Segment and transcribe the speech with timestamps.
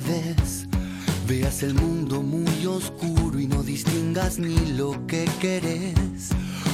[0.00, 0.66] Revés.
[1.28, 6.30] Veas el mundo muy oscuro y no distingas ni lo que querés.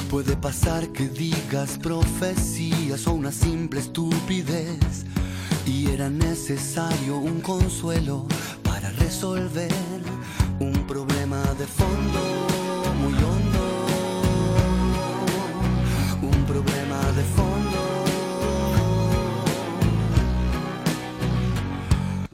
[0.09, 5.05] Puede pasar que digas profecías o una simple estupidez.
[5.65, 8.25] Y era necesario un consuelo
[8.63, 10.01] para resolver
[10.61, 12.48] un problema de fondo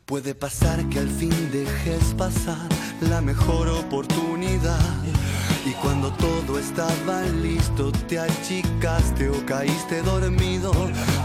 [0.05, 2.69] Puede pasar que al fin dejes pasar
[3.09, 4.79] la mejor oportunidad.
[5.65, 10.71] Y cuando todo estaba listo te achicaste o caíste dormido.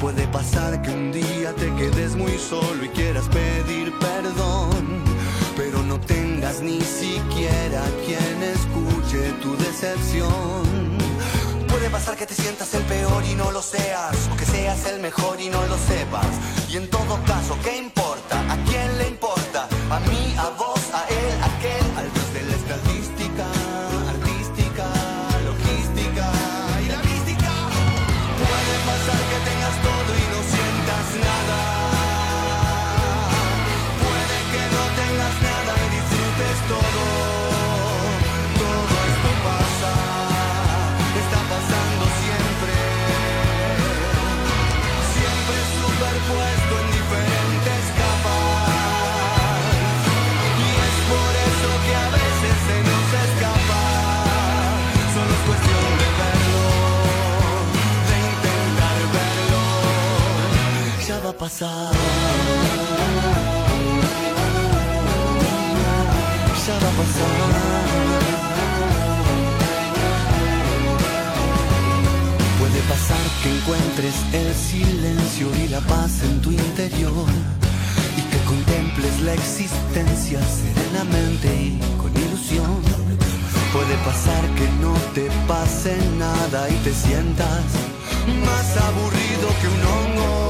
[0.00, 5.04] Puede pasar que un día te quedes muy solo y quieras pedir perdón.
[5.58, 10.99] Pero no tengas ni siquiera quien escuche tu decepción.
[11.90, 15.40] Pasar que te sientas el peor y no lo seas, o que seas el mejor
[15.40, 16.26] y no lo sepas.
[16.68, 18.40] Y en todo caso, ¿qué importa?
[18.48, 19.68] ¿A quién le importa?
[19.90, 20.79] ¿A mí, a vos,
[61.40, 61.92] pasar.
[66.66, 67.32] Ya va a pasar.
[72.58, 77.26] Puede pasar que encuentres el silencio y la paz en tu interior
[78.18, 82.82] y que contemples la existencia serenamente y con ilusión.
[83.72, 87.64] Puede pasar que no te pase nada y te sientas
[88.44, 90.49] más aburrido que un hongo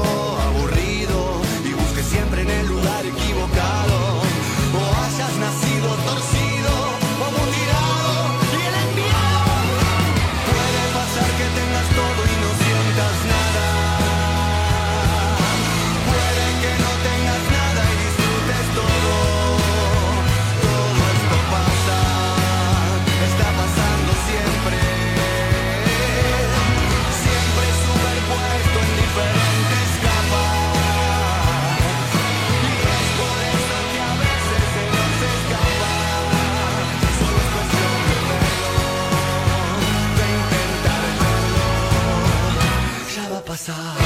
[43.67, 44.00] Ya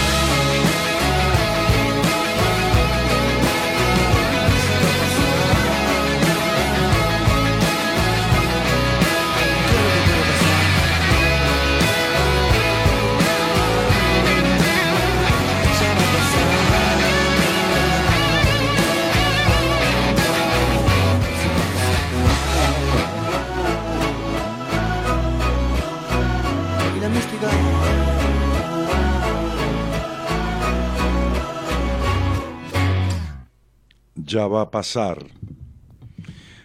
[34.35, 35.25] Ya va a pasar.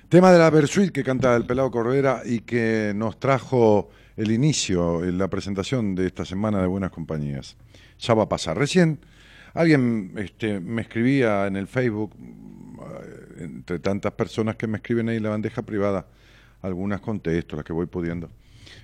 [0.08, 5.04] Tema de la Versuit que canta el Pelado Cordera y que nos trajo el inicio,
[5.04, 7.56] eh, la presentación de esta semana de Buenas Compañías.
[8.00, 8.58] Ya va a pasar.
[8.58, 8.98] Recién
[9.54, 15.20] alguien este, me escribía en el Facebook, eh, entre tantas personas que me escriben ahí
[15.20, 16.08] la bandeja privada,
[16.62, 18.28] algunas contesto, las que voy pudiendo.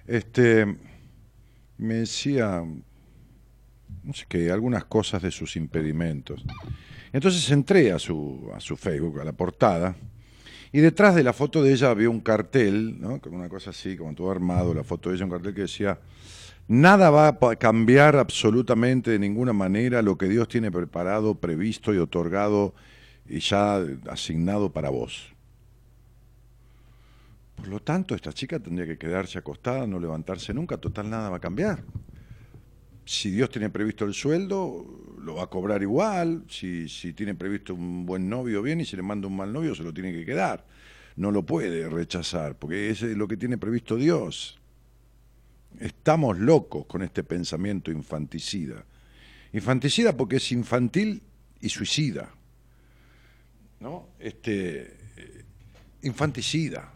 [0.07, 0.65] Este,
[1.77, 2.63] me decía,
[4.07, 6.45] no qué, algunas cosas de sus impedimentos.
[7.13, 9.97] Entonces entré a su, a su Facebook, a la portada,
[10.73, 13.21] y detrás de la foto de ella había un cartel, ¿no?
[13.21, 15.99] Como una cosa así, como todo armado, la foto de ella, un cartel que decía,
[16.69, 21.99] nada va a cambiar absolutamente de ninguna manera lo que Dios tiene preparado, previsto y
[21.99, 22.75] otorgado
[23.29, 25.35] y ya asignado para vos.
[27.57, 31.39] Por lo tanto, esta chica tendría que quedarse acostada, no levantarse nunca, total nada va
[31.39, 31.83] a cambiar.
[33.07, 34.85] Si Dios tiene previsto el sueldo,
[35.23, 38.97] lo va a cobrar igual, si, si tiene previsto un buen novio, bien, y si
[38.97, 40.67] le manda un mal novio, se lo tiene que quedar.
[41.15, 44.59] No lo puede rechazar, porque es lo que tiene previsto Dios.
[45.79, 48.85] Estamos locos con este pensamiento infanticida.
[49.53, 51.23] Infanticida porque es infantil
[51.61, 52.35] y suicida.
[53.81, 54.09] ¿No?
[54.19, 54.97] Este,
[56.03, 56.93] infanticida.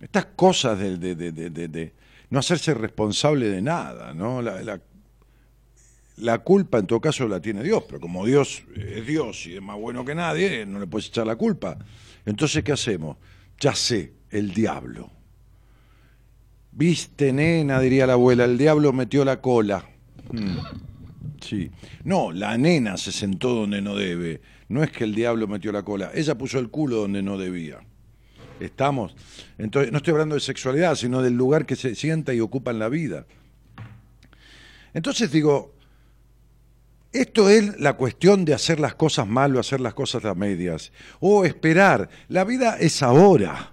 [0.00, 1.92] Estas cosas de, de,
[2.30, 4.42] no hacerse responsable de nada, ¿no?
[4.42, 4.80] La,
[6.16, 9.62] la, culpa en todo caso la tiene Dios, pero como Dios es Dios y es
[9.62, 11.78] más bueno que nadie, no le puedes echar la culpa.
[12.24, 13.16] Entonces, ¿qué hacemos?
[13.60, 15.10] Ya sé, el diablo.
[16.72, 19.88] Viste, nena, diría la abuela, el diablo metió la cola.
[20.32, 20.58] Hmm.
[21.40, 21.70] Sí.
[22.04, 24.40] No, la nena se sentó donde no debe.
[24.68, 27.78] No es que el diablo metió la cola, ella puso el culo donde no debía.
[28.60, 29.14] Estamos.
[29.58, 32.78] Entonces, no estoy hablando de sexualidad, sino del lugar que se sienta y ocupa en
[32.78, 33.26] la vida.
[34.94, 35.74] Entonces digo,
[37.12, 40.92] esto es la cuestión de hacer las cosas mal o hacer las cosas a medias.
[41.20, 42.08] O esperar.
[42.28, 43.72] La vida es ahora.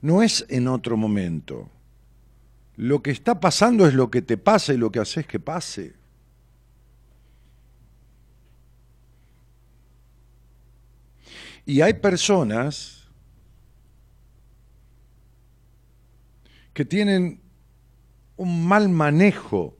[0.00, 1.70] No es en otro momento.
[2.76, 5.94] Lo que está pasando es lo que te pasa y lo que haces que pase.
[11.66, 12.93] Y hay personas
[16.74, 17.40] que tienen
[18.36, 19.76] un mal manejo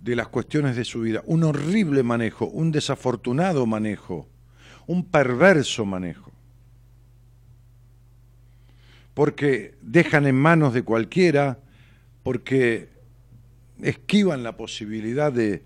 [0.00, 4.26] de las cuestiones de su vida, un horrible manejo, un desafortunado manejo,
[4.86, 6.32] un perverso manejo.
[9.12, 11.58] Porque dejan en manos de cualquiera,
[12.22, 12.88] porque
[13.82, 15.62] esquivan la posibilidad de,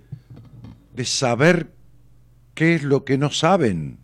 [0.95, 1.71] de saber
[2.55, 3.99] qué es lo que no saben.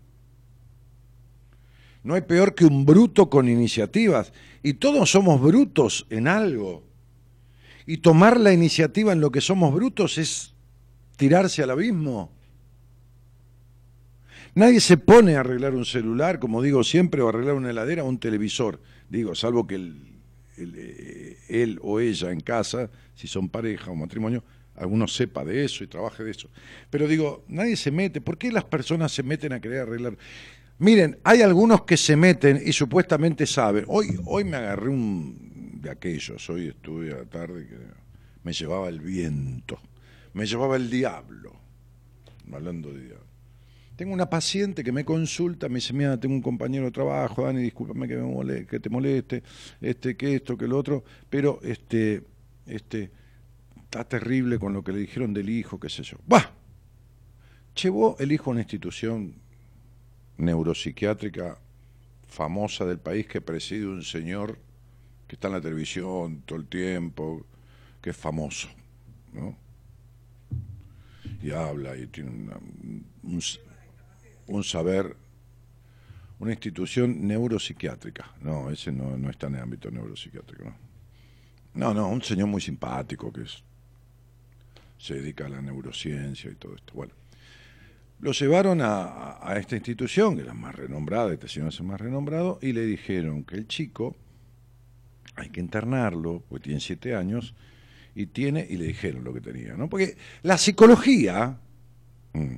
[2.03, 4.33] No hay peor que un bruto con iniciativas.
[4.63, 6.85] Y todos somos brutos en algo.
[7.87, 10.55] Y tomar la iniciativa en lo que somos brutos es
[11.17, 12.33] tirarse al abismo.
[14.55, 18.09] Nadie se pone a arreglar un celular, como digo siempre, o arreglar una heladera o
[18.09, 18.81] un televisor.
[19.09, 19.93] Digo, salvo que
[20.57, 24.43] eh, él o ella en casa, si son pareja o matrimonio,
[24.75, 26.49] alguno sepa de eso y trabaje de eso.
[26.91, 28.21] Pero digo, nadie se mete.
[28.21, 30.17] ¿Por qué las personas se meten a querer arreglar?
[30.81, 33.85] Miren, hay algunos que se meten y supuestamente saben.
[33.87, 37.77] Hoy, hoy me agarré un de aquellos, hoy estuve a la tarde que
[38.43, 39.79] me llevaba el viento,
[40.33, 41.53] me llevaba el diablo,
[42.51, 43.27] hablando de diablo.
[43.95, 47.61] Tengo una paciente que me consulta, me dice, mira, tengo un compañero de trabajo, Dani,
[47.61, 49.43] discúlpame que, me que te moleste,
[49.83, 52.25] este, que esto, que lo otro, pero este,
[52.65, 53.11] este,
[53.83, 56.17] está terrible con lo que le dijeron del hijo, qué sé yo.
[56.27, 56.55] ¡Bah!
[57.83, 59.35] Llevó el hijo a una institución
[60.41, 61.59] neuropsiquiátrica
[62.27, 64.59] famosa del país que preside un señor
[65.27, 67.47] que está en la televisión todo el tiempo,
[68.01, 68.69] que es famoso,
[69.33, 69.57] ¿no?
[71.43, 72.53] Y habla y tiene
[73.23, 75.17] un, saber,
[76.39, 78.33] una institución neuropsiquiátrica.
[78.41, 80.75] No, ese no, no está en el ámbito neuropsiquiátrico, ¿no?
[81.73, 83.63] No, no, un señor muy simpático que es,
[84.99, 86.93] se dedica a la neurociencia y todo esto.
[86.95, 87.15] Bueno,
[88.21, 92.59] lo llevaron a, esta institución, que es la más renombrada, este señor es más renombrado,
[92.61, 94.15] y le dijeron que el chico
[95.37, 97.55] hay que internarlo, porque tiene siete años,
[98.15, 99.89] y tiene, y le dijeron lo que tenía, ¿no?
[99.89, 101.59] Porque la psicología
[102.35, 102.57] mm,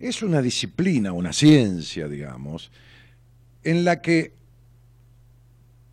[0.00, 2.72] es una disciplina, una ciencia, digamos,
[3.62, 4.32] en la que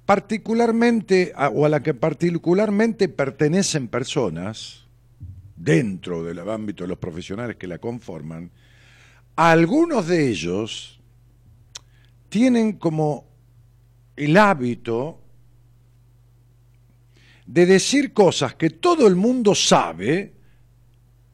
[0.05, 4.83] particularmente, o a la que particularmente pertenecen personas,
[5.55, 8.51] dentro del ámbito de los profesionales que la conforman,
[9.35, 10.99] algunos de ellos
[12.29, 13.25] tienen como
[14.15, 15.19] el hábito
[17.45, 20.33] de decir cosas que todo el mundo sabe,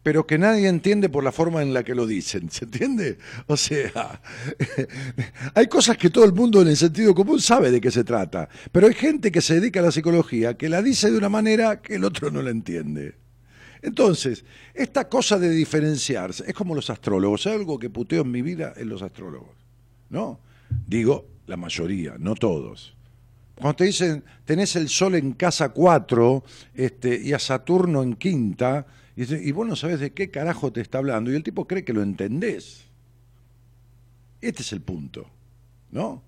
[0.02, 2.50] pero que nadie entiende por la forma en la que lo dicen.
[2.50, 3.18] ¿Se entiende?
[3.48, 4.22] O sea,
[5.54, 8.50] hay cosas que todo el mundo en el sentido común sabe de qué se trata,
[8.72, 11.82] pero hay gente que se dedica a la psicología que la dice de una manera
[11.82, 13.29] que el otro no la entiende.
[13.82, 14.44] Entonces,
[14.74, 17.48] esta cosa de diferenciarse es como los astrólogos.
[17.48, 19.56] ¿Hay algo que puteo en mi vida en los astrólogos?
[20.10, 20.40] ¿No?
[20.88, 22.96] Digo, la mayoría, no todos.
[23.56, 26.44] Cuando te dicen, tenés el sol en casa 4
[26.76, 30.82] este, y a Saturno en quinta, y, y vos no sabés de qué carajo te
[30.82, 32.86] está hablando, y el tipo cree que lo entendés.
[34.42, 35.30] Este es el punto,
[35.92, 36.24] ¿no?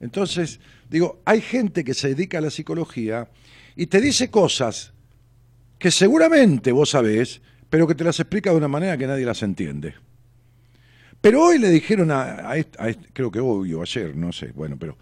[0.00, 3.28] Entonces, digo, hay gente que se dedica a la psicología
[3.76, 4.93] y te dice cosas
[5.84, 9.42] que seguramente vos sabés, pero que te las explica de una manera que nadie las
[9.42, 9.92] entiende.
[11.20, 12.54] Pero hoy le dijeron a,
[13.12, 14.96] creo que hoy o ayer, no sé, bueno, pero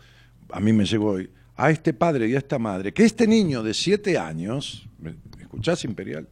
[0.51, 3.63] a mí me llegó hoy, a este padre y a esta madre, que este niño
[3.63, 6.29] de siete años, ¿me escuchás, Imperial?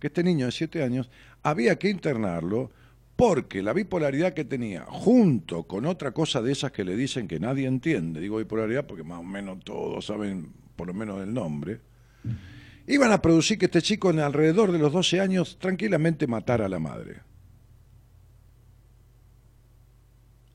[0.00, 1.08] Que este niño de siete años
[1.44, 2.72] había que internarlo
[3.14, 7.38] porque la bipolaridad que tenía, junto con otra cosa de esas que le dicen que
[7.38, 11.78] nadie entiende, digo bipolaridad porque más o menos todos saben por lo menos el nombre,
[12.86, 16.68] iban a producir que este chico en alrededor de los 12 años tranquilamente matara a
[16.68, 17.20] la madre.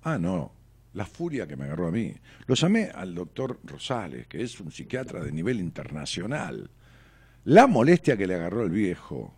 [0.03, 0.51] Ah, no,
[0.93, 2.13] la furia que me agarró a mí.
[2.47, 6.69] Lo llamé al doctor Rosales, que es un psiquiatra de nivel internacional.
[7.45, 9.35] La molestia que le agarró el viejo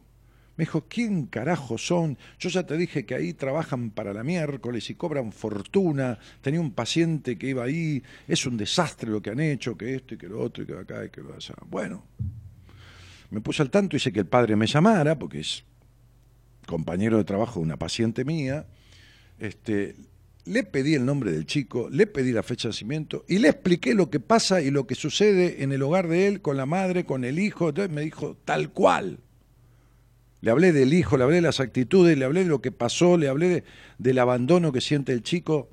[0.55, 2.17] me dijo, ¿quién carajo son?
[2.37, 6.19] Yo ya te dije que ahí trabajan para la miércoles y cobran fortuna.
[6.41, 10.13] Tenía un paciente que iba ahí, es un desastre lo que han hecho, que esto
[10.13, 11.55] y que lo otro y que acá y que lo allá.
[11.65, 12.03] Bueno,
[13.33, 15.63] me puse al tanto, hice que el padre me llamara, porque es
[16.67, 18.67] compañero de trabajo de una paciente mía.
[19.39, 19.95] Este,
[20.45, 23.95] le pedí el nombre del chico, le pedí la fecha de nacimiento y le expliqué
[23.95, 27.05] lo que pasa y lo que sucede en el hogar de él, con la madre,
[27.05, 27.69] con el hijo.
[27.69, 29.17] Entonces me dijo, tal cual.
[30.41, 33.17] Le hablé del hijo, le hablé de las actitudes, le hablé de lo que pasó,
[33.17, 33.63] le hablé
[33.97, 35.69] del abandono que siente el chico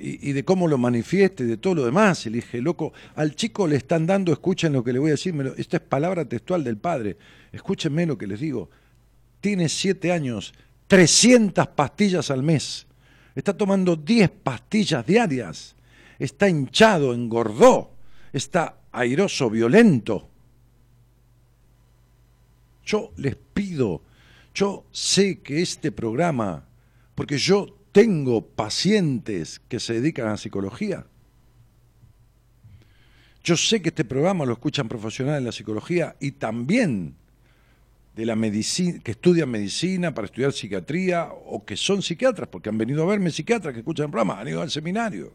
[0.00, 2.26] y, de cómo lo manifieste, de todo lo demás.
[2.26, 5.34] Y dije, loco, al chico le están dando, escuchen lo que le voy a decir,
[5.56, 7.16] esta es palabra textual del padre,
[7.52, 8.70] escúchenme lo que les digo.
[9.40, 10.54] Tiene siete años,
[10.86, 12.86] 300 pastillas al mes,
[13.34, 15.76] está tomando 10 pastillas diarias,
[16.18, 17.92] está hinchado, engordó,
[18.32, 20.28] está airoso, violento.
[22.84, 24.02] Yo les pido,
[24.54, 26.64] yo sé que este programa,
[27.14, 31.06] porque yo tengo pacientes que se dedican a psicología,
[33.42, 37.16] yo sé que este programa lo escuchan profesionales de la psicología y también
[38.14, 42.76] de la medicina, que estudian medicina para estudiar psiquiatría o que son psiquiatras, porque han
[42.76, 45.32] venido a verme psiquiatras que escuchan el programa, han ido al seminario.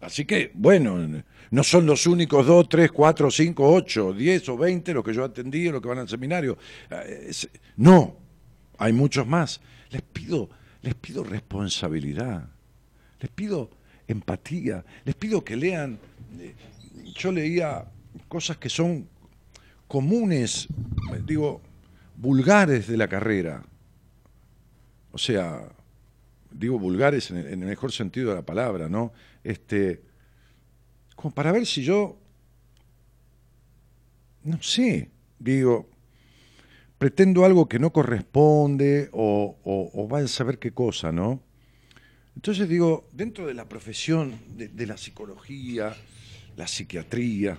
[0.00, 4.94] Así que, bueno, no son los únicos dos, tres, cuatro, cinco, ocho, diez o veinte
[4.94, 6.56] los que yo atendí los que van al seminario.
[6.90, 7.30] Eh,
[7.76, 8.16] no,
[8.78, 9.60] hay muchos más.
[9.90, 10.48] Les pido,
[10.82, 12.48] les pido responsabilidad,
[13.20, 13.70] les pido
[14.06, 15.98] empatía, les pido que lean.
[16.38, 16.54] Eh,
[17.14, 17.84] yo leía
[18.28, 19.08] cosas que son
[19.88, 20.68] comunes,
[21.24, 21.60] digo,
[22.16, 23.64] vulgares de la carrera.
[25.12, 25.68] O sea,
[26.50, 29.12] digo vulgares en el, mejor sentido de la palabra, ¿no?
[29.44, 30.02] Este,
[31.14, 32.18] como para ver si yo,
[34.44, 35.88] no sé, digo,
[36.98, 41.40] pretendo algo que no corresponde o, va a saber qué cosa, ¿no?
[42.34, 45.94] Entonces digo, dentro de la profesión de, la psicología,
[46.56, 47.58] la psiquiatría,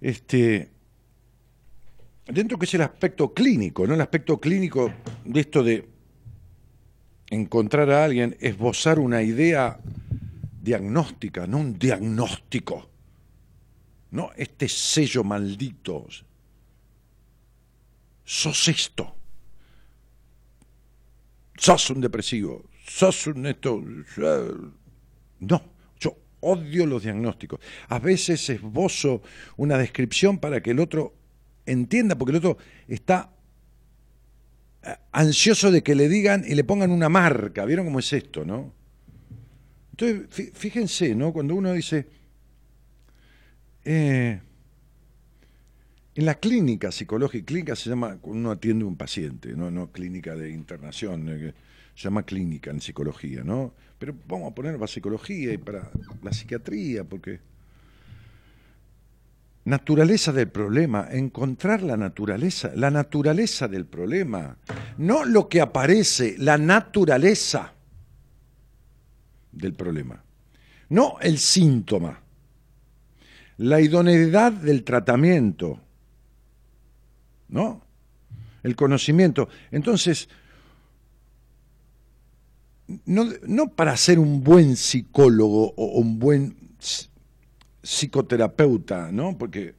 [0.00, 0.70] este,
[2.26, 3.94] dentro que es el aspecto clínico, ¿no?
[3.94, 4.92] El aspecto clínico
[5.24, 5.88] de esto de
[7.30, 9.78] encontrar a alguien, esbozar una idea
[10.60, 12.88] diagnóstica, no un diagnóstico,
[14.10, 16.06] no este sello maldito.
[18.30, 19.16] Sos esto.
[21.56, 22.70] Sos un depresivo.
[22.86, 23.82] Sos un esto.
[25.40, 25.64] No,
[25.98, 27.58] yo odio los diagnósticos.
[27.88, 29.20] A veces esbozo
[29.56, 31.12] una descripción para que el otro
[31.66, 32.56] entienda, porque el otro
[32.86, 33.34] está
[35.10, 37.64] ansioso de que le digan y le pongan una marca.
[37.64, 38.72] ¿Vieron cómo es esto, no?
[39.90, 41.32] Entonces, fíjense, ¿no?
[41.32, 42.06] Cuando uno dice,
[43.84, 44.40] eh,
[46.20, 50.36] en la clínica psicológica, clínica se llama uno atiende a un paciente, no, no clínica
[50.36, 51.54] de internación, eh,
[51.94, 53.72] se llama clínica en psicología, ¿no?
[53.98, 55.90] Pero vamos a poner para psicología y para
[56.22, 57.40] la psiquiatría, porque
[59.64, 64.58] naturaleza del problema, encontrar la naturaleza, la naturaleza del problema,
[64.98, 67.72] no lo que aparece, la naturaleza
[69.52, 70.22] del problema,
[70.90, 72.20] no el síntoma,
[73.56, 75.80] la idoneidad del tratamiento,
[77.50, 77.82] ¿no?
[78.62, 79.48] El conocimiento.
[79.70, 80.28] Entonces,
[83.04, 86.56] no, no para ser un buen psicólogo o un buen
[87.82, 89.36] psicoterapeuta, ¿no?
[89.38, 89.74] Porque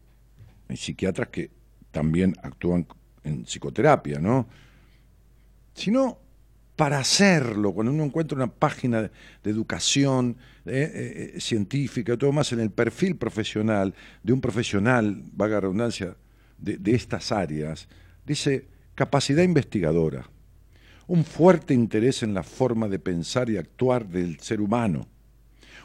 [0.67, 1.51] hay psiquiatras que
[1.91, 2.87] también actúan
[3.23, 4.47] en psicoterapia, ¿no?
[5.73, 6.17] Sino
[6.75, 9.11] para hacerlo, cuando uno encuentra una página de,
[9.43, 15.59] educación eh, eh, científica y todo más en el perfil profesional de un profesional, vaga
[15.59, 16.15] redundancia,
[16.61, 17.87] de, estas áreas,
[18.25, 20.29] dice capacidad investigadora,
[21.07, 25.07] un fuerte interés en la forma de pensar y actuar del ser humano,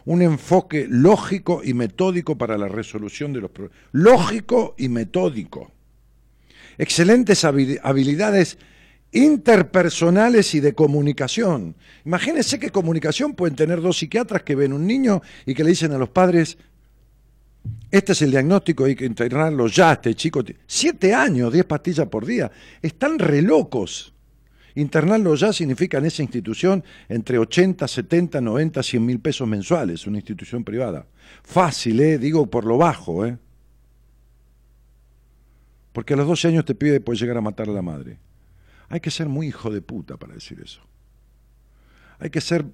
[0.04, 3.78] un enfoque lógico y metódico para la resolución de los problemas.
[3.90, 5.72] Lógico y metódico.
[6.78, 8.58] Excelentes habilidades
[9.10, 11.74] interpersonales y de comunicación.
[12.04, 15.92] Imagínense qué comunicación pueden tener dos psiquiatras que ven un niño y que le dicen
[15.92, 16.58] a los padres,
[17.96, 20.44] este es el diagnóstico, hay que internarlo ya, este chico.
[20.66, 22.50] Siete años, diez pastillas por día.
[22.82, 24.12] Están re locos.
[24.74, 30.18] Internarlo ya significa en esa institución entre 80, 70, 90, 100 mil pesos mensuales, una
[30.18, 31.06] institución privada.
[31.42, 32.18] Fácil, ¿eh?
[32.18, 33.24] digo por lo bajo.
[33.24, 33.38] ¿eh?
[35.92, 38.18] Porque a los 12 años te pide puedes llegar a matar a la madre.
[38.90, 40.82] Hay que ser muy hijo de puta para decir eso.
[42.18, 42.66] Hay que ser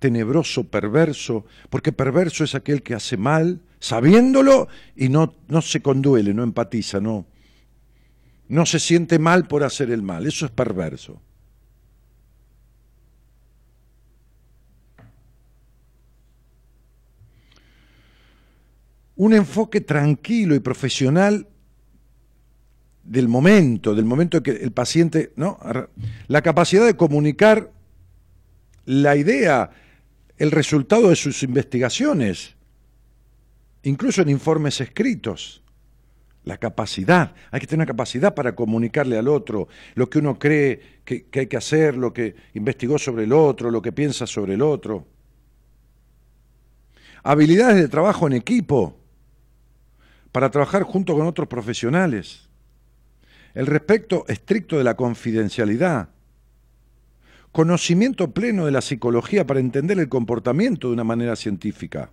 [0.00, 6.32] tenebroso, perverso, porque perverso es aquel que hace mal sabiéndolo y no, no se conduele,
[6.32, 7.26] no empatiza, no,
[8.48, 10.26] no se siente mal por hacer el mal.
[10.26, 11.20] Eso es perverso.
[19.16, 21.46] un enfoque tranquilo y profesional
[23.04, 25.56] del momento, del momento que el paciente, ¿no?
[26.26, 27.70] La capacidad de comunicar
[28.86, 29.70] la idea,
[30.36, 32.53] el resultado de sus investigaciones,
[33.84, 35.62] incluso en informes escritos.
[36.44, 41.00] La capacidad, hay que tener una capacidad para comunicarle al otro lo que uno cree
[41.02, 44.54] que, que hay que hacer, lo que investigó sobre el otro, lo que piensa sobre
[44.54, 45.06] el otro.
[47.22, 48.98] Habilidades de trabajo en equipo
[50.32, 52.50] para trabajar junto con otros profesionales.
[53.54, 56.10] El respecto estricto de la confidencialidad.
[57.52, 62.10] Conocimiento pleno de la psicología para entender el comportamiento de una manera científica.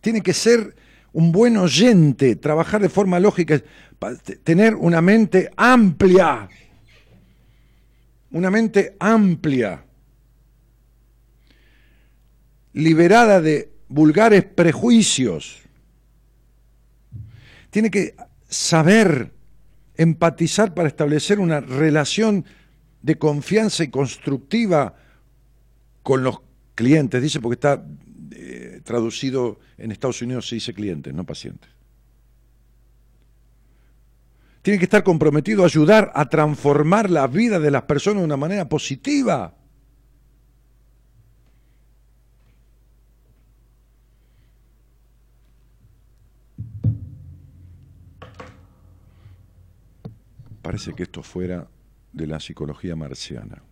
[0.00, 0.74] Tiene que ser
[1.12, 3.62] un buen oyente, trabajar de forma lógica,
[4.44, 6.48] tener una mente amplia.
[8.30, 9.84] Una mente amplia.
[12.72, 15.62] Liberada de vulgares prejuicios
[17.70, 18.14] tiene que
[18.48, 19.32] saber
[19.96, 22.44] empatizar para establecer una relación
[23.02, 24.94] de confianza y constructiva
[26.02, 26.40] con los
[26.74, 27.84] clientes, dice porque está
[28.88, 31.68] traducido en Estados Unidos se dice clientes, no pacientes.
[34.62, 38.38] Tiene que estar comprometido a ayudar a transformar la vida de las personas de una
[38.38, 39.54] manera positiva.
[50.60, 51.66] parece que esto fuera
[52.12, 53.62] de la psicología marciana.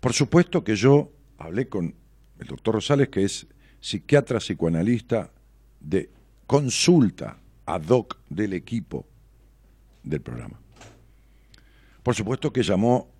[0.00, 1.10] Por supuesto que yo
[1.44, 1.94] hablé con
[2.38, 3.46] el doctor Rosales, que es
[3.80, 5.30] psiquiatra psicoanalista
[5.78, 6.10] de
[6.46, 9.06] consulta ad hoc del equipo
[10.02, 10.58] del programa.
[12.02, 13.10] Por supuesto que llamó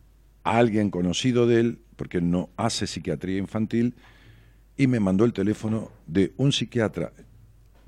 [0.43, 3.95] a alguien conocido de él, porque no hace psiquiatría infantil,
[4.77, 7.13] y me mandó el teléfono de un psiquiatra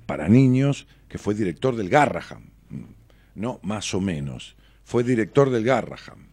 [0.04, 2.50] para niños que fue director del Garraham,
[3.34, 6.28] no más o menos, fue director del Garraham.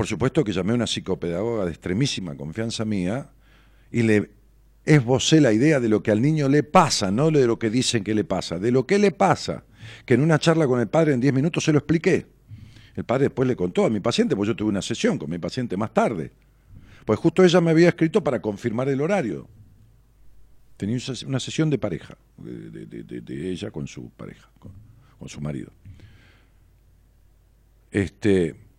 [0.00, 3.28] Por supuesto que llamé a una psicopedagoga de extremísima confianza mía
[3.92, 4.30] y le
[4.86, 8.02] esbocé la idea de lo que al niño le pasa, no de lo que dicen
[8.02, 9.62] que le pasa, de lo que le pasa,
[10.06, 12.26] que en una charla con el padre en 10 minutos se lo expliqué.
[12.96, 15.36] El padre después le contó a mi paciente, pues yo tuve una sesión con mi
[15.36, 16.32] paciente más tarde.
[17.04, 19.48] Pues justo ella me había escrito para confirmar el horario.
[20.78, 25.70] Tenía una sesión de pareja, de, ella con su pareja, con, su marido.
[27.90, 28.69] Este,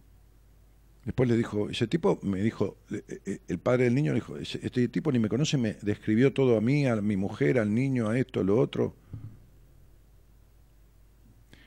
[1.06, 4.38] después le dijo, ese tipo me dijo, eh, eh, el padre del niño le dijo,
[4.38, 8.10] este tipo ni me conoce, me describió todo a mí, a mi mujer, al niño,
[8.10, 8.96] a esto, a lo otro.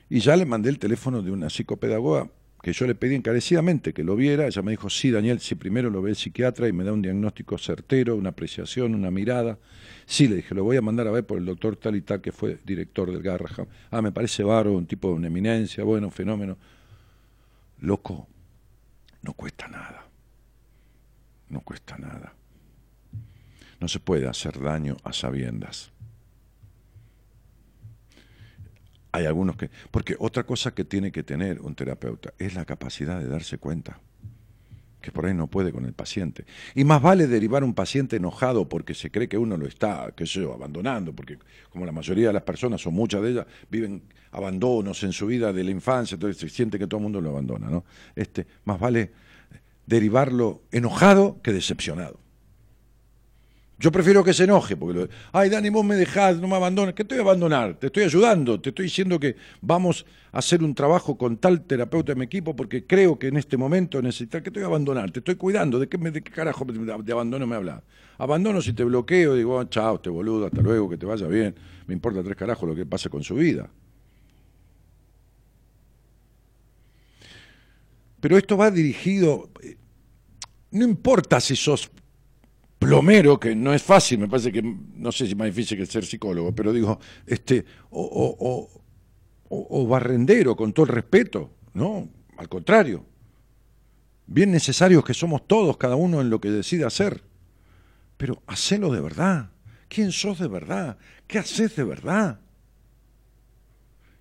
[0.09, 2.29] Y ya le mandé el teléfono de una psicopedagoga
[2.65, 5.91] que yo le pedí encarecidamente que lo viera, ella me dijo, sí, Daniel, si primero
[5.91, 9.59] lo ve el psiquiatra y me da un diagnóstico certero, una apreciación, una mirada.
[10.07, 12.21] Sí, le dije, lo voy a mandar a ver por el doctor tal y tal,
[12.21, 13.67] que fue director del Garraham.
[13.91, 16.57] Ah, me parece bárbaro, un tipo de una eminencia, bueno, fenómeno.
[17.81, 18.27] Loco,
[19.25, 20.05] no cuesta nada.
[21.49, 22.33] No cuesta nada.
[23.79, 25.91] No se puede hacer daño a sabiendas.
[29.11, 29.71] Hay algunos que...
[29.89, 33.99] Porque otra cosa que tiene que tener un terapeuta es la capacidad de darse cuenta
[35.05, 36.45] que por ahí no puede con el paciente.
[36.73, 40.25] Y más vale derivar un paciente enojado porque se cree que uno lo está, qué
[40.25, 41.37] sé yo, abandonando, porque
[41.69, 45.53] como la mayoría de las personas, o muchas de ellas, viven abandonos en su vida
[45.53, 47.85] de la infancia, entonces se siente que todo el mundo lo abandona, ¿no?
[48.15, 49.11] Este, más vale
[49.85, 52.24] derivarlo enojado que decepcionado.
[53.77, 56.95] Yo prefiero que se enoje, porque, lo, ay, Dani, vos me dejás, no me abandones.
[56.95, 57.75] ¿Qué te voy a abandonar?
[57.75, 62.13] Te estoy ayudando, te estoy diciendo que vamos a hacer un trabajo con tal terapeuta
[62.13, 64.41] de mi equipo porque creo que en este momento necesitas.
[64.41, 65.11] ¿Qué te voy a abandonar?
[65.11, 65.77] Te estoy cuidando.
[65.77, 67.81] ¿De qué, de qué carajo de abandono me hablas?
[68.17, 71.53] Abandono si te bloqueo, digo, oh, chao, te boludo, hasta luego, que te vaya bien.
[71.85, 73.69] Me importa tres carajos lo que pase con su vida.
[78.21, 79.49] Pero esto va dirigido.
[79.61, 79.75] Eh,
[80.71, 81.91] no importa si sos
[82.79, 85.85] plomero, que no es fácil, me parece que no sé si es más difícil que
[85.85, 88.69] ser psicólogo, pero digo, este, o,
[89.49, 93.05] o, barrendero, con todo el respeto, no, al contrario.
[94.27, 97.23] Bien necesarios que somos todos, cada uno en lo que decide hacer.
[98.17, 99.51] Pero hacelo de verdad.
[99.87, 100.97] ¿Quién sos de verdad?
[101.27, 102.39] ¿Qué haces de verdad?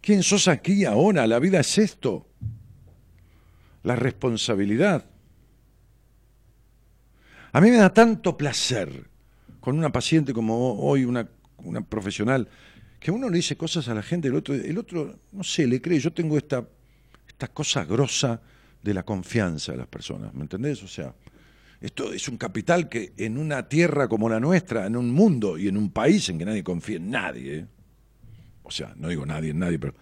[0.00, 1.26] ¿Quién sos aquí ahora?
[1.26, 2.28] La vida es esto.
[3.82, 5.06] La responsabilidad.
[7.54, 9.08] A mí me da tanto placer
[9.60, 11.28] con una paciente como hoy, una,
[11.88, 12.48] profesional,
[12.98, 15.80] que uno le dice cosas a la gente, el otro, el otro no sé, le
[15.80, 16.00] cree.
[16.00, 16.66] Yo tengo esta,
[17.28, 18.42] esta cosa grosa
[18.82, 20.82] de la confianza de las personas, ¿me entendés?
[20.82, 21.14] O sea,
[21.80, 25.68] esto es un capital que en una tierra como la nuestra, en un mundo y
[25.68, 27.66] en un país en que nadie confía en nadie, ¿eh?
[28.64, 29.94] o sea, no digo nadie en nadie, pero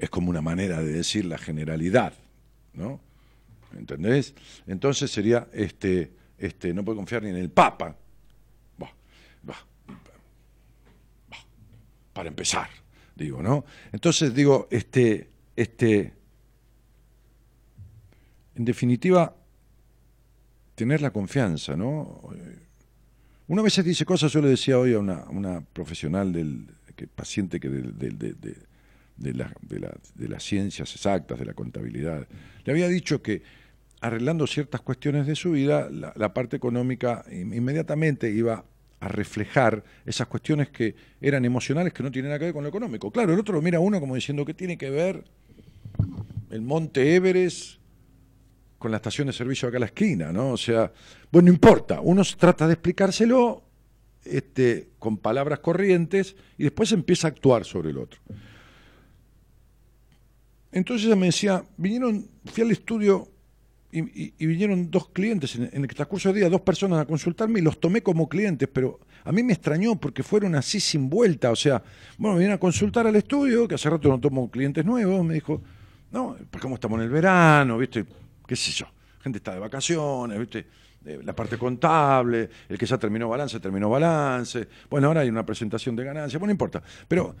[0.00, 2.12] es como una manera de decir la generalidad,
[2.72, 3.00] ¿no?
[3.76, 4.34] ¿Entendés?
[4.66, 7.96] Entonces sería este este, no puede confiar ni en el Papa.
[12.18, 12.68] para empezar,
[13.14, 13.64] digo, ¿no?
[13.92, 16.12] Entonces digo, este, este,
[18.56, 19.36] en definitiva,
[20.74, 22.28] tener la confianza, ¿no?
[23.46, 27.68] Una vez dice cosas, yo le decía hoy a una, profesional del que, paciente que
[27.68, 28.34] de,
[29.16, 32.26] de las ciencias exactas, de la contabilidad,
[32.64, 33.44] le había dicho que
[34.00, 38.64] arreglando ciertas cuestiones de su vida, la, parte económica inmediatamente iba
[39.00, 42.68] a reflejar esas cuestiones que eran emocionales que no tienen nada que ver con lo
[42.68, 43.10] económico.
[43.10, 45.24] Claro, el otro lo mira uno como diciendo que tiene que ver
[46.50, 47.78] el monte Everest
[48.78, 50.52] con la estación de servicio acá a la esquina, ¿no?
[50.52, 50.92] O sea,
[51.32, 53.64] bueno, no importa, uno trata de explicárselo
[54.24, 58.20] este, con palabras corrientes y después empieza a actuar sobre el otro.
[60.70, 63.28] Entonces ella me decía, vinieron, fui al estudio
[63.90, 67.80] y, vinieron dos clientes en, el transcurso del día, dos personas a consultarme y los
[67.80, 71.50] tomé como clientes, pero a mí me extrañó porque fueron así sin vuelta.
[71.50, 71.82] O sea,
[72.18, 75.34] bueno, me vienen a consultar al estudio, que hace rato no tomo clientes nuevos, me
[75.34, 75.62] dijo,
[76.12, 78.04] no, pues como estamos en el verano, ¿viste?
[78.46, 78.86] ¿Qué sé yo?
[79.22, 80.66] Gente está de vacaciones, ¿viste?
[81.04, 84.68] la parte contable, el que ya terminó balance, terminó balance.
[84.90, 86.82] Bueno, ahora hay una presentación de ganancias, bueno, no importa.
[87.06, 87.34] Pero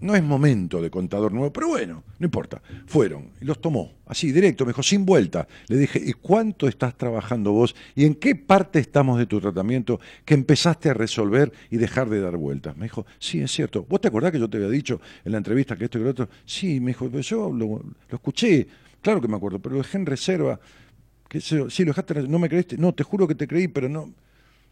[0.00, 2.62] no es momento de contador nuevo, pero bueno, no importa.
[2.86, 5.48] Fueron y los tomó, así, directo, me dijo, sin vuelta.
[5.66, 7.74] Le dije, ¿y cuánto estás trabajando vos?
[7.94, 12.20] ¿Y en qué parte estamos de tu tratamiento que empezaste a resolver y dejar de
[12.20, 12.76] dar vueltas?
[12.76, 13.84] Me dijo, sí, es cierto.
[13.88, 16.10] ¿Vos te acordás que yo te había dicho en la entrevista que esto y lo
[16.10, 16.28] otro?
[16.44, 18.66] Sí, me dijo, yo lo, escuché,
[19.02, 20.60] claro que me acuerdo, pero lo dejé en reserva.
[21.28, 22.78] ¿Qué sí, lo dejaste, no me creíste.
[22.78, 24.12] No, te juro que te creí, pero no.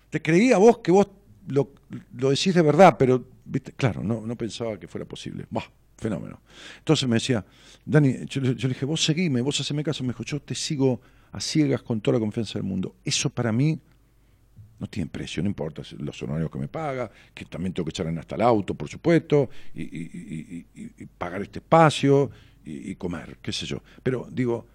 [0.09, 1.09] Te creí a vos que vos
[1.49, 1.73] lo,
[2.17, 3.36] lo decís de verdad, pero
[3.77, 5.47] Claro, no, no pensaba que fuera posible.
[5.51, 6.41] Bah, fenómeno.
[6.79, 7.45] Entonces me decía,
[7.85, 10.05] Dani, yo, le dije, vos seguime, vos haceme caso.
[10.05, 11.01] Me dijo, yo te sigo
[11.33, 12.97] a ciegas con toda la confianza del mundo.
[13.05, 13.79] Eso para mí
[14.79, 18.07] no tiene precio, no importa los honorarios que me paga, que también tengo que echar
[18.09, 20.65] en hasta el auto, por supuesto, y,
[21.17, 22.31] pagar este espacio
[22.65, 23.83] y, comer, qué sé yo.
[24.03, 24.67] Pero digo,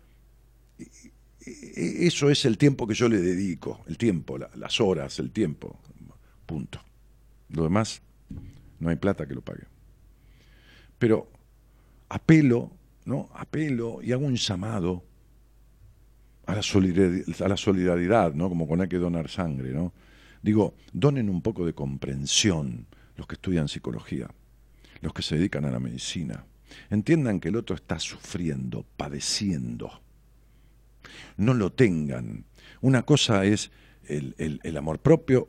[1.40, 5.80] eso es el tiempo que yo le dedico, el tiempo, las horas, el tiempo,
[6.48, 6.82] punto.
[7.50, 8.02] Lo demás
[8.82, 9.64] no hay plata que lo pague.
[11.00, 11.32] Pero
[12.10, 12.72] apelo,
[13.06, 13.30] ¿no?
[13.34, 15.06] Apelo y hago un llamado
[16.46, 18.50] a la solidaridad, ¿no?
[18.50, 19.94] Como cuando hay que donar sangre, ¿no?
[20.42, 24.28] Digo, donen un poco de comprensión los que estudian psicología,
[25.02, 26.46] los que se dedican a la medicina.
[26.90, 30.02] Entiendan que el otro está sufriendo, padeciendo.
[31.38, 32.46] No lo tengan.
[32.82, 33.72] Una cosa es
[34.08, 35.48] el amor propio,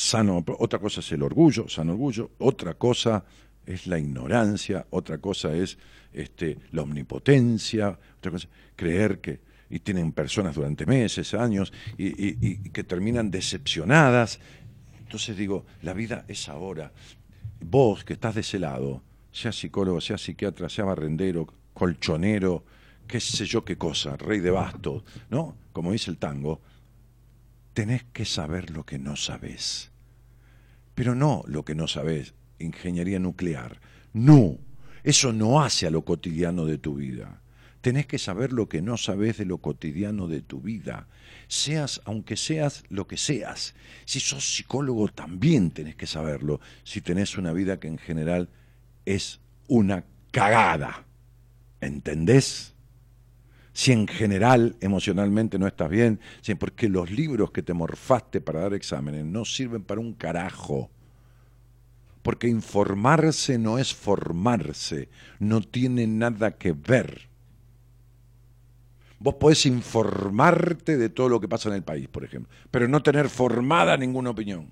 [0.00, 3.22] sano, otra cosa es el orgullo, sano orgullo, otra cosa
[3.66, 5.76] es la ignorancia, otra cosa es
[6.14, 12.82] este, la omnipotencia, otra cosa, creer que y tienen personas durante meses, años, y, que
[12.82, 14.40] terminan decepcionadas.
[14.98, 16.92] Entonces digo, la vida es ahora.
[17.60, 22.64] Vos que estás de ese lado, sea psicólogo, sea psiquiatra, sea barrendero, colchonero,
[23.06, 25.54] qué sé yo qué cosa, rey de bastos, ¿no?
[25.72, 26.60] Como dice el tango,
[27.74, 29.89] tenés que saber lo que no sabés.
[31.00, 33.80] Pero no lo que no sabés, ingeniería nuclear.
[34.12, 34.58] No,
[35.02, 37.40] eso no hace a lo cotidiano de tu vida.
[37.80, 41.08] Tenés que saber lo que no sabés de lo cotidiano de tu vida.
[41.48, 43.74] Seas, aunque seas lo que seas.
[44.04, 46.60] Si sos psicólogo, también tenés que saberlo.
[46.84, 48.50] Si tenés una vida que en general
[49.06, 51.06] es una cagada.
[51.80, 52.74] ¿Entendés?
[53.80, 58.60] Si en general emocionalmente no estás bien, si porque los libros que te morfaste para
[58.60, 60.90] dar exámenes no sirven para un carajo.
[62.20, 67.22] Porque informarse no es formarse, no tiene nada que ver.
[69.18, 73.02] Vos podés informarte de todo lo que pasa en el país, por ejemplo, pero no
[73.02, 74.70] tener formada ninguna opinión.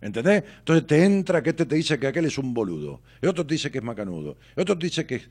[0.00, 0.42] ¿Entendés?
[0.58, 3.54] Entonces te entra que este te dice que aquel es un boludo, el otro te
[3.54, 5.28] dice que es macanudo, el otro te dice que es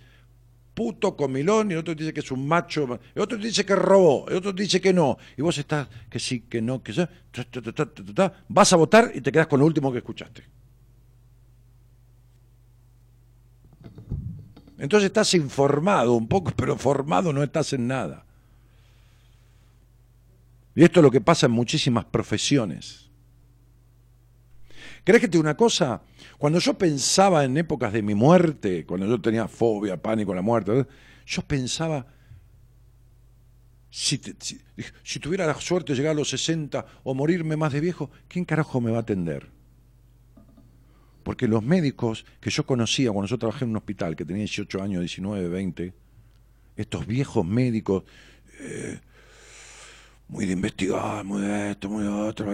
[0.74, 4.28] puto comilón, y el otro dice que es un macho, el otro dice que robó,
[4.28, 7.04] el otro dice que no, y vos estás que sí, que no, que sí,
[8.48, 10.44] vas a votar y te quedas con lo último que escuchaste.
[14.78, 18.26] Entonces estás informado un poco, pero formado no estás en nada.
[20.76, 23.10] Y esto es lo que pasa en muchísimas profesiones.
[25.04, 26.02] ¿Crees que te una cosa?
[26.44, 30.86] Cuando yo pensaba en épocas de mi muerte, cuando yo tenía fobia, pánico la muerte,
[31.26, 32.06] yo pensaba,
[33.90, 34.20] si,
[35.04, 38.44] si, tuviera la suerte de llegar a los 60 o morirme más de viejo, ¿quién
[38.44, 39.48] carajo me va a atender?
[41.24, 44.84] Porque los médicos que yo conocía cuando yo trabajé en un hospital, que tenía 18
[44.84, 45.94] años, 19, 20,
[46.76, 48.04] estos viejos médicos,
[48.60, 49.00] eh,
[50.28, 52.52] muy de investigar, muy de esto, muy de otro,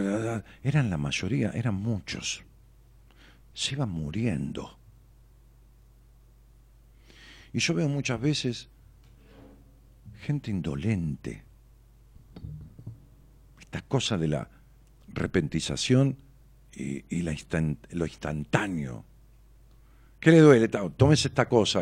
[0.61, 2.43] eran la mayoría, eran muchos.
[3.59, 4.79] Se iban muriendo.
[7.51, 8.69] Y yo veo muchas veces
[10.21, 11.43] gente indolente.
[13.59, 14.49] Esta cosa de la
[15.09, 16.15] repentización
[16.71, 17.35] y, la
[17.89, 19.03] lo instantáneo.
[20.21, 20.69] ¿Qué le duele?
[20.69, 21.81] Tómese esta cosa.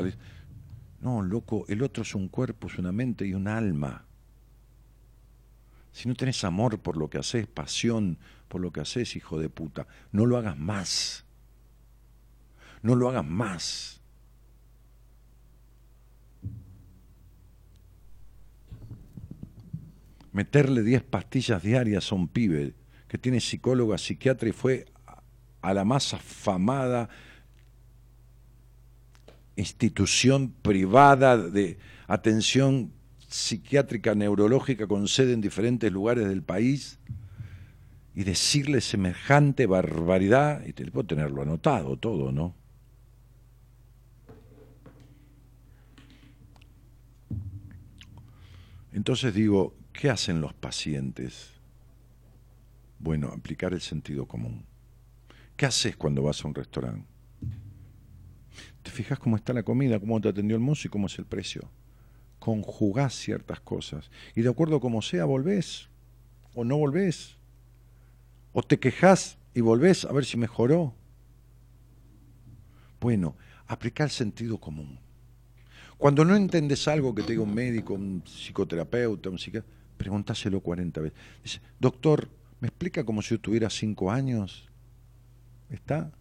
[1.01, 4.03] No, loco, el otro es un cuerpo, es una mente y un alma.
[5.91, 9.49] Si no tenés amor por lo que haces, pasión por lo que haces, hijo de
[9.49, 11.26] puta, no lo hagas más.
[12.88, 14.00] No lo hagas más.
[20.32, 22.76] Meterle 10 pastillas diarias a un pibe
[23.10, 24.86] que tiene psicóloga, psiquiatra y fue
[25.62, 27.10] a la más afamada
[29.58, 32.93] institución privada de atención
[33.28, 37.00] psiquiátrica neurológica con sede en diferentes lugares del país
[38.15, 42.56] y decirle semejante barbaridad, y te puedo tenerlo anotado todo, ¿no?
[48.97, 51.51] Entonces digo, ¿qué hacen los pacientes?
[52.97, 54.65] Bueno, aplicar el sentido común.
[55.55, 57.07] ¿Qué haces cuando vas a un restaurante?
[58.81, 61.25] ¿Te fijas cómo está la comida, cómo te atendió el mozo y cómo es el
[61.25, 61.69] precio?
[62.39, 64.10] conjugás ciertas cosas.
[64.36, 65.89] Y de acuerdo como sea, volvés
[66.55, 67.38] o no volvés.
[68.51, 70.95] O te quejas y volvés a ver si mejoró.
[72.99, 73.36] Bueno,
[73.67, 74.99] aplicar el sentido común.
[75.97, 81.01] Cuando no entendés algo que te diga un médico, un psicoterapeuta, un psiquiatra, pregúntaselo 40
[81.01, 81.17] veces.
[81.43, 82.29] Dice, doctor,
[82.60, 84.67] ¿me explica como si yo tuviera 5 años?
[85.69, 86.12] ¿Está?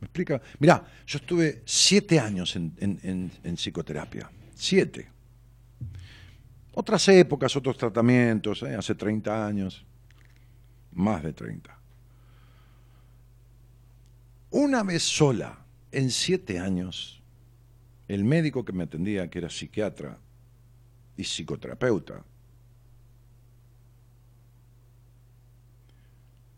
[0.00, 0.40] ¿Me explica?
[0.58, 4.30] Mirá, yo estuve 7 años en, en, en psicoterapia.
[4.54, 5.08] 7.
[6.74, 8.74] Otras épocas, otros tratamientos, ¿eh?
[8.74, 9.84] hace 30 años,
[10.92, 11.78] más de 30.
[14.50, 17.20] Una vez sola, en siete años,
[18.08, 20.18] el médico que me atendía, que era psiquiatra
[21.16, 22.24] y psicoterapeuta,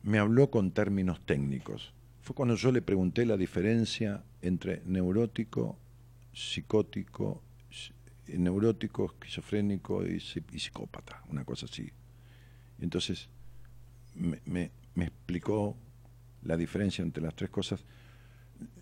[0.02, 1.92] me habló con términos técnicos.
[2.22, 5.78] Fue cuando yo le pregunté la diferencia entre neurótico,
[6.32, 7.42] psicótico
[8.28, 11.90] neurótico, esquizofrénico y, psicópata, una cosa así.
[12.80, 13.28] Entonces
[14.14, 15.76] me, explicó
[16.42, 17.84] la diferencia entre las tres cosas.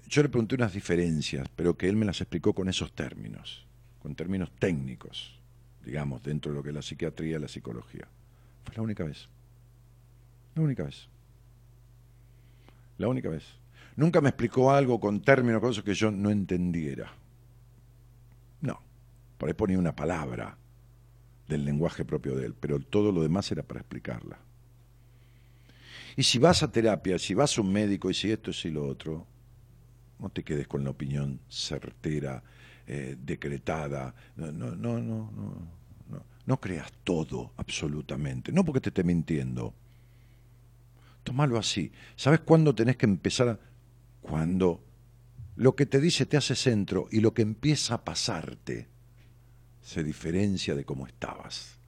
[0.08, 3.66] Yo le pregunté unas diferencias, pero que él me las explicó con esos términos,
[4.00, 5.40] con términos técnicos,
[5.84, 8.06] digamos, dentro de lo que es la psiquiatría y la psicología.
[8.64, 9.28] Fue la única vez.
[10.54, 11.08] La única vez.
[12.98, 13.44] La única vez.
[13.96, 17.12] Nunca me explicó algo con términos, cosas que yo no entendiera.
[18.60, 18.80] No.
[19.38, 20.56] Por ahí ponía una palabra
[21.48, 24.38] del lenguaje propio de él, pero todo lo demás era para explicarla.
[26.16, 28.70] Y si vas a terapia, si vas a un médico y si esto y si
[28.70, 29.26] lo otro,
[30.18, 32.42] no te quedes con la opinión certera,
[32.86, 34.14] eh, decretada.
[34.36, 36.60] No, no, no, no, no, no.
[36.60, 38.52] Creas todo absolutamente.
[38.52, 39.74] No porque te esté mintiendo,
[41.24, 41.90] Tómalo así.
[42.16, 43.58] ¿Sabes cuándo tenés que empezar a.?
[44.20, 44.82] Cuando
[45.56, 48.88] lo que te dice te hace centro y lo que empieza a pasarte
[49.82, 51.78] se diferencia de cómo estabas.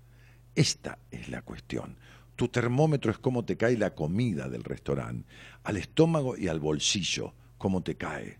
[0.55, 1.97] Esta es la cuestión.
[2.35, 5.27] Tu termómetro es cómo te cae la comida del restaurante,
[5.65, 8.39] al estómago y al bolsillo, cómo te cae.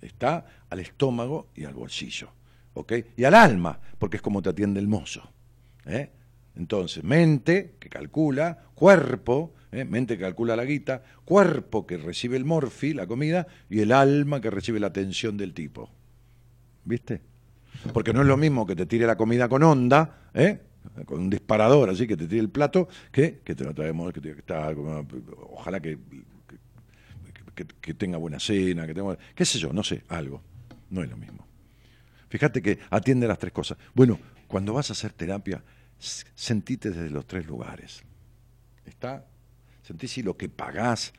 [0.00, 2.30] Está al estómago y al bolsillo.
[2.74, 2.92] ¿Ok?
[3.16, 5.30] Y al alma, porque es como te atiende el mozo.
[5.86, 6.10] ¿eh?
[6.56, 9.84] Entonces, mente, que calcula, cuerpo, ¿eh?
[9.84, 14.40] mente que calcula la guita, cuerpo que recibe el morfi, la comida, y el alma
[14.40, 15.90] que recibe la atención del tipo.
[16.84, 17.22] ¿Viste?
[17.92, 20.60] Porque no es lo mismo que te tire la comida con onda, ¿eh?
[21.04, 24.30] con un disparador así que te tire el plato, que, que te lo traemos, que,
[24.30, 24.72] está,
[25.50, 25.98] ojalá que,
[27.56, 30.42] que, tenga buena cena, que tenga, qué sé yo, no sé, algo.
[30.90, 31.46] No es lo mismo.
[32.28, 33.78] Fíjate que atiende las tres cosas.
[33.94, 35.64] Bueno, cuando vas a hacer terapia,
[35.98, 38.02] sentite desde los tres lugares.
[38.84, 39.26] ¿Está?
[39.82, 41.12] Sentí si lo que pagás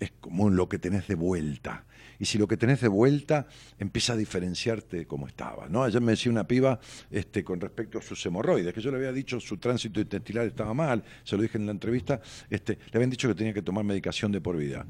[0.00, 1.84] es como lo que tenés de vuelta.
[2.18, 3.46] Y si lo que tenés de vuelta
[3.78, 5.68] empieza a diferenciarte de cómo estaba.
[5.68, 5.82] ¿no?
[5.82, 6.78] Ayer me decía una piba
[7.10, 10.72] este, con respecto a sus hemorroides, que yo le había dicho su tránsito intestinal estaba
[10.74, 13.84] mal, se lo dije en la entrevista, este, le habían dicho que tenía que tomar
[13.84, 14.86] medicación de por vida.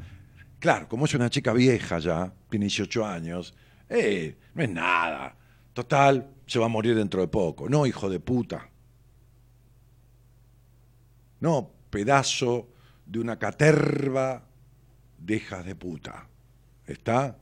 [0.62, 3.53] Claro, como es una chica vieja ya, tiene 18 años,
[3.88, 5.35] eh, no es nada.
[5.72, 7.68] Total, se va a morir dentro de poco.
[7.68, 8.70] No, hijo de puta.
[11.40, 12.68] No, pedazo
[13.05, 14.46] de una caterva
[15.18, 16.29] de de puta.
[16.87, 17.37] ¿Está?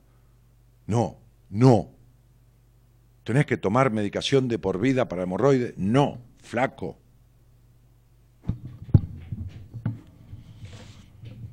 [0.87, 1.19] No,
[1.51, 1.91] no.
[3.23, 5.77] ¿Tenés que tomar medicación de por vida para hemorroides?
[5.77, 6.97] No, flaco.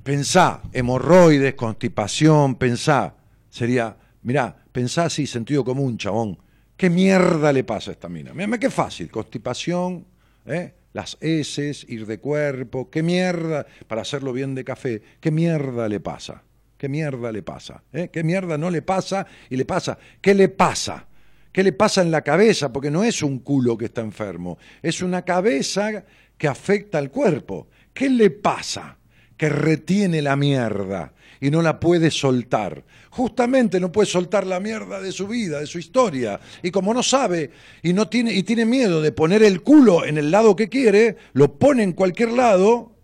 [0.08, 3.14] Pensá, hemorroides, constipación, pensá.
[3.50, 6.38] Sería, mirá, pensá así, sentido común, chabón.
[6.78, 8.32] ¿Qué mierda le pasa a esta mina?
[8.32, 10.06] Mira, qué fácil, constipación,
[10.46, 10.72] ¿eh?
[10.94, 16.00] las heces, ir de cuerpo, qué mierda, para hacerlo bien de café, qué mierda le
[16.00, 16.42] pasa,
[16.78, 18.08] qué mierda le pasa, ¿Eh?
[18.10, 21.06] qué mierda no le pasa y le pasa, ¿qué le pasa?
[21.52, 22.72] ¿Qué le pasa en la cabeza?
[22.72, 26.02] Porque no es un culo que está enfermo, es una cabeza
[26.38, 27.68] que afecta al cuerpo.
[27.92, 28.97] ¿Qué le pasa?
[29.38, 32.84] Que retiene la mierda y no la puede soltar.
[33.10, 36.40] Justamente no puede soltar la mierda de su vida, de su historia.
[36.62, 37.50] Y como no sabe
[37.82, 41.16] y, no tiene, y tiene miedo de poner el culo en el lado que quiere,
[41.32, 42.96] lo pone en cualquier lado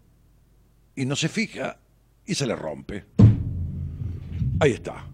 [0.94, 1.78] y no se fija
[2.26, 3.04] y se le rompe.
[4.60, 5.06] Ahí está.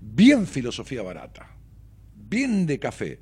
[0.00, 1.48] Bien filosofía barata.
[2.14, 3.20] Bien de café.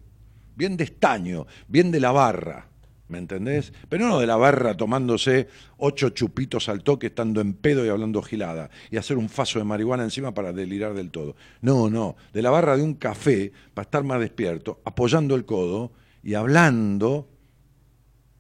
[0.54, 1.46] Bien de estaño.
[1.68, 2.68] Bien de la barra.
[3.08, 3.72] ¿Me entendés?
[3.88, 8.20] Pero no de la barra tomándose ocho chupitos al toque, estando en pedo y hablando
[8.20, 11.36] gilada, y hacer un faso de marihuana encima para delirar del todo.
[11.60, 15.92] No, no, de la barra de un café, para estar más despierto, apoyando el codo
[16.22, 17.28] y hablando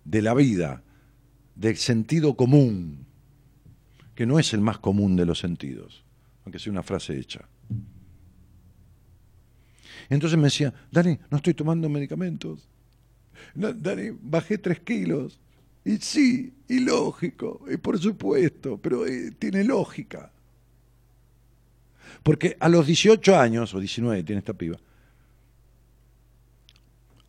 [0.04, 0.82] de la vida,
[1.54, 3.06] del sentido común,
[4.16, 6.04] que no es el más común de los sentidos,
[6.44, 7.48] aunque sea una frase hecha.
[10.08, 12.68] Entonces me decía, Dani, no estoy tomando medicamentos
[13.54, 15.38] Dani, bajé tres kilos.
[15.84, 20.32] Y sí, y lógico, y por supuesto, pero eh, tiene lógica.
[22.22, 24.76] Porque a los 18 años, o 19 tiene esta piba,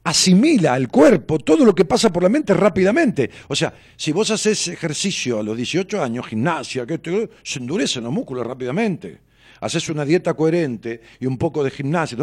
[0.03, 3.29] asimila al cuerpo todo lo que pasa por la mente rápidamente.
[3.47, 8.13] O sea, si vos haces ejercicio a los 18 años, gimnasia, que se endurecen los
[8.13, 9.26] músculos rápidamente
[9.59, 12.17] haces una dieta coherente y un poco de gimnasia,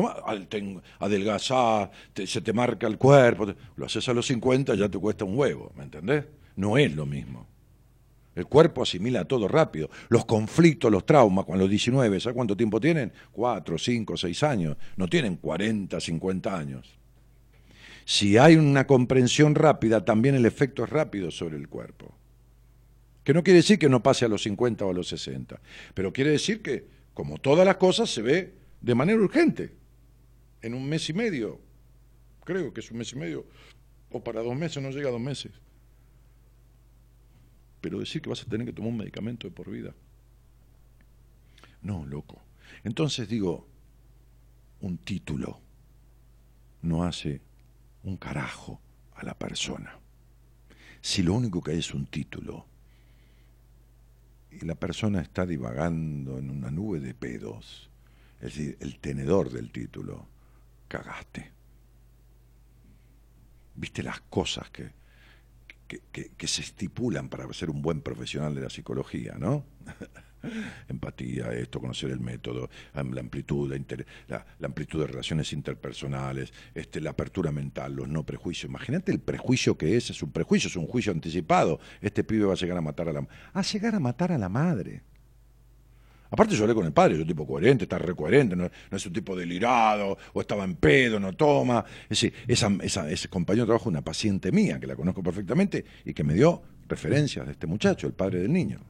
[0.99, 1.91] adelgazás,
[2.27, 5.73] se te marca el cuerpo, lo haces a los 50 ya te cuesta un huevo,
[5.77, 6.25] ¿me entendés?
[6.57, 7.47] No es lo mismo.
[8.35, 9.91] El cuerpo asimila todo rápido.
[10.09, 13.13] Los conflictos, los traumas, cuando los 19, ¿sabes cuánto tiempo tienen?
[13.31, 14.77] Cuatro, cinco, seis años.
[14.97, 16.99] No tienen 40, 50 años.
[18.05, 22.13] Si hay una comprensión rápida, también el efecto es rápido sobre el cuerpo.
[23.23, 25.59] Que no quiere decir que no pase a los 50 o a los 60,
[25.95, 29.73] pero quiere decir que como todas las cosas, se ve de manera urgente,
[30.61, 31.61] en un mes y medio.
[32.45, 33.47] Creo que es un mes y medio,
[34.11, 35.53] o para dos meses, no llega a dos meses.
[37.81, 39.95] Pero decir que vas a tener que tomar un medicamento de por vida.
[41.83, 42.43] No, loco.
[42.83, 43.69] Entonces digo,
[44.81, 45.61] un título
[46.83, 47.41] no hace
[48.03, 48.81] un carajo
[49.15, 49.99] a la persona.
[51.01, 52.67] Si lo único que hay es un título,
[54.61, 57.91] y la persona está divagando en una nube de pedos,
[58.41, 60.27] es decir, el tenedor del título,
[60.89, 61.53] cagaste.
[63.75, 64.93] Viste las cosas que,
[65.87, 69.65] que, se estipulan para ser un buen profesional de la psicología, ¿no?
[70.89, 78.09] Empatía, esto, conocer el método, la amplitud, de relaciones interpersonales, este, la apertura mental, los
[78.09, 78.71] no prejuicios.
[78.71, 81.81] Imagínate el prejuicio que es, es un prejuicio, es un juicio anticipado.
[82.01, 84.49] Este pibe va a llegar a matar a la a llegar a matar a la
[84.49, 85.03] madre.
[86.31, 89.07] Aparte yo hablé con el padre, es un tipo coherente, está recoherente, no, no es
[89.07, 91.85] un tipo delirado, o estaba en pedo, no toma.
[92.09, 96.35] Es ese compañero de trabajo, una paciente mía, que la conozco perfectamente, y que me
[96.35, 98.81] dio referencias de este muchacho, el padre del niño.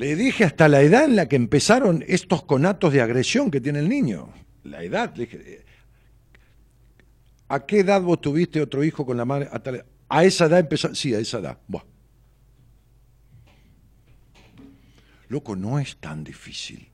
[0.00, 3.80] Le dije hasta la edad en la que empezaron estos conatos de agresión que tiene
[3.80, 4.32] el niño.
[4.64, 5.64] La edad, le dije,
[7.48, 9.50] ¿a qué edad vos tuviste otro hijo con la madre?
[10.08, 11.58] A, esa edad empezó, sí, a esa edad.
[15.28, 16.88] Loco, no es tan difícil.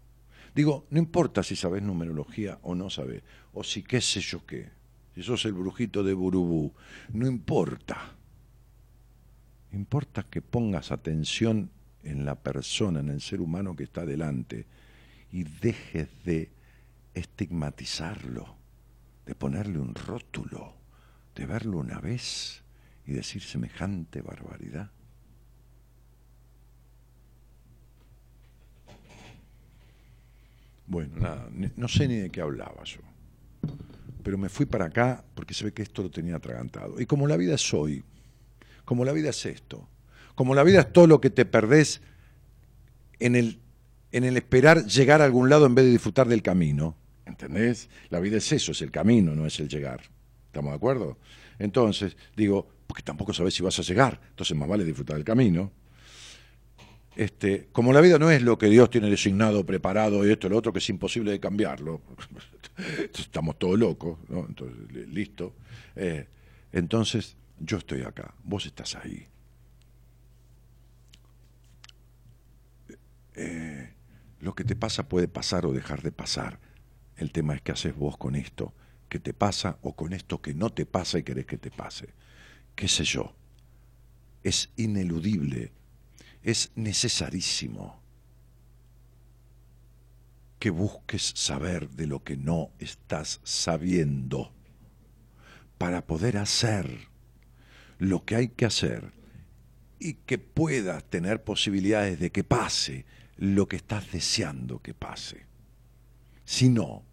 [0.53, 4.71] Digo, no importa si sabes numerología o no sabes, o si qué sé yo qué,
[5.15, 6.75] si sos el brujito de Burubú,
[7.13, 8.17] no importa.
[9.71, 11.71] Importa que pongas atención
[12.07, 14.67] en la persona, en el ser humano que está delante,
[15.33, 16.51] y dejes de
[17.15, 18.57] estigmatizarlo,
[19.27, 20.75] de ponerle un rótulo,
[21.35, 22.63] de verlo una vez
[23.07, 24.91] y decir semejante barbaridad.
[30.87, 33.01] Bueno, nada, no sé ni de qué hablaba yo.
[34.23, 37.01] Pero me fui para acá porque se ve que esto lo tenía atragantado.
[37.01, 38.05] Y como la vida es hoy,
[38.85, 39.89] como la vida es esto,
[40.37, 42.03] como la vida es todo lo que te perdés
[43.19, 43.59] en el,
[44.13, 46.95] en el esperar llegar a algún lado en vez de disfrutar del camino.
[47.25, 47.89] ¿Entendés?
[48.11, 50.03] La vida es eso, es el camino, no es el llegar.
[50.47, 51.19] ¿Estamos de acuerdo?
[51.59, 55.73] Entonces, digo, porque tampoco sabes si vas a llegar, entonces más vale disfrutar del camino.
[57.17, 60.59] Este, como la vida no es lo que Dios tiene designado, preparado y esto lo
[60.59, 62.03] otro, que es imposible de cambiarlo,
[63.19, 64.45] estamos todos locos, ¿no?
[64.47, 64.77] Entonces,
[65.09, 65.55] listo.
[65.97, 66.27] Eh,
[66.73, 69.27] entonces, yo estoy acá, vos estás ahí.
[73.37, 73.93] Eh,
[74.41, 76.59] lo que te pasa puede pasar o dejar de pasar.
[77.17, 78.75] El tema es qué haces vos con esto
[79.09, 82.09] que te pasa o con esto que no te pasa y querés que te pase.
[82.75, 83.35] ¿Qué sé yo?
[84.43, 85.73] Es ineludible
[86.47, 88.01] es necesarísimo
[90.61, 94.53] que busques saber de lo que no estás sabiendo
[95.77, 97.09] para poder hacer
[97.99, 99.13] lo que hay que hacer
[99.99, 103.07] y que puedas tener posibilidades de que pase
[103.37, 105.45] lo que estás deseando que pase.
[106.45, 107.05] Si no,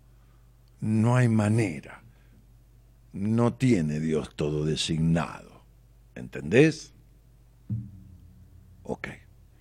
[0.79, 2.03] no hay manera.
[3.13, 5.63] No tiene Dios todo designado.
[6.15, 6.93] ¿Entendés?
[8.83, 9.07] Ok.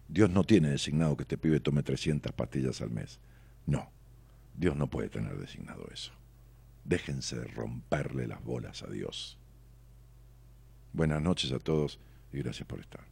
[0.08, 3.18] Dios no tiene designado que este pibe tome 300 pastillas al mes.
[3.66, 3.90] No,
[4.54, 6.12] Dios no puede tener designado eso.
[6.84, 9.38] Déjense de romperle las bolas a Dios.
[10.92, 11.98] Buenas noches a todos
[12.32, 13.11] y gracias por estar.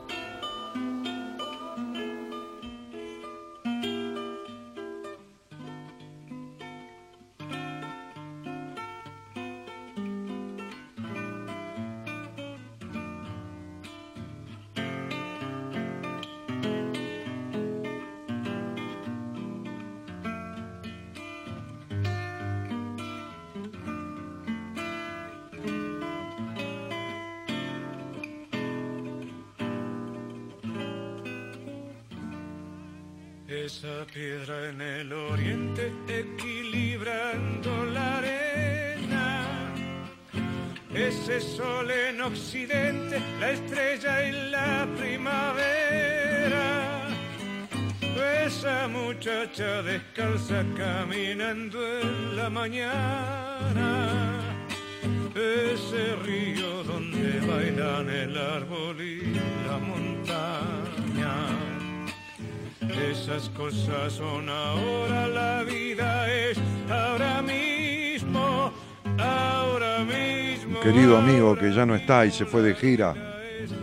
[71.95, 73.13] Está y se fue de gira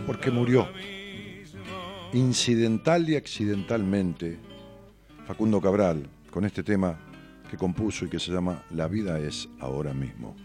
[0.05, 0.67] porque murió.
[2.13, 4.37] Incidental y accidentalmente,
[5.27, 6.97] Facundo Cabral, con este tema
[7.49, 10.35] que compuso y que se llama La vida es ahora mismo.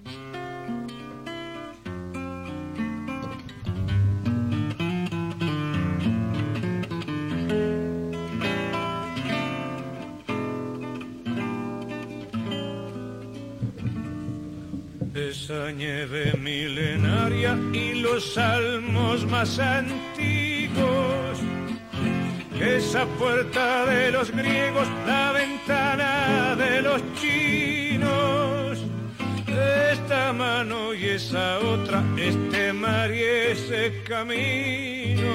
[17.75, 21.39] Y los salmos más antiguos
[22.61, 28.79] esa puerta de los griegos, la ventana de los chinos,
[29.93, 35.35] esta mano y esa otra, este mar y ese camino.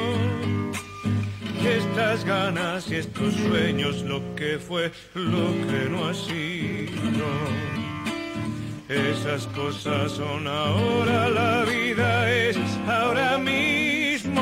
[1.63, 7.78] Estas ganas y estos sueños, lo que fue, lo que no ha sido.
[8.89, 14.41] Esas cosas son ahora, la vida es ahora mismo,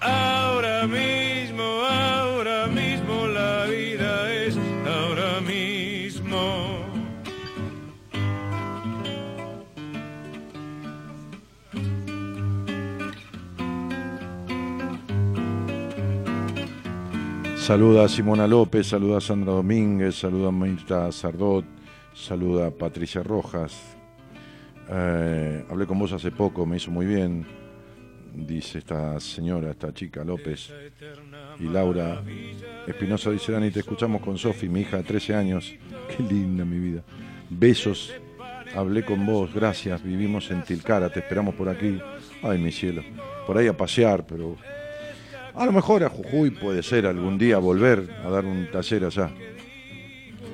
[0.00, 6.80] ahora mismo, ahora mismo, la vida es ahora mismo.
[17.56, 21.64] Saluda a Simona López, saluda a Sandra Domínguez, saluda a Mirta Sardot,
[22.20, 23.96] saluda Patricia Rojas.
[24.88, 27.46] Eh, hablé con vos hace poco, me hizo muy bien,
[28.34, 30.72] dice esta señora, esta chica López.
[31.58, 32.22] Y Laura
[32.86, 35.74] Espinosa dice, Dani, te escuchamos con Sofi, mi hija de 13 años.
[36.16, 37.02] Qué linda mi vida.
[37.48, 38.12] Besos,
[38.74, 42.00] hablé con vos, gracias, vivimos en Tilcara, te esperamos por aquí.
[42.42, 43.02] Ay, mi cielo,
[43.46, 44.56] por ahí a pasear, pero
[45.54, 49.30] a lo mejor a Jujuy puede ser algún día volver a dar un taller allá.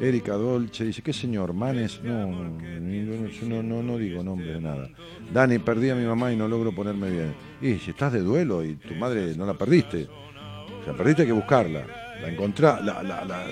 [0.00, 1.54] Erika Dolce dice, ¿qué señor?
[1.54, 4.88] Manes, no, no, no, digo nombre de nada.
[5.32, 7.34] Dani, perdí a mi mamá y no logro ponerme bien.
[7.62, 10.06] Y si estás de duelo y tu madre no la perdiste,
[10.86, 11.86] la perdiste hay que buscarla.
[12.20, 13.44] La encontrá, la, la, la,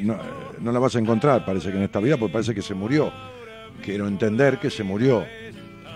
[0.00, 0.18] no,
[0.60, 3.12] no la vas a encontrar, parece que en esta vida, porque parece que se murió.
[3.82, 5.24] Quiero entender que se murió.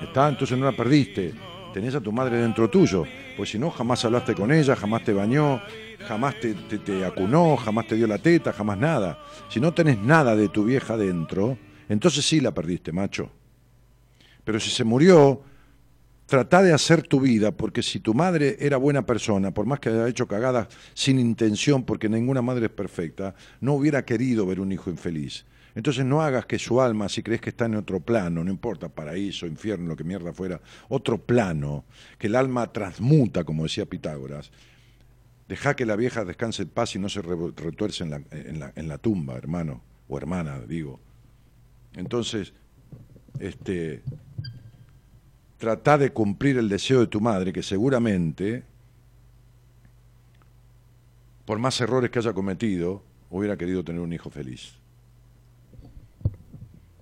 [0.02, 1.34] Está, entonces no la perdiste.
[1.72, 3.04] Tenés a tu madre dentro tuyo.
[3.36, 5.60] Pues si no, jamás hablaste con ella, jamás te bañó,
[6.06, 9.18] jamás te, acunó, jamás te dio la teta, jamás nada.
[9.48, 13.30] Si no tenés nada de tu vieja dentro, entonces sí la perdiste, macho.
[14.44, 15.42] Pero si se murió,
[16.26, 19.88] tratá de hacer tu vida, porque si tu madre era buena persona, por más que
[19.88, 24.72] haya hecho cagadas sin intención, porque ninguna madre es perfecta, no hubiera querido ver un
[24.72, 25.44] hijo infeliz.
[25.74, 28.88] Entonces no hagas que su alma, si crees que está en otro plano, no importa,
[28.88, 31.84] paraíso, infierno, lo que mierda fuera, otro plano,
[32.16, 34.52] que el alma transmuta, como decía Pitágoras,
[35.48, 38.98] deja que la vieja descanse en paz y no se retuerce en la, en la,
[38.98, 41.00] tumba, hermano, o hermana, digo.
[41.94, 42.52] Entonces,
[43.38, 44.02] este,
[45.58, 48.64] trata de cumplir el deseo de tu madre, que seguramente,
[51.44, 54.74] por más errores que haya cometido, hubiera querido tener un hijo feliz.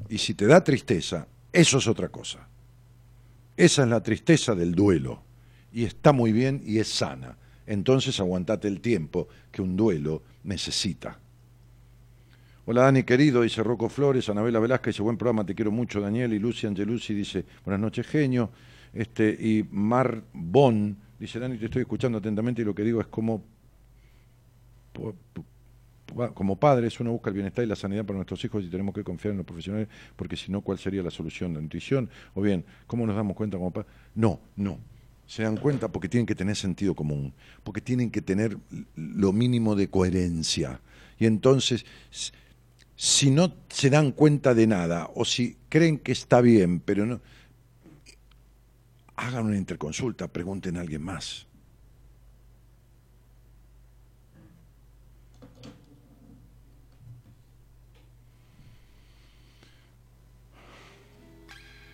[0.09, 2.47] Y si te da tristeza, eso es otra cosa.
[3.57, 5.23] Esa es la tristeza del duelo.
[5.73, 7.39] Y está muy bien y es sana.
[7.67, 11.19] Entonces aguantate el tiempo que un duelo necesita.
[12.65, 16.33] Hola Dani querido, dice Rocco Flores, Anabela Velázquez dice buen programa, te quiero mucho Daniel
[16.33, 18.51] y Lucy Angelucci dice buenas noches genio.
[18.95, 23.09] Este, y Mar Bon dice Dani te estoy escuchando atentamente y lo que digo es
[23.09, 23.43] como
[26.35, 29.03] como padres uno busca el bienestar y la sanidad para nuestros hijos y tenemos que
[29.03, 31.55] confiar en los profesionales porque si no, ¿cuál sería la solución?
[31.55, 32.11] ¿La nutrición?
[32.35, 33.91] O bien, ¿cómo nos damos cuenta como padres?
[34.15, 34.79] No, no.
[35.33, 37.33] Se dan cuenta porque tienen que tener sentido común,
[37.65, 38.59] porque tienen que tener
[38.97, 40.83] lo mínimo de coherencia.
[41.19, 41.87] Y entonces,
[42.97, 47.23] si no se dan cuenta de nada o si creen que está bien, pero no,
[49.17, 51.47] hagan una interconsulta, pregunten a alguien más.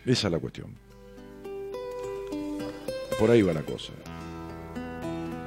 [0.04, 0.87] Esa es la cuestión.
[3.18, 3.92] Por ahí va la cosa.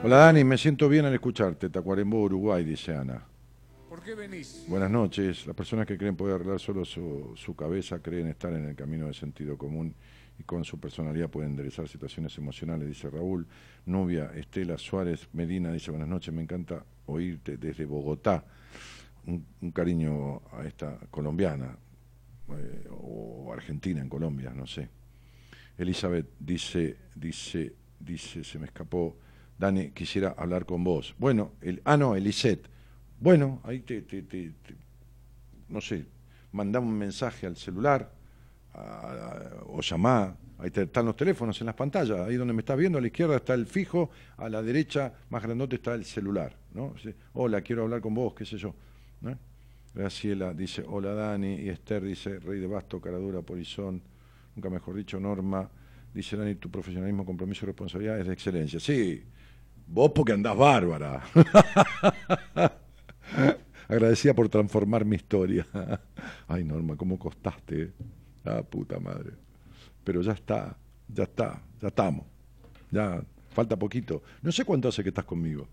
[0.03, 1.69] Hola Dani, me siento bien al escucharte.
[1.69, 3.23] Tacuarembó, Uruguay, dice Ana.
[3.87, 4.65] ¿Por qué venís?
[4.67, 5.47] Buenas noches.
[5.47, 9.07] Las personas que creen poder arreglar solo su, su, cabeza creen estar en el camino
[9.07, 9.95] de sentido común
[10.37, 13.47] y con su personalidad pueden enderezar situaciones emocionales, dice Raúl.
[13.85, 18.43] Nubia Estela Suárez Medina dice buenas noches, me encanta oírte desde Bogotá.
[19.27, 21.77] Un, un cariño a esta colombiana
[22.49, 24.89] eh, o Argentina en Colombia, no sé.
[25.77, 29.17] Elizabeth dice, dice, dice, se me escapó.
[29.57, 31.15] Dani, quisiera hablar con vos.
[31.17, 32.67] Bueno, el, ah, no, Elisette.
[33.19, 34.51] Bueno, ahí te, te, te,
[35.69, 36.05] no sé,
[36.51, 38.11] mandá un mensaje al celular
[39.67, 40.35] o llamá.
[40.57, 42.19] Ahí están los teléfonos en las pantallas.
[42.19, 45.41] Ahí donde me estás viendo, a la izquierda está el fijo, a la derecha, más
[45.43, 46.55] grandote, está el celular.
[46.73, 46.93] ¿no?
[47.33, 48.73] Hola, quiero hablar con vos, qué sé yo.
[49.21, 49.37] ¿no?
[49.93, 54.01] Graciela dice, hola Dani, y Esther dice, Rey de Basto, Caradura, Polizón,
[54.55, 55.69] nunca mejor dicho, Norma,
[56.13, 58.79] dice Dani, tu profesionalismo, compromiso y responsabilidad es de excelencia.
[58.79, 59.23] Sí,
[59.87, 61.23] vos porque andás bárbara.
[63.87, 65.67] Agradecida por transformar mi historia.
[66.47, 67.91] Ay, Norma, ¿cómo costaste?
[68.45, 69.31] Ah, puta madre.
[70.03, 70.75] Pero ya está,
[71.07, 72.25] ya está, ya estamos.
[72.89, 74.23] Ya falta poquito.
[74.41, 75.67] No sé cuánto hace que estás conmigo.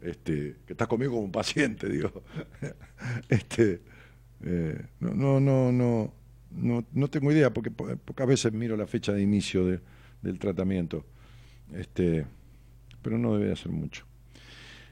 [0.00, 2.22] este, que estás conmigo como un paciente, digo.
[3.28, 3.82] este,
[4.44, 6.12] eh, no, no, no, no,
[6.56, 9.80] no, no tengo idea, porque pocas veces miro la fecha de inicio de,
[10.22, 11.04] del tratamiento.
[11.72, 12.24] Este,
[13.02, 14.04] pero no debe hacer mucho.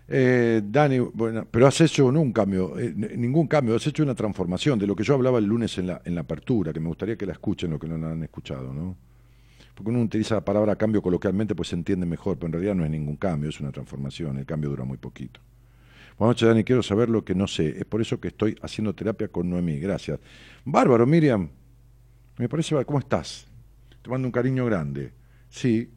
[0.09, 4.79] Eh, Dani, bueno, pero has hecho un cambio, eh, ningún cambio, has hecho una transformación
[4.79, 7.17] de lo que yo hablaba el lunes en la, en la apertura, que me gustaría
[7.17, 8.97] que la escuchen lo que no la han escuchado, ¿no?
[9.75, 12.85] Porque uno utiliza la palabra cambio coloquialmente, pues se entiende mejor, pero en realidad no
[12.85, 15.41] es ningún cambio, es una transformación, el cambio dura muy poquito.
[16.23, 18.95] Buenas noches, Dani, quiero saber lo que no sé, es por eso que estoy haciendo
[18.95, 20.21] terapia con Noemí, gracias.
[20.65, 21.49] Bárbaro, Miriam,
[22.39, 23.49] me parece, ¿cómo estás?
[24.01, 25.13] Te mando un cariño grande.
[25.49, 25.91] Sí,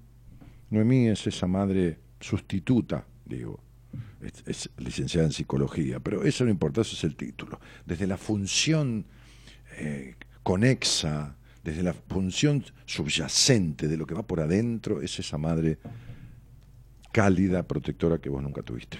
[0.71, 3.59] Noemí es esa madre sustituta, digo,
[4.47, 7.59] es, licenciada en psicología, pero eso no importa, eso es el título.
[7.85, 9.05] Desde la función
[9.77, 15.77] eh, conexa, desde la función subyacente de lo que va por adentro, es esa madre
[17.11, 18.97] cálida, protectora que vos nunca tuviste.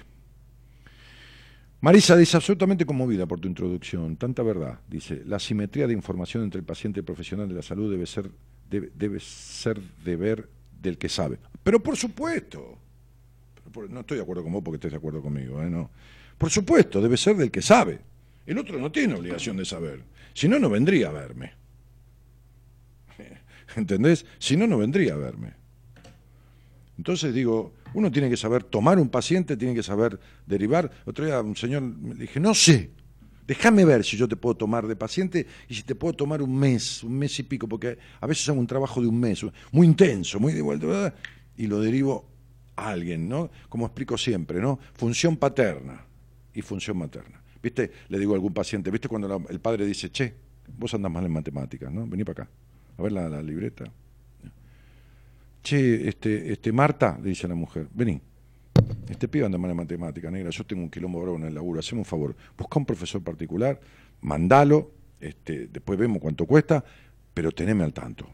[1.80, 4.80] Marisa dice absolutamente conmovida por tu introducción, tanta verdad.
[4.88, 8.06] Dice, la simetría de información entre el paciente y el profesional de la salud debe
[8.06, 8.30] ser,
[8.68, 10.48] debe, debe ser deber
[10.80, 11.38] del que sabe.
[11.62, 12.78] Pero por supuesto,
[13.90, 15.70] no estoy de acuerdo con vos porque estés de acuerdo conmigo, ¿eh?
[15.70, 15.90] no.
[16.38, 18.00] Por supuesto, debe ser del que sabe.
[18.46, 20.04] El otro no tiene obligación de saber.
[20.34, 21.52] Si no, no vendría a verme.
[23.76, 24.26] ¿Entendés?
[24.38, 25.54] Si no, no vendría a verme.
[26.98, 30.90] Entonces digo, uno tiene que saber tomar un paciente, tiene que saber derivar.
[31.06, 32.90] Otro día un señor me dije, no sé,
[33.46, 36.54] déjame ver si yo te puedo tomar de paciente y si te puedo tomar un
[36.54, 39.86] mes, un mes y pico, porque a veces hago un trabajo de un mes, muy
[39.86, 41.14] intenso, muy de vuelta,
[41.56, 42.28] y lo derivo
[42.76, 43.50] a alguien, ¿no?
[43.70, 44.78] Como explico siempre, ¿no?
[44.92, 46.04] Función paterna
[46.52, 47.40] y función materna.
[47.62, 47.90] ¿Viste?
[48.08, 50.34] Le digo a algún paciente, ¿viste cuando el padre dice, che,
[50.76, 52.06] vos andás mal en matemáticas, ¿no?
[52.06, 52.50] Vení para acá,
[52.98, 53.90] a ver la, la libreta.
[55.66, 58.20] Che, este, este, Marta, le dice a la mujer, vení.
[59.08, 61.80] Este pibe anda mal en matemática, negra, yo tengo un quilombo bravo en el laburo,
[61.80, 63.80] haceme un favor, busca un profesor particular,
[64.20, 66.84] mandalo, este, después vemos cuánto cuesta,
[67.34, 68.28] pero teneme al tanto,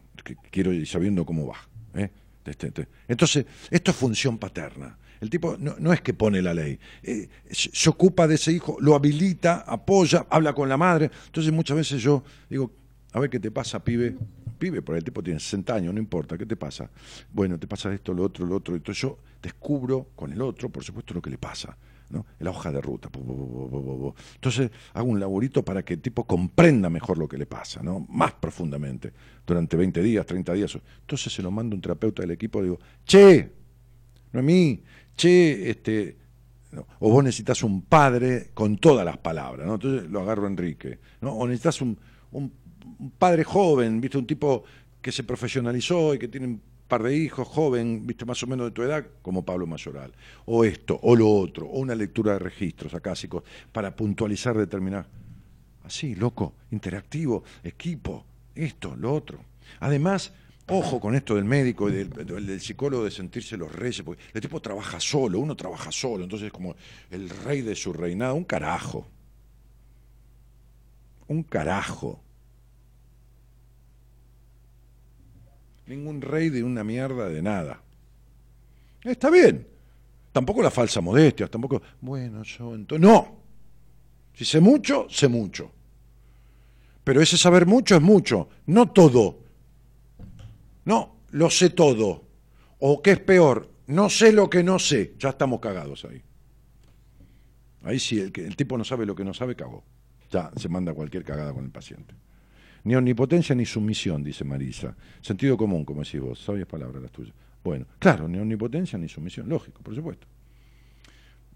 [0.51, 1.57] quiero ir sabiendo cómo va.
[1.95, 2.11] ¿eh?
[2.45, 2.89] Este, este.
[3.09, 4.99] Entonces, esto es función paterna.
[5.19, 8.95] El tipo no, es que pone la ley, eh, se ocupa de ese hijo, lo
[8.95, 11.11] habilita, apoya, habla con la madre.
[11.29, 12.71] Entonces muchas veces yo digo,
[13.11, 14.17] a ver qué te pasa, pibe,
[14.63, 16.89] pibe, por el tipo tiene 60 años, no importa, ¿qué te pasa?
[17.33, 18.77] Bueno, te pasa esto, lo otro, lo otro.
[18.77, 21.77] Entonces yo descubro con el otro, por supuesto, lo que le pasa.
[22.11, 22.27] ¿no?
[22.39, 23.09] La hoja de ruta.
[24.35, 28.07] Entonces hago un laborito para que el tipo comprenda mejor lo que le pasa, ¿no?
[28.09, 29.13] más profundamente,
[29.45, 30.79] durante 20 días, 30 días.
[31.01, 33.51] Entonces se lo mando un terapeuta del equipo y digo, che,
[34.31, 34.83] no es mí,
[35.17, 36.19] che, este,
[37.01, 39.75] o vos necesitas un padre con todas las palabras, ¿no?
[39.75, 41.33] entonces lo agarro a Enrique, ¿no?
[41.33, 41.99] o necesitas un
[42.99, 44.65] un padre joven, viste, un tipo
[45.01, 48.67] que se profesionalizó y que tiene un par de hijos, joven, viste, más o menos
[48.67, 50.13] de tu edad, como Pablo Mayoral.
[50.45, 55.07] O esto, o lo otro, o una lectura de registros acásicos para puntualizar, determinar.
[55.85, 58.25] Así, loco, interactivo, equipo,
[58.55, 59.41] esto, lo otro.
[59.81, 60.33] Además,
[60.69, 64.61] ojo con esto del médico y del, psicólogo de sentirse los reyes, porque el tipo
[64.61, 66.77] trabaja solo, uno trabaja solo, entonces es como
[67.11, 69.09] el rey de su reinado, un carajo.
[71.29, 72.23] Un carajo.
[75.87, 77.83] Ningún rey de una mierda de nada.
[79.03, 79.67] Está bien.
[80.33, 83.07] Tampoco la falsa modestia, tampoco, bueno, yo entonces...
[83.07, 83.43] No.
[84.35, 85.71] Si sé mucho, sé mucho.
[87.05, 89.41] Pero ese saber mucho es mucho, no todo.
[90.85, 92.25] No, lo sé todo.
[92.79, 95.15] O qué es peor, no sé lo que no sé.
[95.19, 96.23] Ya estamos cagados ahí.
[97.83, 99.85] Ahí sí, el, el tipo no sabe lo que no sabe, cagó.
[100.31, 102.15] Ya se manda cualquier cagada con el paciente.
[102.85, 104.97] Ni omnipotencia ni sumisión, dice Marisa.
[105.21, 107.35] Sentido común, como decís vos, sabias palabras las tuyas.
[107.63, 110.27] Bueno, claro, ni omnipotencia ni sumisión, lógico, por supuesto.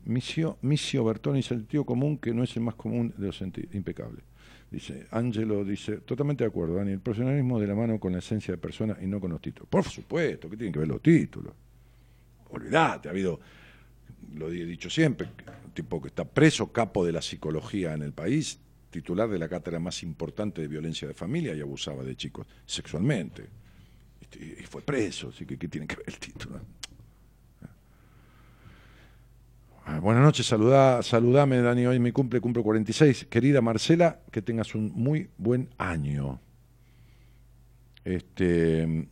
[0.04, 4.22] Misio, misio Bertoni, sentido común que no es el más común de los sentidos, impecable.
[4.70, 8.52] Dice, Angelo dice, totalmente de acuerdo, Dani, el profesionalismo de la mano con la esencia
[8.52, 9.68] de persona y no con los títulos.
[9.68, 11.52] Por supuesto, ¿qué tienen que ver los títulos?
[12.50, 13.40] Olvídate, ha habido,
[14.34, 15.28] lo he dicho siempre,
[15.64, 18.60] un tipo que está preso, capo de la psicología en el país,
[18.96, 23.46] titular de la cátedra más importante de violencia de familia y abusaba de chicos sexualmente.
[24.40, 26.60] Y fue preso, así que ¿qué tiene que ver el título?
[29.84, 33.26] Ah, buenas noches, saludá, saludame Dani, hoy mi cumple, cumple 46.
[33.26, 36.40] Querida Marcela, que tengas un muy buen año.
[38.02, 39.06] Este,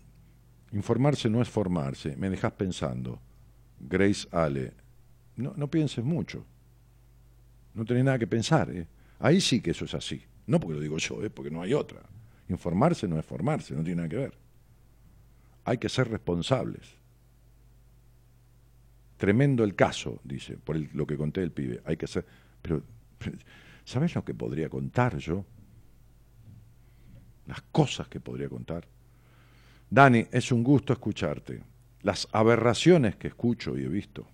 [0.73, 3.21] informarse no es formarse, me dejas pensando.
[3.79, 4.73] Grace Ale,
[5.37, 6.47] no, no pienses mucho,
[7.75, 8.71] no tenés nada que pensar.
[8.71, 8.87] ¿eh?
[9.19, 10.23] Ahí sí que eso es así.
[10.47, 12.01] No porque lo digo yo, es porque no hay otra.
[12.49, 14.35] Informarse no es formarse, no tiene nada que ver.
[15.65, 16.99] Hay que ser responsables.
[19.17, 21.81] tremendo el caso, dice, por lo que conté del pibe.
[21.87, 22.27] Hay que hacer.
[22.61, 22.83] Pero,
[23.85, 25.47] ¿sabes lo que podría contar yo?
[27.47, 28.87] Las cosas que podría contar.
[29.89, 31.63] Dani, es un gusto escucharte.
[32.03, 34.27] Las aberraciones que escucho y he visto.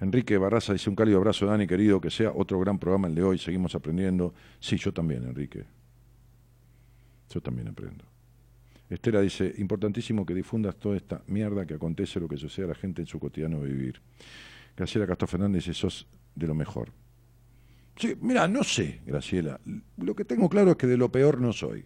[0.00, 3.22] Enrique Barraza dice un cálido abrazo, Dani, querido, que sea otro gran programa el de
[3.22, 3.38] hoy.
[3.38, 4.32] Seguimos aprendiendo.
[4.60, 5.64] Sí, yo también, Enrique.
[7.30, 8.04] Yo también aprendo.
[8.88, 12.74] Estela dice, importantísimo que difundas toda esta mierda que acontece, lo que sucede a la
[12.74, 14.00] gente en su cotidiano vivir.
[14.76, 16.90] Graciela Castro Fernández dice, sos de lo mejor.
[17.96, 19.60] Sí, mira, no sé, Graciela.
[19.96, 21.84] Lo que tengo claro es que de lo peor no soy.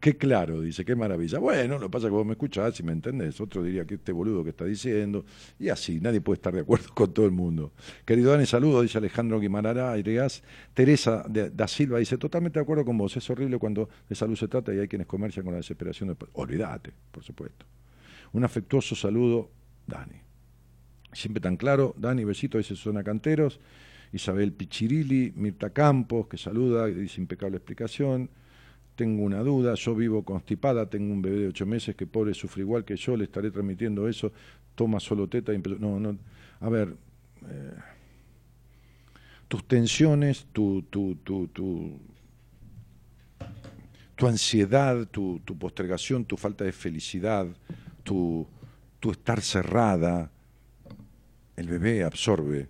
[0.00, 1.40] Qué claro, dice, qué maravilla.
[1.40, 3.40] Bueno, lo que pasa es que vos me escuchás y me entendés.
[3.40, 5.24] Otro diría que este boludo que está diciendo.
[5.58, 7.72] Y así, nadie puede estar de acuerdo con todo el mundo.
[8.04, 10.44] Querido Dani, saludos, dice Alejandro Guimarara Airegas.
[10.72, 13.16] Teresa da Silva dice, totalmente de acuerdo con vos.
[13.16, 16.10] Es horrible cuando de salud se trata y hay quienes comercian con la desesperación.
[16.10, 16.16] De...
[16.34, 17.66] Olvídate, por supuesto.
[18.32, 19.50] Un afectuoso saludo,
[19.84, 20.20] Dani.
[21.12, 23.58] Siempre tan claro, Dani, besito, dice Zona Canteros.
[24.12, 28.30] Isabel Pichirilli, Mirta Campos, que saluda, dice impecable explicación
[28.98, 32.62] tengo una duda, yo vivo constipada, tengo un bebé de ocho meses que pobre sufre
[32.62, 34.32] igual que yo, le estaré transmitiendo eso,
[34.74, 36.18] toma solo teta y No, no,
[36.58, 36.96] a ver,
[37.48, 37.74] eh,
[39.46, 42.00] tus tensiones, tu, tu, tu, tu,
[44.26, 47.46] ansiedad, tu, tu, postergación, tu falta de felicidad,
[48.02, 48.48] tu,
[48.98, 50.28] tu estar cerrada,
[51.54, 52.68] el bebé absorbe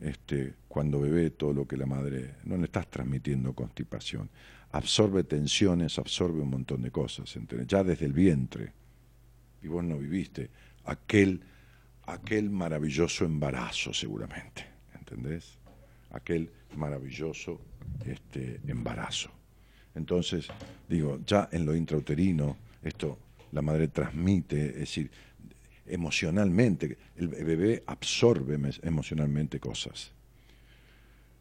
[0.00, 4.30] este, cuando bebé todo lo que la madre, no le estás transmitiendo constipación
[4.72, 7.34] absorbe tensiones, absorbe un montón de cosas,
[7.66, 8.72] ya desde el vientre.
[9.62, 10.50] Y vos no viviste
[10.84, 11.40] aquel,
[12.06, 14.64] aquel maravilloso embarazo seguramente,
[14.98, 15.58] ¿entendés?
[16.10, 17.60] Aquel maravilloso
[18.04, 19.30] este, embarazo.
[19.94, 20.48] Entonces,
[20.88, 23.18] digo, ya en lo intrauterino, esto
[23.52, 25.10] la madre transmite, es decir,
[25.86, 30.12] emocionalmente, el bebé absorbe emocionalmente cosas.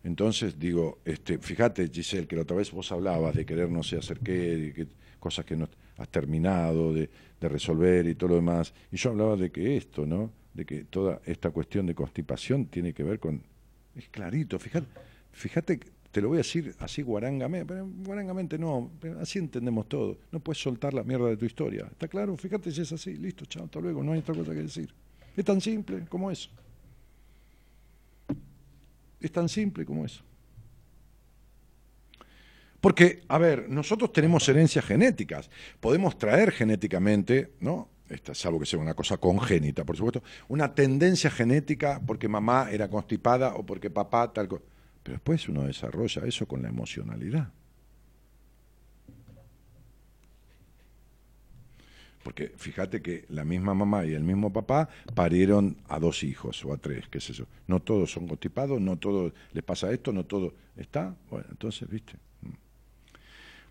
[0.03, 3.97] Entonces digo, este, fíjate Giselle, que la otra vez vos hablabas de querer no sé
[3.97, 4.87] hacer de que,
[5.19, 7.09] cosas que no has terminado, de,
[7.41, 8.73] resolver y todo lo demás.
[8.91, 10.31] Y yo hablaba de que esto, ¿no?
[10.53, 13.43] De que toda esta cuestión de constipación tiene que ver con...
[13.95, 14.87] Es clarito, fíjate,
[15.31, 15.79] fíjate
[16.11, 20.17] te lo voy a decir así guarangamente, pero guarangamente no, así entendemos todo.
[20.31, 21.87] No puedes soltar la mierda de tu historia.
[21.91, 22.35] ¿Está claro?
[22.35, 24.93] Fíjate si es así, listo, chao, hasta luego, no hay otra cosa que decir.
[25.35, 26.49] Es tan simple como eso.
[29.19, 30.23] Es tan simple como eso.
[32.81, 35.49] Porque, a ver, nosotros tenemos herencias genéticas,
[35.79, 37.89] podemos traer genéticamente, ¿no?
[38.09, 42.89] Esta, salvo que sea una cosa congénita, por supuesto, una tendencia genética porque mamá era
[42.89, 44.63] constipada o porque papá tal cosa.
[45.03, 47.51] Pero después uno desarrolla eso con la emocionalidad.
[52.23, 56.73] Porque fíjate que la misma mamá y el mismo papá parieron a dos hijos o
[56.73, 57.45] a tres, qué sé yo.
[57.67, 61.15] No todos son constipados, no todos les pasa esto, no todo está.
[61.29, 62.13] Bueno, entonces, viste.
[62.41, 62.47] Mm.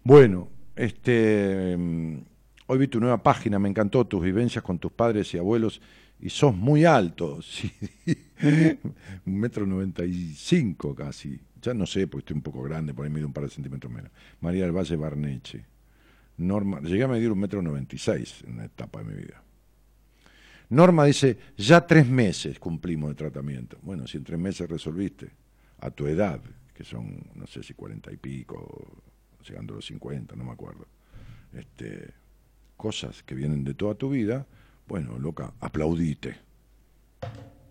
[0.02, 2.18] Bueno, este, mm,
[2.68, 5.80] hoy vi tu nueva página, me encantó tus vivencias con tus padres y abuelos
[6.20, 7.70] y sos muy alto, sí.
[9.26, 11.38] un metro noventa y cinco casi.
[11.60, 13.92] Ya no sé, porque estoy un poco grande, por ahí mido un par de centímetros
[13.92, 14.10] menos.
[14.40, 15.64] María del Valle Barneche.
[16.38, 19.42] Norma, llegué a medir un metro noventa y seis en una etapa de mi vida.
[20.70, 23.78] Norma dice, ya tres meses cumplimos de tratamiento.
[23.82, 25.30] Bueno, si en tres meses resolviste,
[25.80, 26.40] a tu edad,
[26.74, 29.02] que son, no sé si cuarenta y pico,
[29.48, 30.86] llegando a los cincuenta, no me acuerdo,
[31.52, 32.10] este,
[32.76, 34.46] cosas que vienen de toda tu vida,
[34.86, 36.36] bueno, loca, aplaudite.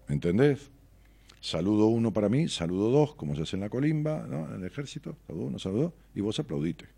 [0.10, 0.72] ¿Entendés?
[1.40, 4.48] Saludo uno para mí, saludo dos, como se hace en la colimba, ¿no?
[4.48, 6.97] en el ejército, saludo uno, saludo y vos aplaudite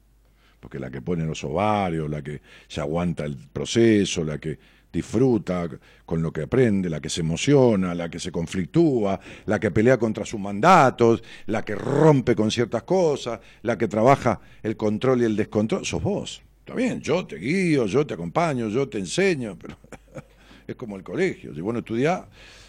[0.60, 4.58] porque la que pone los ovarios, la que se aguanta el proceso, la que
[4.92, 5.70] disfruta
[6.06, 9.98] con lo que aprende, la que se emociona, la que se conflictúa, la que pelea
[9.98, 15.26] contra sus mandatos, la que rompe con ciertas cosas, la que trabaja el control y
[15.26, 16.42] el descontrol, sos vos.
[16.60, 19.78] Está bien, yo te guío, yo te acompaño, yo te enseño, pero
[20.68, 21.54] es como el colegio.
[21.54, 22.24] Si vos no estudiás,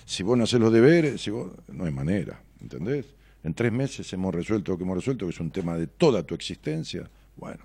[0.05, 3.07] si vos no haces los deberes, si vos, no hay manera, ¿entendés?
[3.43, 6.23] En tres meses hemos resuelto lo que hemos resuelto, que es un tema de toda
[6.23, 7.09] tu existencia.
[7.37, 7.65] Bueno,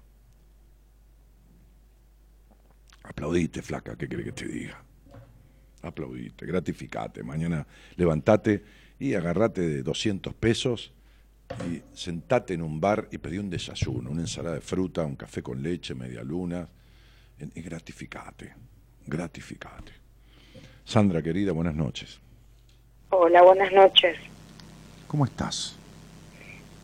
[3.07, 4.83] Aplaudite, flaca, ¿qué crees que te diga?
[5.81, 7.23] Aplaudite, gratificate.
[7.23, 8.63] Mañana levantate
[8.99, 10.91] y agarrate de 200 pesos
[11.69, 15.43] y sentate en un bar y pedí un desayuno, una ensalada de fruta, un café
[15.43, 16.67] con leche, media luna,
[17.53, 18.53] y gratificate,
[19.05, 19.91] gratificate.
[20.83, 22.19] Sandra, querida, buenas noches.
[23.09, 24.17] Hola, buenas noches.
[25.07, 25.77] ¿Cómo estás?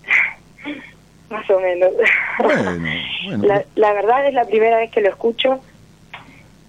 [1.30, 1.90] Más o menos.
[2.40, 2.80] Bueno,
[3.26, 3.46] bueno.
[3.46, 5.62] La, la verdad es la primera vez que lo escucho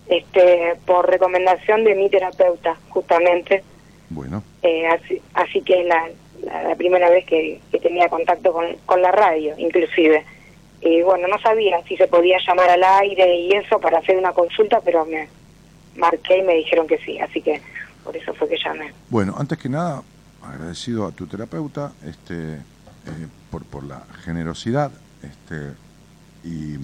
[0.09, 3.63] este, por recomendación de mi terapeuta, justamente.
[4.11, 4.43] Bueno.
[4.63, 6.09] Eh, así, así que es la,
[6.69, 10.25] la, primera vez que, tenía contacto con, con la radio, inclusive.
[10.81, 14.33] Y bueno, no sabía si se podía llamar al aire y eso para hacer una
[14.33, 15.29] consulta, pero me
[15.97, 17.61] marqué y me dijeron que sí, así que
[18.05, 18.93] por eso fue que llamé.
[19.09, 20.03] Bueno, antes que nada,
[20.43, 24.91] agradecido a tu terapeuta este, eh, por, por la generosidad
[25.23, 25.73] este,
[26.45, 26.77] y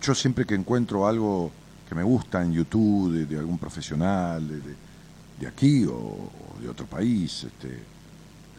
[0.00, 1.50] yo siempre que encuentro algo
[1.88, 4.46] que me gusta en YouTube de, algún profesional
[5.38, 6.30] de, aquí o,
[6.60, 7.68] de otro país, este,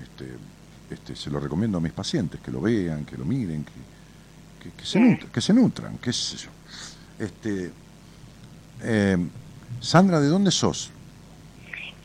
[0.01, 0.25] este,
[0.89, 4.85] este, se lo recomiendo a mis pacientes, que lo vean, que lo miren, que, que,
[4.85, 6.49] se, nutran, que se nutran, qué sé yo.
[7.19, 7.71] Este,
[8.83, 9.17] eh,
[9.79, 10.91] Sandra, ¿de dónde sos?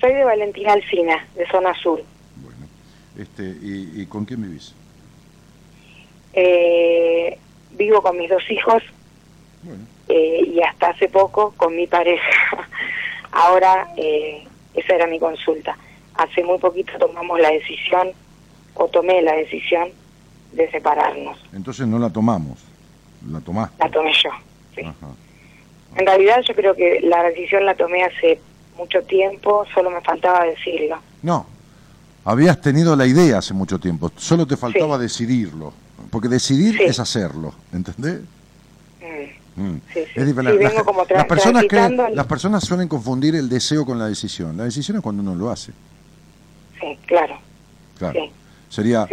[0.01, 2.03] Soy de Valentina Alcina, de zona sur.
[2.43, 2.67] Bueno,
[3.17, 4.75] este, ¿y, con quién vivís?
[6.33, 7.39] Eh,
[7.73, 8.83] vivo con mis dos hijos
[10.09, 12.31] eh, y hasta hace poco con mi pareja.
[13.33, 14.45] Ahora, eh,
[14.75, 15.77] esa era mi consulta.
[16.15, 18.11] Hace muy poquito tomamos la decisión,
[18.75, 19.89] o tomé la decisión,
[20.53, 21.39] de separarnos.
[21.53, 22.59] Entonces no la tomamos,
[23.31, 23.77] la tomaste.
[23.79, 24.31] La tomé yo,
[24.75, 24.83] sí.
[25.97, 28.41] En realidad yo creo que la decisión la tomé hace
[28.77, 30.99] mucho tiempo, solo me faltaba decirlo.
[31.23, 31.47] No,
[32.25, 35.73] habías tenido la idea hace mucho tiempo, solo te faltaba decidirlo,
[36.11, 38.21] porque decidir es hacerlo, ¿entendés?
[39.55, 39.77] Mm.
[41.11, 44.57] las, personas que, las personas suelen confundir el deseo con la decisión.
[44.57, 45.73] La decisión es cuando uno lo hace.
[46.81, 47.39] Sí, claro.
[47.99, 48.21] Claro.
[48.69, 49.07] Sería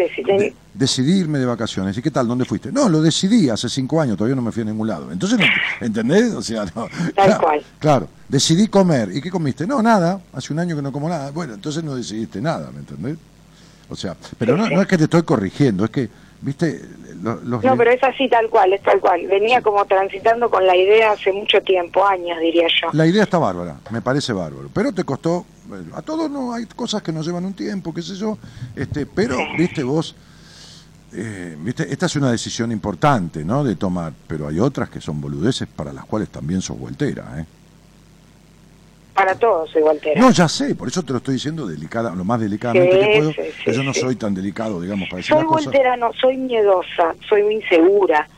[0.73, 1.97] decidirme de vacaciones.
[1.97, 2.27] ¿Y qué tal?
[2.27, 2.71] ¿Dónde fuiste?
[2.71, 5.11] No, lo decidí hace cinco años, todavía no me fui a ningún lado.
[5.11, 5.37] Entonces,
[5.81, 6.33] ¿entendés?
[6.33, 6.87] O sea, no.
[7.13, 7.61] Tal cual.
[7.77, 9.09] Claro, decidí comer.
[9.13, 9.67] ¿Y qué comiste?
[9.67, 10.21] No, nada.
[10.31, 11.31] Hace un año que no como nada.
[11.31, 13.17] Bueno, entonces no decidiste nada, ¿me entendés?
[13.89, 16.09] O sea, pero no, no es que te estoy corrigiendo, es que,
[16.41, 16.81] viste,
[17.21, 19.27] no, pero es así tal cual, es tal cual.
[19.27, 22.89] Venía como transitando con la idea hace mucho tiempo, años diría yo.
[22.93, 24.69] La idea está bárbara, me parece bárbaro.
[24.73, 25.45] Pero te costó,
[25.93, 28.37] a todos no hay cosas que nos llevan un tiempo, qué sé yo,
[28.75, 30.15] este, pero, viste vos,
[31.11, 33.63] eh, viste, esta es una decisión importante, ¿no?
[33.63, 37.45] De tomar, pero hay otras que son boludeces para las cuales también sos voltera, ¿eh?
[39.19, 40.21] Para todos soy voltera.
[40.21, 43.33] No, ya sé, por eso te lo estoy diciendo delicada, lo más delicadamente que puedo.
[43.33, 47.43] que yo no soy tan delicado, digamos, para decir Soy voltera, no, soy miedosa, soy
[47.43, 48.29] muy insegura.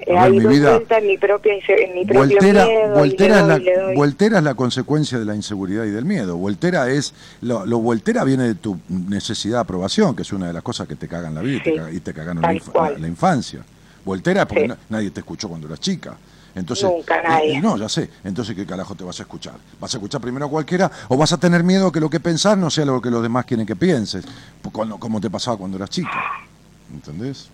[0.00, 4.54] Eh, mi vida, en mi propia en mi voltera, voltera, es la, voltera es la
[4.54, 6.36] consecuencia de la inseguridad y del miedo.
[6.36, 10.52] Voltera es lo, lo, voltera viene de tu necesidad de aprobación, que es una de
[10.52, 12.52] las cosas que te cagan la vida y te cagan la,
[12.98, 13.60] la, infancia.
[14.04, 16.16] Voltera porque nadie te escuchó cuando eras chica.
[16.54, 17.60] Entonces, Nunca nadie.
[17.60, 18.08] no, ya sé.
[18.22, 19.54] Entonces, ¿qué carajo te vas a escuchar?
[19.80, 22.56] ¿Vas a escuchar primero a cualquiera o vas a tener miedo que lo que pensás
[22.56, 24.24] no sea lo que los demás quieren que pienses?
[24.72, 26.22] Como te pasaba cuando eras chica.
[26.92, 27.50] ¿Entendés?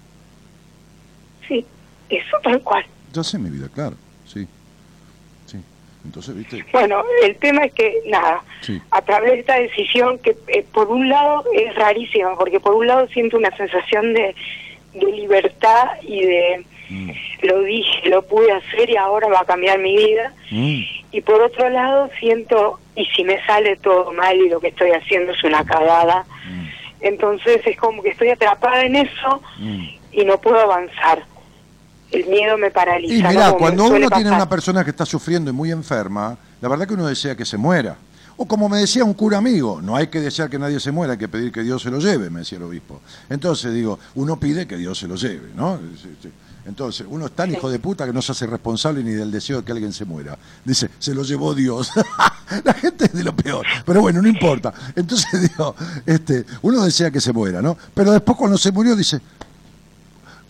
[1.48, 1.64] Sí,
[2.10, 2.84] eso tal cual.
[3.12, 3.96] Ya sé, mi vida, claro.
[4.26, 4.46] Sí.
[5.46, 5.58] Sí.
[6.04, 6.64] Entonces, ¿viste?
[6.72, 8.42] Bueno, el tema es que, nada,
[8.90, 12.86] a través de esta decisión que eh, por un lado es rarísima, porque por un
[12.86, 14.34] lado siento una sensación de,
[14.94, 17.10] de libertad y de Mm.
[17.42, 20.32] Lo dije, lo pude hacer y ahora va a cambiar mi vida.
[20.50, 20.80] Mm.
[21.12, 24.90] Y por otro lado siento, y si me sale todo mal y lo que estoy
[24.90, 26.66] haciendo es una cagada, mm.
[27.02, 29.40] entonces es como que estoy atrapada en eso
[30.12, 31.24] y no puedo avanzar.
[32.10, 33.14] El miedo me paraliza.
[33.14, 36.88] Y mira, cuando uno tiene una persona que está sufriendo y muy enferma, la verdad
[36.88, 37.96] que uno desea que se muera.
[38.36, 41.12] O como me decía un cura amigo, no hay que desear que nadie se muera,
[41.12, 43.02] hay que pedir que Dios se lo lleve, me decía el obispo.
[43.28, 45.78] Entonces digo, uno pide que Dios se lo lleve, ¿no?
[46.66, 49.58] Entonces, uno es tan hijo de puta que no se hace responsable ni del deseo
[49.58, 50.38] de que alguien se muera.
[50.64, 51.90] Dice, se lo llevó Dios.
[52.64, 53.66] la gente es de lo peor.
[53.84, 54.72] Pero bueno, no importa.
[54.94, 55.74] Entonces, digo,
[56.06, 57.76] este, uno desea que se muera, ¿no?
[57.94, 59.20] Pero después cuando se murió dice,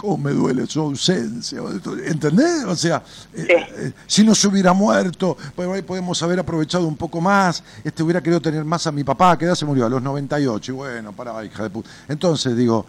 [0.00, 1.60] ¿cómo me duele su ausencia?
[2.06, 2.64] ¿Entendés?
[2.64, 3.02] O sea,
[3.34, 7.62] eh, eh, si no se hubiera muerto, pues ahí podemos haber aprovechado un poco más,
[7.84, 10.72] este hubiera querido tener más a mi papá, que ya se murió a los 98,
[10.72, 11.90] y bueno, para, hija de puta.
[12.08, 12.86] Entonces, digo,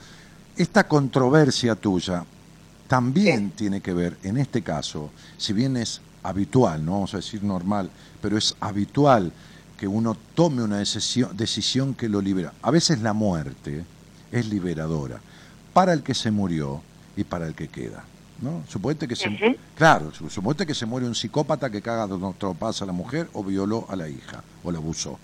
[0.55, 2.24] esta controversia tuya,
[2.91, 7.41] también tiene que ver, en este caso, si bien es habitual, no vamos a decir
[7.41, 7.89] normal,
[8.21, 9.31] pero es habitual
[9.77, 12.51] que uno tome una decisión, decisión que lo libera.
[12.61, 13.85] A veces la muerte
[14.29, 15.21] es liberadora
[15.71, 16.81] para el que se murió
[17.15, 18.03] y para el que queda.
[18.41, 18.61] ¿no?
[18.67, 22.85] Suponete que se, claro, suponete que se muere un psicópata que caga dos tropas a
[22.85, 25.17] la mujer o violó a la hija o la abusó.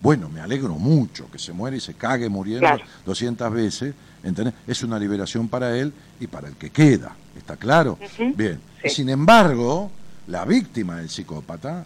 [0.00, 2.68] Bueno, me alegro mucho que se muere y se cague muriendo
[3.04, 4.54] 200 veces, ¿entendés?
[4.66, 7.98] Es una liberación para él y para el que queda, ¿está claro?
[8.34, 9.90] Bien, sin embargo,
[10.28, 11.84] la víctima del psicópata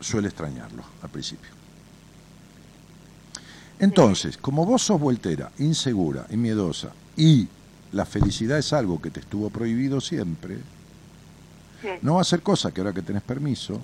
[0.00, 1.50] suele extrañarlo al principio.
[3.78, 7.46] Entonces, como vos sos voltera, insegura y miedosa, y
[7.92, 10.58] la felicidad es algo que te estuvo prohibido siempre,
[12.02, 13.80] No va a ser cosa que ahora que tenés permiso,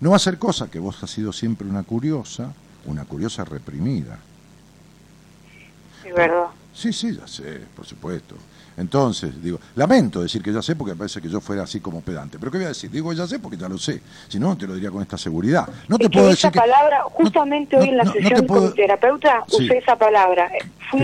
[0.00, 2.52] no va a ser cosa que vos has sido siempre una curiosa,
[2.86, 4.18] una curiosa reprimida.
[6.04, 6.46] Es verdad.
[6.72, 8.34] Sí, sí, ya sé, por supuesto.
[8.76, 12.38] Entonces, digo, lamento decir que ya sé porque parece que yo fuera así como pedante.
[12.38, 12.90] Pero ¿qué voy a decir?
[12.90, 14.00] Digo ya sé porque ya lo sé.
[14.28, 15.68] Si no, no te lo diría con esta seguridad.
[15.88, 19.78] No te puedo decir esa palabra, justamente hoy en la sesión con mi terapeuta usé
[19.78, 20.50] esa palabra.
[20.90, 21.00] Fui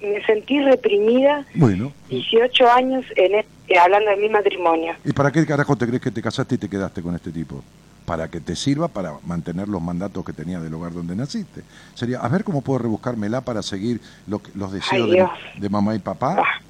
[0.00, 1.92] me sentí reprimida bueno.
[2.08, 4.94] 18 años en este, hablando de mi matrimonio.
[5.04, 7.62] ¿Y para qué carajo te crees que te casaste y te quedaste con este tipo?
[8.10, 11.62] Para que te sirva para mantener los mandatos que tenía del hogar donde naciste.
[11.94, 15.08] Sería, a ver cómo puedo rebuscármela para seguir los deseos
[15.56, 16.38] de, mamá y papá.
[16.40, 16.60] Ah.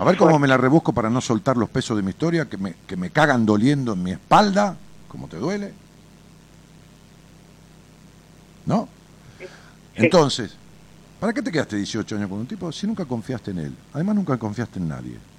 [0.00, 2.56] A ver cómo me la rebusco para no soltar los pesos de mi historia, que
[2.56, 4.76] me, que me cagan doliendo en mi espalda,
[5.06, 5.72] como te duele.
[8.66, 8.88] ¿No?
[9.94, 10.56] Entonces,
[11.20, 13.76] ¿para qué te quedaste 18 años con un tipo si nunca confiaste en él?
[13.94, 15.29] Además, nunca confiaste en nadie.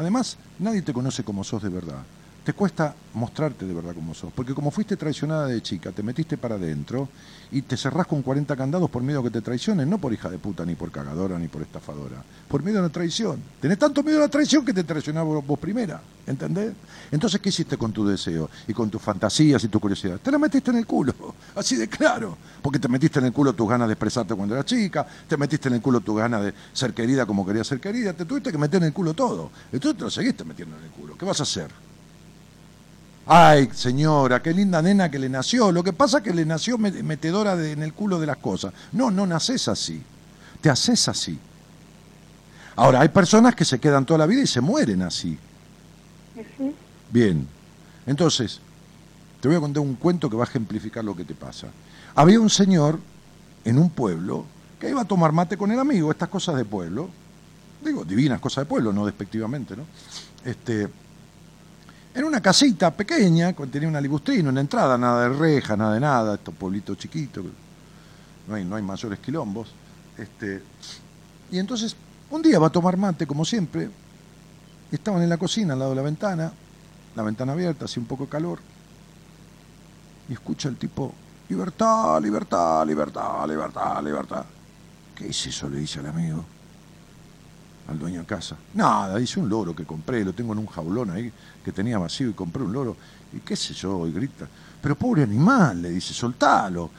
[0.00, 2.02] Además, nadie te conoce como sos de verdad
[2.44, 4.32] te cuesta mostrarte de verdad como sos.
[4.32, 7.08] Porque como fuiste traicionada de chica, te metiste para adentro
[7.50, 10.30] y te cerrás con 40 candados por miedo a que te traicionen, no por hija
[10.30, 12.22] de puta, ni por cagadora, ni por estafadora.
[12.48, 13.42] Por miedo a la traición.
[13.60, 16.00] Tenés tanto miedo a la traición que te traicionaba vos primera.
[16.26, 16.72] ¿Entendés?
[17.10, 20.20] Entonces, ¿qué hiciste con tu deseo y con tus fantasías y tu curiosidad?
[20.20, 21.12] Te la metiste en el culo.
[21.56, 22.38] Así de claro.
[22.62, 25.68] Porque te metiste en el culo tus ganas de expresarte cuando eras chica, te metiste
[25.68, 28.58] en el culo tus ganas de ser querida como querías ser querida, te tuviste que
[28.58, 29.50] meter en el culo todo.
[29.72, 31.18] Entonces te lo seguiste metiendo en el culo.
[31.18, 31.89] ¿Qué vas a hacer?
[33.26, 35.70] Ay, señora, qué linda nena que le nació.
[35.70, 38.72] Lo que pasa es que le nació metedora en el culo de las cosas.
[38.92, 40.02] No, no naces así.
[40.60, 41.38] Te haces así.
[42.76, 45.38] Ahora, hay personas que se quedan toda la vida y se mueren así.
[47.10, 47.46] Bien.
[48.06, 48.60] Entonces,
[49.40, 51.68] te voy a contar un cuento que va a ejemplificar lo que te pasa.
[52.14, 52.98] Había un señor
[53.64, 54.44] en un pueblo
[54.80, 57.10] que iba a tomar mate con el amigo, estas cosas de pueblo.
[57.84, 59.84] Digo, divinas cosas de pueblo, no despectivamente, ¿no?
[60.44, 60.88] Este,
[62.14, 66.34] en una casita pequeña, tenía una libustrina, una entrada, nada de reja, nada de nada,
[66.34, 67.44] estos pueblitos chiquitos,
[68.48, 69.72] no hay, no hay mayores quilombos.
[70.18, 70.62] Este,
[71.50, 71.94] y entonces,
[72.30, 73.88] un día va a tomar mate, como siempre,
[74.90, 76.52] estaban en la cocina, al lado de la ventana,
[77.14, 78.58] la ventana abierta, hacía un poco de calor,
[80.28, 81.14] y escucha el tipo,
[81.48, 84.44] libertad, libertad, libertad, libertad, libertad.
[85.14, 85.68] ¿Qué es eso?
[85.68, 86.44] le dice al amigo
[87.90, 88.56] al dueño de casa.
[88.74, 91.32] Nada, dice un loro que compré, lo tengo en un jaulón ahí
[91.64, 92.96] que tenía vacío y compré un loro.
[93.32, 94.48] Y qué sé yo, y grita.
[94.80, 96.90] Pero pobre animal, le dice, soltalo.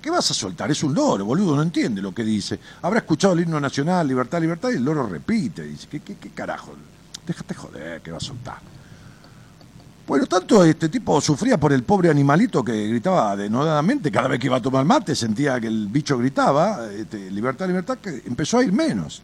[0.00, 0.70] ¿Qué vas a soltar?
[0.70, 2.58] Es un loro, boludo, no entiende lo que dice.
[2.82, 5.62] Habrá escuchado el himno nacional, libertad, libertad, y el loro repite.
[5.62, 6.74] Dice, ¿qué, qué, qué carajo?
[7.26, 8.58] Déjate joder, que va a soltar.
[10.08, 14.46] Bueno, tanto este tipo sufría por el pobre animalito que gritaba denodadamente cada vez que
[14.46, 18.64] iba a tomar mate, sentía que el bicho gritaba, este, libertad, libertad, que empezó a
[18.64, 19.20] ir menos.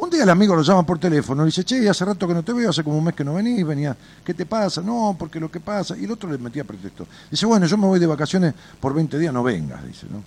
[0.00, 2.42] Un día el amigo lo llama por teléfono, y dice, che, hace rato que no
[2.42, 3.94] te veo, hace como un mes que no venís, venía,
[4.24, 4.80] ¿qué te pasa?
[4.80, 5.94] No, porque lo que pasa.
[5.94, 7.06] Y el otro le metía pretexto.
[7.30, 10.22] Dice, bueno, yo me voy de vacaciones por 20 días, no vengas, dice, ¿no?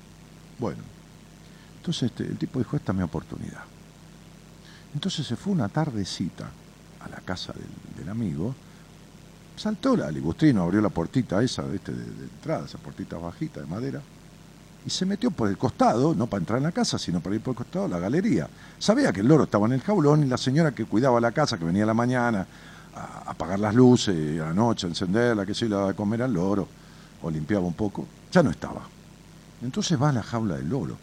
[0.60, 0.78] Bueno.
[1.78, 3.64] Entonces este, el tipo dijo, esta es mi oportunidad.
[4.94, 6.52] Entonces se fue una tardecita
[7.00, 7.52] a la casa
[7.98, 8.54] del, amigo,
[9.56, 13.66] saltó la libustrino, abrió la puertita esa este, de, de entrada, esa puertita bajita de
[13.66, 14.02] madera,
[14.86, 17.42] y se metió por el costado, no para entrar en la casa, sino para ir
[17.42, 18.50] por el costado, la galería.
[18.78, 21.58] Sabía que el loro estaba en el jaulón y la señora que cuidaba la casa,
[21.58, 22.46] que venía a la mañana
[22.96, 26.34] a apagar las luces, a la noche, a encenderla, que se iba a comer al
[26.34, 26.68] loro,
[27.22, 28.82] o limpiaba un poco, ya no estaba.
[29.62, 30.98] Entonces va a la jaula del loro.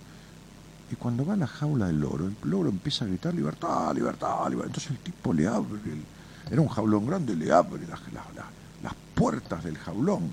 [0.93, 4.49] Y cuando va a la jaula del loro, el loro empieza a gritar libertad, libertad,
[4.51, 4.67] libertad.
[4.67, 5.81] Entonces el tipo le abre,
[6.51, 10.31] era un jaulón grande, le abre las puertas del jaulón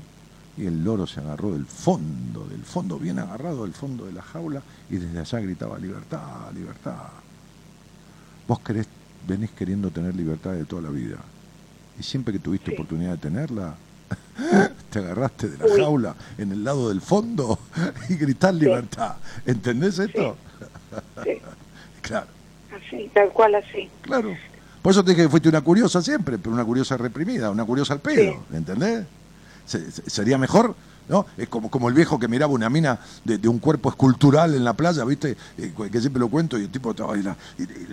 [0.57, 4.23] y el loro se agarró del fondo, del fondo, bien agarrado del fondo de la
[4.23, 7.09] jaula, y desde allá gritaba, libertad, libertad.
[8.47, 8.87] Vos querés,
[9.27, 11.17] venís queriendo tener libertad de toda la vida.
[11.99, 13.75] Y siempre que tuviste oportunidad de tenerla,
[14.89, 17.59] te agarraste de la jaula en el lado del fondo
[18.09, 19.17] y gritás libertad.
[19.45, 20.37] ¿Entendés esto?
[21.23, 21.31] Sí.
[22.01, 22.27] claro.
[22.75, 23.89] Así, tal cual así.
[24.01, 24.35] Claro.
[24.81, 27.93] Por eso te dije que fuiste una curiosa siempre, pero una curiosa reprimida, una curiosa
[27.93, 29.05] al pedo, ¿entendés?
[29.67, 30.75] Sería mejor
[31.09, 31.25] ¿no?
[31.37, 34.73] Es como, como el viejo que miraba una mina de, un cuerpo escultural en la
[34.73, 35.37] playa, ¿viste?
[35.57, 37.37] Eh, que siempre lo cuento, y el tipo y la,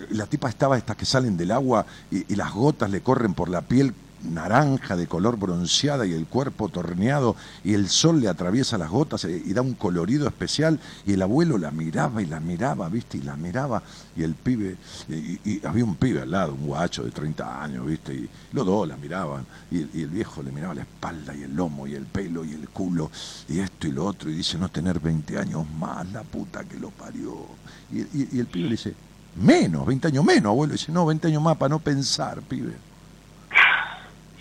[0.09, 3.61] la tipa estaba estas que salen del agua y, las gotas le corren por la
[3.61, 3.93] piel
[4.33, 9.25] naranja de color bronceada y el cuerpo torneado y el sol le atraviesa las gotas
[9.25, 13.17] y da un colorido especial y el abuelo la miraba y la miraba, ¿viste?
[13.17, 13.83] Y la miraba
[14.15, 14.77] y el pibe,
[15.09, 18.13] y, había un pibe al lado, un guacho de 30 años, ¿viste?
[18.13, 21.87] Y los dos la miraban y, el viejo le miraba la espalda y el lomo
[21.87, 23.11] y el pelo y el culo
[23.49, 26.79] y esto y lo otro y dice no tener 20 años más, la puta que
[26.79, 27.45] lo parió.
[27.91, 28.95] Y, y el pibe le dice,
[29.35, 30.73] Menos, 20 años menos, abuelo.
[30.73, 32.73] Dice, no, 20 años más para no pensar, pibe.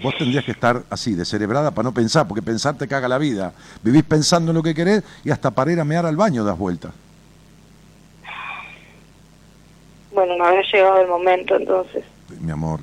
[0.02, 3.52] Vos tendrías que estar así, descerebrada para no pensar, porque pensar te caga la vida.
[3.82, 6.58] Vivís pensando en lo que querés y hasta para ir a mear al baño das
[6.58, 6.92] vueltas.
[10.12, 12.04] Bueno, no había llegado el momento entonces.
[12.40, 12.80] Mi amor,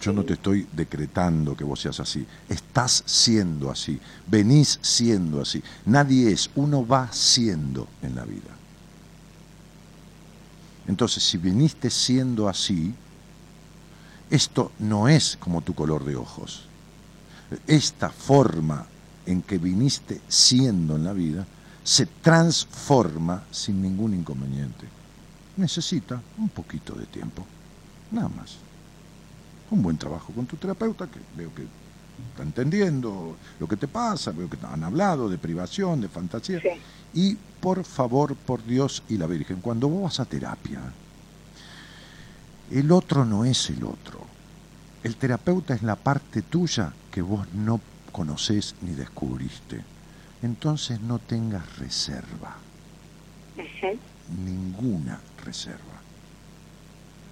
[0.00, 2.26] yo no te estoy decretando que vos seas así.
[2.48, 3.98] Estás siendo así.
[4.26, 5.62] Venís siendo así.
[5.86, 8.50] Nadie es, uno va siendo en la vida.
[10.86, 12.94] Entonces, si viniste siendo así,
[14.30, 16.64] esto no es como tu color de ojos.
[17.66, 18.86] Esta forma
[19.26, 21.46] en que viniste siendo en la vida
[21.82, 24.86] se transforma sin ningún inconveniente.
[25.56, 27.44] Necesita un poquito de tiempo,
[28.10, 28.56] nada más.
[29.70, 31.62] Un buen trabajo con tu terapeuta, que veo que
[32.30, 36.60] está entendiendo lo que te pasa, veo que han hablado de privación, de fantasía.
[37.14, 40.80] Y por favor, por Dios y la Virgen, cuando vos vas a terapia,
[42.70, 44.20] el otro no es el otro.
[45.02, 47.80] El terapeuta es la parte tuya que vos no
[48.12, 49.82] conoces ni descubriste.
[50.42, 52.56] Entonces no tengas reserva.
[54.44, 55.98] Ninguna reserva.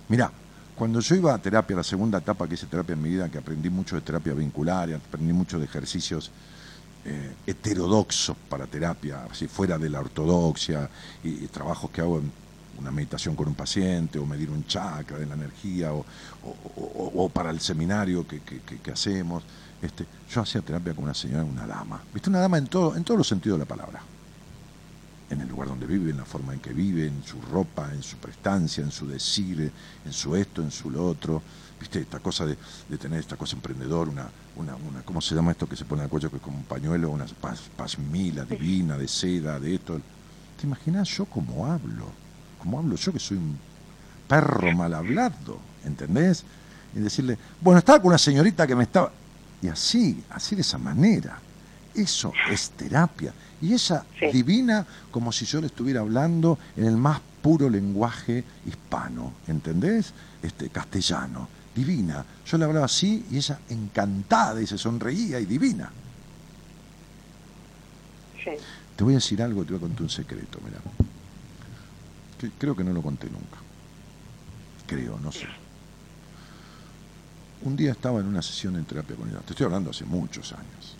[0.09, 0.31] Mira,
[0.77, 3.39] cuando yo iba a terapia, la segunda etapa que hice terapia en mi vida, que
[3.39, 6.31] aprendí mucho de terapia vincular, aprendí mucho de ejercicios
[7.05, 10.91] eh, heterodoxos para terapia, así fuera de la ortodoxia,
[11.23, 12.31] y, trabajos que hago en
[12.79, 17.61] una meditación con un paciente, o medir un chakra de la energía, o, para el
[17.61, 19.43] seminario que, hacemos.
[19.83, 22.03] Este, yo hacía terapia con una señora, una dama.
[22.13, 22.31] ¿Viste?
[22.31, 24.01] Una dama en, todo, en todos los sentidos de la palabra.
[25.29, 28.03] En el lugar donde vive, en la forma en que vive, en su ropa, en
[28.03, 29.71] su prestancia, en su decir,
[30.05, 31.43] en su esto, en su lo otro.
[31.79, 32.01] ¿Viste?
[32.01, 32.57] Esta cosa de,
[32.99, 36.09] tener esta cosa emprendedor, una, una, una, ¿cómo se llama esto que se pone al
[36.09, 37.27] cuello que es como un pañuelo, una
[37.77, 40.01] pasmila divina de seda, de esto?
[40.59, 42.26] ¿Te imaginas yo cómo hablo?
[42.59, 43.59] ¿Cómo hablo yo que soy un
[44.29, 45.59] perro mal hablado?
[45.85, 46.45] ¿Entendés?
[46.95, 49.13] Y decirle, bueno, estaba con una señorita que me estaba...
[49.63, 51.39] Y así, así de esa manera.
[51.95, 53.33] Eso es terapia.
[53.63, 59.33] Y ella divina como si yo le estuviera hablando en el más puro lenguaje hispano,
[59.47, 60.13] ¿entendés?
[60.43, 62.25] Este, castellano divina.
[62.47, 65.93] Yo le hablaba así y ella encantada y se sonreía y divina.
[68.97, 70.79] Te voy a decir algo, te voy a contar un secreto, mira.
[72.59, 73.59] Creo que no lo conté nunca.
[74.87, 75.47] Creo, no sé.
[77.63, 79.41] Un día estaba en una sesión en terapia con ella.
[79.41, 80.97] Te estoy hablando hace muchos años.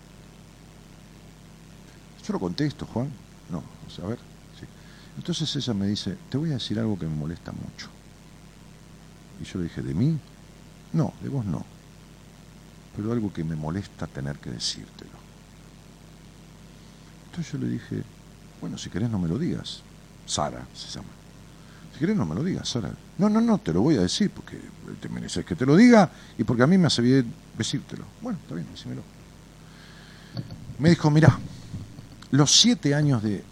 [2.25, 3.09] Yo lo conté esto, Juan.
[3.49, 3.63] No,
[4.03, 4.17] a ver.
[4.59, 4.65] Sí.
[5.17, 7.87] Entonces ella me dice, te voy a decir algo que me molesta mucho.
[9.39, 10.17] Y yo le dije, ¿de mí?
[10.93, 11.63] No, de vos no.
[12.95, 15.11] Pero algo que me molesta tener que decírtelo.
[17.25, 18.03] Entonces yo le dije,
[18.59, 19.81] bueno, si querés no me lo digas.
[20.25, 21.16] Sara se llama.
[21.97, 22.91] Si querés no me lo digas, Sara.
[23.17, 24.59] No, no, no, te lo voy a decir porque
[25.01, 28.03] te mereces que te lo diga y porque a mí me hace bien decírtelo.
[28.21, 29.01] Bueno, está bien, decímelo.
[30.77, 31.39] Me dijo, mira,
[32.29, 33.43] los siete años de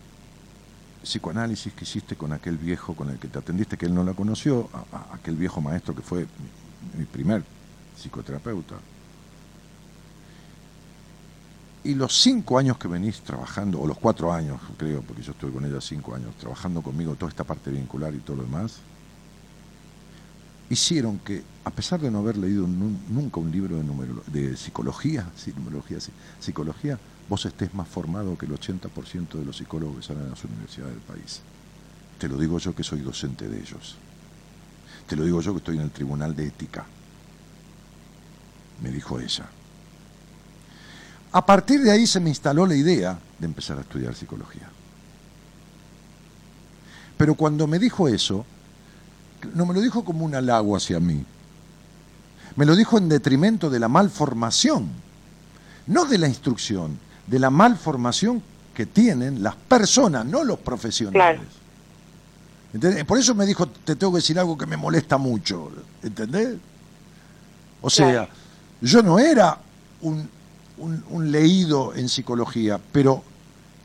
[1.01, 4.13] psicoanálisis que hiciste con aquel viejo con el que te atendiste, que él no la
[4.13, 4.69] conoció,
[5.11, 6.27] aquel viejo maestro que fue
[6.99, 7.43] mi primer
[7.97, 8.75] psicoterapeuta.
[11.85, 15.51] Y los cinco años que venís trabajando, o los cuatro años, creo, porque yo estuve
[15.51, 18.79] con ella cinco años, trabajando conmigo toda esta parte vincular y todo lo demás,
[20.67, 25.29] hicieron que, a pesar de no haber leído nunca un libro de, de psicología,
[26.39, 26.97] psicología,
[27.29, 30.95] vos estés más formado que el 80% de los psicólogos que salen a las universidades
[30.95, 31.41] del país.
[32.17, 33.95] Te lo digo yo que soy docente de ellos.
[35.05, 36.83] Te lo digo yo que estoy en el Tribunal de Ética.
[38.81, 39.47] Me dijo ella.
[41.35, 44.69] A partir de ahí se me instaló la idea de empezar a estudiar psicología.
[47.17, 48.45] Pero cuando me dijo eso,
[49.53, 51.25] no me lo dijo como un halago hacia mí.
[52.55, 54.87] Me lo dijo en detrimento de la malformación,
[55.87, 56.97] no de la instrucción,
[57.27, 58.41] de la malformación
[58.73, 61.41] que tienen las personas, no los profesionales.
[63.05, 65.69] Por eso me dijo, te tengo que decir algo que me molesta mucho,
[66.01, 66.55] ¿entendés?
[67.81, 68.29] O sea,
[68.79, 69.57] yo no era
[69.99, 70.29] un,
[70.77, 73.23] un, leído en psicología, pero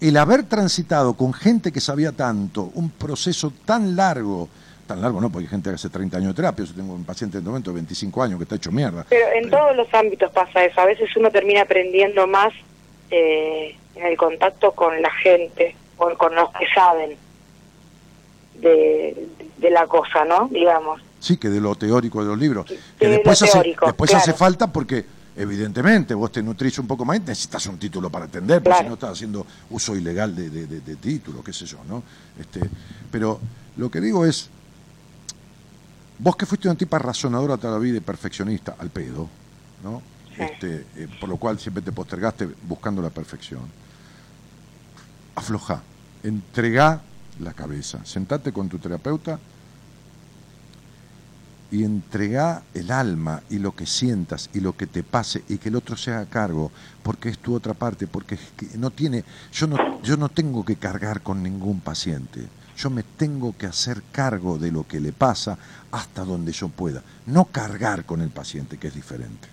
[0.00, 4.48] el haber transitado con gente que sabía tanto, un proceso tan largo,
[4.86, 7.04] tan largo no, porque hay gente que hace 30 años de terapia, yo tengo un
[7.04, 9.06] paciente en este momento de 25 años que está hecho mierda.
[9.08, 12.52] Pero en todos los ámbitos pasa eso, a veces uno termina aprendiendo más
[13.10, 17.16] eh, en el contacto con la gente, con, con los que saben
[18.60, 20.48] de, la cosa, ¿no?
[20.50, 21.00] Digamos.
[21.18, 22.66] Sí, que de lo teórico de los libros.
[22.98, 25.04] que después, hace, después hace falta porque,
[25.40, 28.94] evidentemente, vos te nutrís un poco más necesitas un título para atender, porque si no
[28.94, 32.02] estás haciendo uso ilegal de, de, de, título, qué sé yo, ¿no?
[32.38, 32.60] Este,
[33.10, 33.40] pero
[33.76, 34.50] lo que digo es,
[36.22, 39.26] Vos que fuiste una tipa razonadora toda la vida y perfeccionista, al pedo,
[39.82, 40.02] ¿no?
[40.36, 43.62] Este, eh, por lo cual siempre te postergaste buscando la perfección.
[45.34, 45.82] Afloja,
[46.22, 47.00] entregá
[47.38, 49.38] la cabeza, sentate con tu terapeuta
[51.70, 55.68] y entregá el alma y lo que sientas y lo que te pase y que
[55.68, 56.72] el otro se haga cargo,
[57.02, 58.38] porque es tu otra parte, porque
[58.76, 63.56] no tiene, yo no, yo no tengo que cargar con ningún paciente, yo me tengo
[63.56, 65.58] que hacer cargo de lo que le pasa
[65.92, 69.48] hasta donde yo pueda, no cargar con el paciente, que es diferente,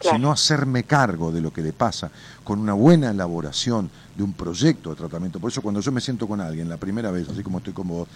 [0.00, 2.10] sino hacerme cargo de lo que le pasa
[2.44, 5.40] con una buena elaboración de un proyecto de tratamiento.
[5.40, 7.88] Por eso cuando yo me siento con alguien la primera vez, así como estoy con
[7.88, 8.08] vos,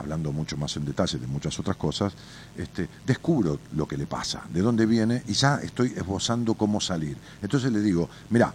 [0.00, 2.12] hablando mucho más en detalle de muchas otras cosas,
[2.56, 7.16] este, descubro lo que le pasa, de dónde viene y ya estoy esbozando cómo salir.
[7.40, 8.52] Entonces le digo, mira,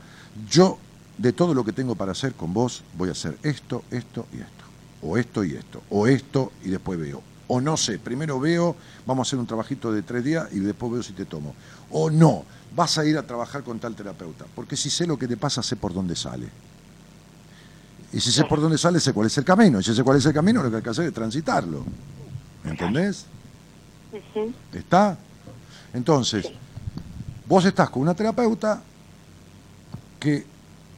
[0.50, 0.78] yo
[1.18, 4.38] de todo lo que tengo para hacer con vos voy a hacer esto, esto y
[4.38, 4.66] esto,
[5.02, 7.22] o esto y esto, o esto y después veo.
[7.48, 10.92] O no sé, primero veo, vamos a hacer un trabajito de tres días y después
[10.92, 11.54] veo si te tomo.
[11.92, 12.44] O no,
[12.76, 15.62] vas a ir a trabajar con tal terapeuta, porque si sé lo que te pasa,
[15.62, 16.50] sé por dónde sale.
[18.16, 19.82] Y si sé por dónde sale, sé cuál es el camino.
[19.82, 21.84] Y si sé cuál es el camino, lo que hay que hacer es transitarlo.
[22.64, 23.26] ¿Me entendés?
[24.72, 25.18] ¿Está?
[25.94, 26.50] Entonces,
[27.46, 28.82] vos estás con una terapeuta
[30.18, 30.46] que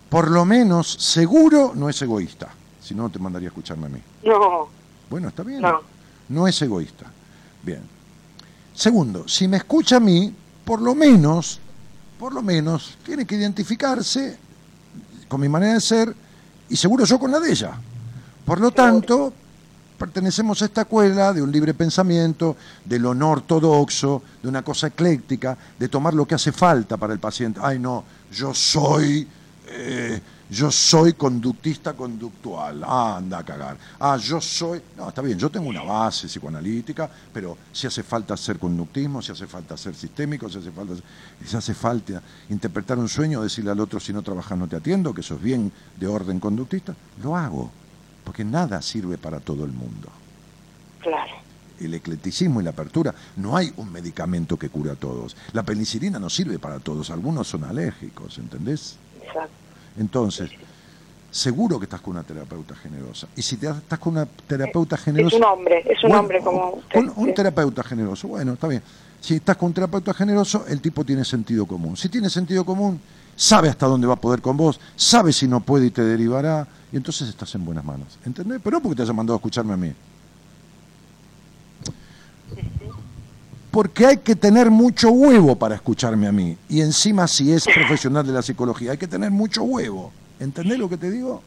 [0.09, 2.49] por lo menos seguro no es egoísta.
[2.83, 4.01] Si no, te mandaría a escucharme a mí.
[4.23, 4.69] No.
[5.09, 5.61] Bueno, está bien.
[5.61, 5.81] No.
[6.29, 7.11] No es egoísta.
[7.63, 7.81] Bien.
[8.75, 10.31] Segundo, si me escucha a mí,
[10.63, 11.59] por lo menos,
[12.19, 14.37] por lo menos, tiene que identificarse
[15.27, 16.26] con mi manera de ser
[16.69, 17.71] y seguro yo con la de ella.
[18.45, 19.33] Por lo tanto,
[19.97, 24.87] pertenecemos a esta escuela de un libre pensamiento, de lo no ortodoxo, de una cosa
[24.87, 27.59] ecléctica, de tomar lo que hace falta para el paciente.
[27.63, 29.27] Ay, no, yo soy
[29.67, 32.81] eh, yo soy conductista conductual.
[32.85, 33.77] Ah, anda a cagar.
[33.99, 34.81] Ah, yo soy.
[34.95, 39.31] No, está bien, yo tengo una base psicoanalítica, pero si hace falta hacer conductismo, si
[39.31, 40.93] hace falta ser sistémico, si hace falta,
[41.45, 45.13] si hace falta interpretar un sueño, decirle al otro si no trabajas no te atiendo,
[45.13, 47.69] que eso es bien de orden conductista, lo hago.
[48.23, 50.09] Porque nada sirve para todo el mundo.
[51.01, 51.47] Claro
[51.79, 55.37] el eclecticismo y la apertura, no hay un medicamento que cura a todos.
[55.53, 58.97] La penicilina no sirve para todos, algunos son alérgicos, ¿entendés?
[59.21, 59.66] Exacto.
[59.97, 60.51] Entonces,
[61.31, 63.27] seguro que estás con una terapeuta generosa.
[63.35, 65.35] Y si te, estás con una terapeuta generosa...
[65.35, 67.01] Es un hombre, es un hombre como usted.
[67.15, 68.81] Un, terapeuta generoso, bueno, está bien.
[69.19, 71.97] Si estás con un terapeuta generoso, el tipo tiene sentido común.
[71.97, 72.99] Si tiene sentido común,
[73.35, 76.67] sabe hasta dónde va a poder con vos, sabe si no puede y te derivará,
[76.91, 78.17] y entonces estás en buenas manos.
[78.25, 78.59] ¿Entendés?
[78.63, 79.93] Pero no porque te haya mandado a escucharme a mí.
[83.77, 86.57] Porque hay que tener mucho huevo para escucharme a mí.
[86.67, 90.11] Y encima si es profesional de la psicología, hay que tener mucho huevo.
[90.39, 91.43] ¿Entendés lo que te digo?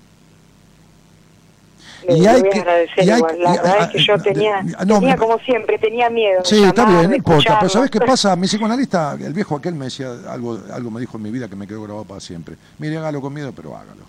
[2.09, 2.65] y hay que,
[2.99, 6.43] y hay, la verdad es que yo tenía, tenía como siempre, tenía miedo.
[6.45, 7.59] Sí, está bien, no importa.
[7.59, 8.37] Pero ¿sabes qué pasa?
[8.37, 11.57] Mi psicoanalista, el viejo aquel me decía algo, algo me dijo en mi vida que
[11.57, 12.55] me quedó grabado para siempre.
[12.79, 14.03] Mire, hágalo con miedo, pero hágalo.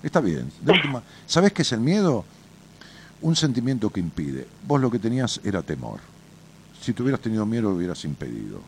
[0.00, 0.48] Está bien.
[0.60, 2.24] De última, ¿sabes qué es el miedo?
[3.20, 4.46] Un sentimiento que impide.
[4.64, 6.13] Vos lo que tenías era temor
[6.84, 8.60] si tú hubieras tenido miedo lo hubieras impedido.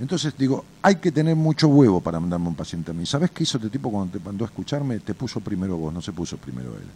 [0.00, 3.04] Entonces digo, hay que tener mucho huevo para mandarme un paciente a mí.
[3.04, 5.00] ¿Sabes qué hizo este tipo cuando te mandó a escucharme?
[5.00, 6.86] Te puso primero vos, no se puso primero él.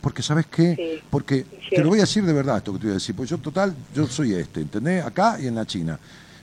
[0.00, 1.02] Porque ¿sabes qué?
[1.10, 3.30] Porque te lo voy a decir de verdad esto que te voy a decir, porque
[3.30, 5.04] yo total, yo soy este, ¿entendés?
[5.04, 5.98] Acá y en la China.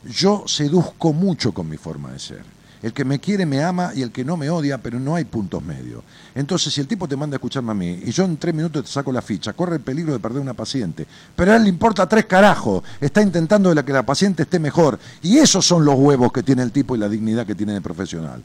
[0.06, 2.59] Yo seduzco mucho con mi forma de ser.
[2.82, 5.26] El que me quiere me ama y el que no me odia, pero no hay
[5.26, 6.02] puntos medios.
[6.34, 8.86] Entonces, si el tipo te manda a escucharme a mí y yo en tres minutos
[8.86, 11.06] te saco la ficha, corre el peligro de perder una paciente.
[11.36, 12.84] Pero a él le importa tres carajos.
[13.02, 14.98] Está intentando de que la paciente esté mejor.
[15.22, 17.82] Y esos son los huevos que tiene el tipo y la dignidad que tiene el
[17.82, 18.42] profesional.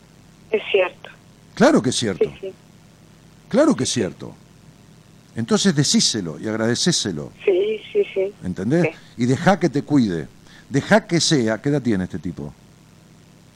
[0.51, 1.11] Es cierto.
[1.55, 2.29] Claro que es cierto.
[3.49, 4.35] Claro que es cierto.
[5.37, 7.31] Entonces decíselo y agradecéselo.
[7.45, 8.33] Sí, sí, sí.
[8.43, 8.97] ¿Entendés?
[9.17, 10.27] Y deja que te cuide.
[10.69, 11.63] Deja que sea.
[11.63, 12.53] ¿Qué edad tiene este tipo?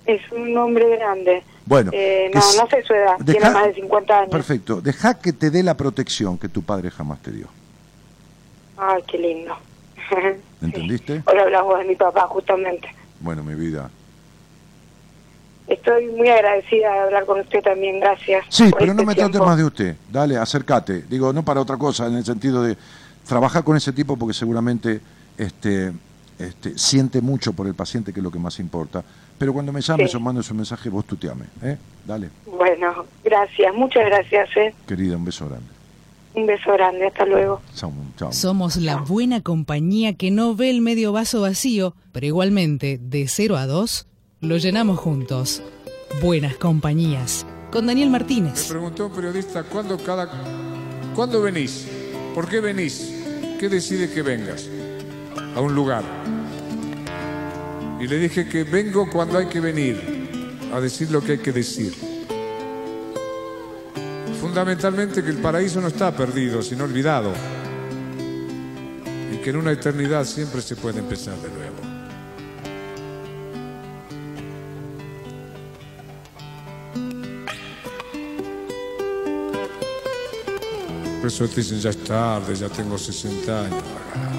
[0.08, 1.44] Es un hombre grande.
[1.66, 1.90] Bueno.
[1.92, 4.30] Eh, no, no sé su edad, tiene más de 50 años.
[4.30, 4.80] Perfecto.
[4.80, 7.46] Deja que te dé la protección que tu padre jamás te dio.
[8.78, 9.54] Ay, qué lindo.
[10.62, 11.22] ¿Entendiste?
[11.26, 12.88] Hoy hablamos de mi papá, justamente.
[13.20, 13.90] Bueno, mi vida.
[15.66, 18.46] Estoy muy agradecida de hablar con usted también, gracias.
[18.48, 19.96] Sí, pero no este me trates más de usted.
[20.10, 21.02] Dale, acércate.
[21.02, 22.78] Digo, no para otra cosa, en el sentido de
[23.26, 25.02] trabajar con ese tipo porque seguramente
[25.36, 25.92] este,
[26.38, 29.04] este, siente mucho por el paciente, que es lo que más importa.
[29.38, 31.44] Pero cuando me llames o mandes un mensaje, vos tuteame.
[31.62, 31.76] ¿eh?
[32.06, 32.30] Dale.
[32.46, 34.48] Bueno, gracias, muchas gracias.
[34.56, 34.74] ¿eh?
[34.86, 35.66] Querida, un beso grande.
[36.34, 37.60] Un beso grande, hasta luego.
[37.74, 38.32] Chao, chao.
[38.32, 43.56] Somos la buena compañía que no ve el medio vaso vacío, pero igualmente, de 0
[43.56, 44.06] a 2,
[44.40, 45.62] lo llenamos juntos.
[46.22, 47.46] Buenas compañías.
[47.70, 48.64] Con Daniel Martínez.
[48.66, 50.28] Me preguntó un periodista, ¿cuándo, cada...
[51.14, 51.86] ¿cuándo venís?
[52.34, 53.14] ¿Por qué venís?
[53.58, 54.68] ¿Qué decide que vengas?
[55.54, 56.04] a un lugar.
[58.00, 60.00] Y le dije que vengo cuando hay que venir,
[60.72, 61.92] a decir lo que hay que decir.
[64.40, 67.32] Fundamentalmente que el paraíso no está perdido, sino olvidado.
[69.32, 71.88] Y que en una eternidad siempre se puede empezar de nuevo.
[81.18, 84.37] Por eso te dicen, ya es tarde, ya tengo 60 años.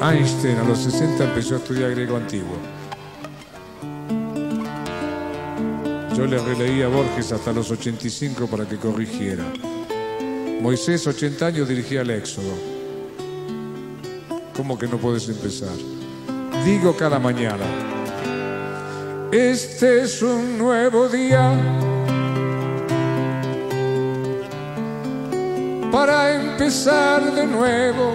[0.00, 2.56] Einstein a los 60 empezó a estudiar griego antiguo.
[6.16, 9.44] Yo le releí a Borges hasta los 85 para que corrigiera.
[10.60, 12.52] Moisés, 80 años, dirigía el Éxodo.
[14.56, 15.76] ¿Cómo que no puedes empezar?
[16.64, 17.64] Digo cada mañana,
[19.32, 21.52] este es un nuevo día
[25.90, 28.14] para empezar de nuevo.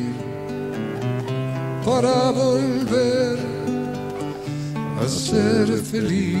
[1.85, 3.37] para volver
[4.99, 6.37] a ser feliz.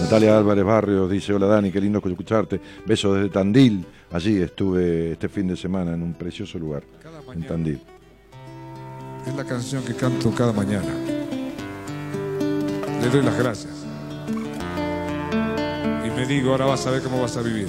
[0.00, 2.60] Natalia Álvarez Barrios dice, hola Dani, qué lindo escucharte.
[2.86, 3.84] Besos desde Tandil.
[4.10, 6.84] Allí estuve este fin de semana en un precioso lugar,
[7.32, 7.80] en Tandil.
[9.26, 10.88] Es la canción que canto cada mañana.
[13.00, 13.72] Le doy las gracias.
[16.06, 17.68] Y me digo, ahora vas a ver cómo vas a vivir.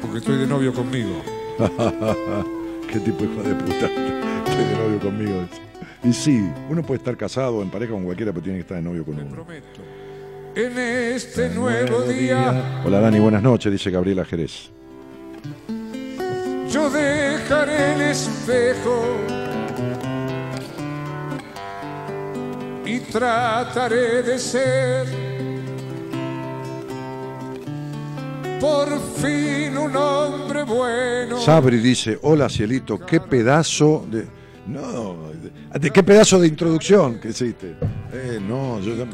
[0.00, 1.22] Porque estoy de novio conmigo.
[2.90, 3.86] qué tipo hijo de puta.
[3.86, 5.71] Estoy de novio conmigo.
[6.04, 8.76] Y sí, uno puede estar casado o en pareja con cualquiera, pero tiene que estar
[8.76, 9.30] de novio con uno.
[9.30, 9.80] Prometo.
[10.54, 14.70] En este nuevo día, Hola Dani, buenas noches, dice Gabriela Jerez.
[16.70, 19.16] yo dejaré el espejo
[22.84, 25.06] y trataré de ser
[28.60, 28.88] por
[29.22, 31.38] fin un hombre bueno.
[31.40, 34.26] Sabri dice, hola Cielito, qué pedazo de...
[34.66, 35.31] No,
[35.78, 37.74] de, qué pedazo de introducción que hiciste.
[38.12, 39.06] Eh, no, yo ya-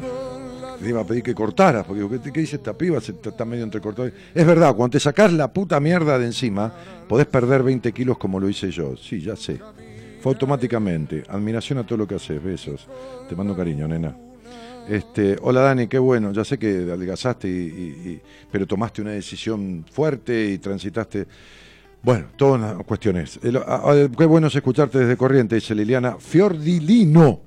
[0.79, 3.01] te iba a pedir que cortaras, porque ¿qué, qué dice esta piba?
[3.01, 4.09] Se está medio entrecortado.
[4.33, 6.73] Es verdad, cuando te sacás la puta mierda de encima,
[7.07, 8.95] podés perder 20 kilos como lo hice yo.
[8.95, 9.59] Sí, ya sé.
[10.21, 11.23] Fue automáticamente.
[11.27, 12.41] Admiración a todo lo que haces.
[12.41, 12.87] Besos.
[13.27, 14.15] Te mando cariño, nena.
[14.87, 16.31] Este, hola Dani, qué bueno.
[16.31, 18.21] Ya sé que adelgazaste, y-
[18.51, 21.27] pero tomaste una decisión fuerte y transitaste.
[22.01, 23.39] Bueno, todas las cuestiones.
[23.41, 27.41] Qué bueno es escucharte desde Corriente, dice Liliana Fiordilino.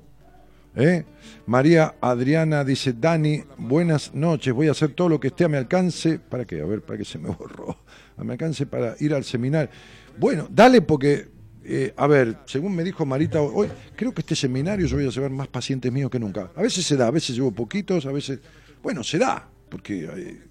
[0.75, 1.05] ¿Eh?
[1.45, 5.57] María Adriana dice, Dani, buenas noches, voy a hacer todo lo que esté a mi
[5.57, 6.19] alcance.
[6.19, 6.61] ¿Para qué?
[6.61, 7.77] A ver, para que se me borró.
[8.17, 9.69] A mi alcance para ir al seminario.
[10.17, 11.29] Bueno, dale porque,
[11.63, 15.09] eh, a ver, según me dijo Marita hoy, creo que este seminario yo voy a
[15.09, 16.51] llevar más pacientes míos que nunca.
[16.55, 18.39] A veces se da, a veces llevo poquitos, a veces...
[18.81, 20.41] Bueno, se da, porque, eh,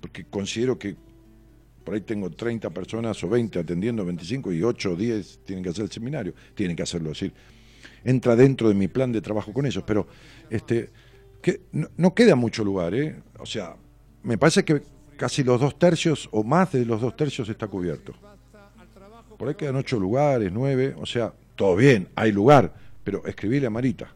[0.00, 0.96] porque considero que
[1.84, 5.70] por ahí tengo 30 personas o 20 atendiendo, 25 y 8 o 10 tienen que
[5.70, 6.34] hacer el seminario.
[6.54, 7.34] Tienen que hacerlo, es decir,
[8.04, 10.06] entra dentro de mi plan de trabajo con ellos, pero
[10.50, 10.90] este,
[11.40, 13.22] que no, no queda mucho lugar, ¿eh?
[13.38, 13.76] O sea,
[14.22, 14.82] me parece que
[15.16, 18.14] casi los dos tercios o más de los dos tercios está cubierto.
[19.38, 23.70] Por ahí quedan ocho lugares, nueve, o sea, todo bien, hay lugar, pero escribile a
[23.70, 24.14] Marita.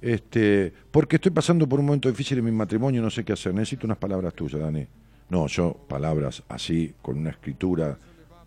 [0.00, 3.54] Este, porque estoy pasando por un momento difícil en mi matrimonio, no sé qué hacer,
[3.54, 4.86] necesito unas palabras tuyas, Dani.
[5.28, 7.98] No, yo palabras así, con una escritura,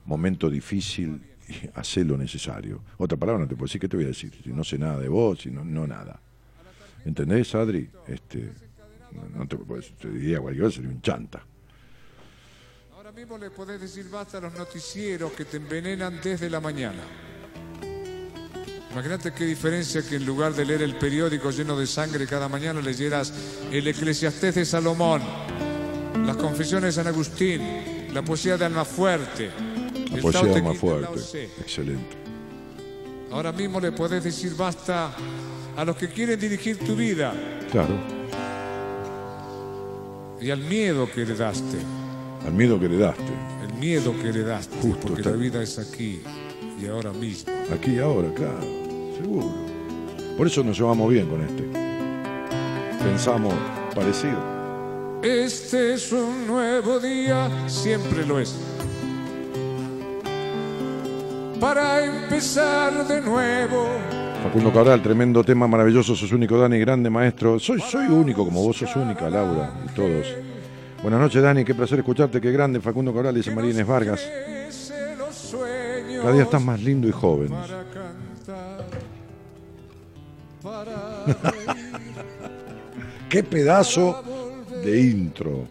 [0.05, 2.81] momento difícil, y hacer lo necesario.
[2.97, 4.31] Otra palabra no te puedo decir, ¿qué te voy a decir?
[4.43, 6.19] Si no sé nada de vos, si no, no nada.
[7.05, 7.89] ¿Entendés, Adri?
[8.07, 8.51] Este,
[9.33, 11.45] no, te, pues, te diría cualquier cosa, sería un chanta.
[12.93, 17.01] Ahora mismo le podés decir basta a los noticieros que te envenenan desde la mañana.
[18.91, 22.81] Imagínate qué diferencia que en lugar de leer el periódico lleno de sangre cada mañana
[22.81, 23.31] leyeras
[23.71, 25.21] el Eclesiastés de Salomón,
[26.25, 27.61] las confesiones de San Agustín,
[28.13, 29.49] la poesía de Almafuerte,
[30.13, 31.19] La poesía de Te más Ching de Lao fuerte.
[31.19, 31.43] Tse.
[31.61, 32.17] Excelente.
[33.31, 35.11] Ahora mismo le podés decir basta
[35.75, 37.33] a los que quieren dirigir tu vida
[37.71, 37.95] Claro.
[40.39, 41.77] y al miedo que heredaste.
[42.45, 43.23] Al miedo que le daste.
[43.67, 46.21] El miedo que heredaste, Justo porque está- la vida es aquí
[46.81, 47.51] y ahora mismo.
[47.73, 48.61] Aquí y ahora, claro.
[49.17, 49.51] Seguro.
[50.37, 51.63] Por eso nos llevamos bien con este.
[53.03, 53.53] Pensamos
[53.93, 54.56] parecido.
[55.23, 58.55] Este es un nuevo día, siempre lo es.
[61.59, 63.87] para empezar de nuevo.
[64.43, 67.59] Facundo Cabral, tremendo tema, maravilloso, sos único, Dani, grande maestro.
[67.59, 70.27] Soy, soy único, como vos sos única, Laura, y todos.
[71.01, 74.21] Buenas noches, Dani, qué placer escucharte, qué grande, Facundo Cabral, dice Marínez Vargas.
[76.21, 77.49] Cada día estás más lindo y joven.
[83.29, 84.23] qué pedazo
[84.83, 85.67] de intro.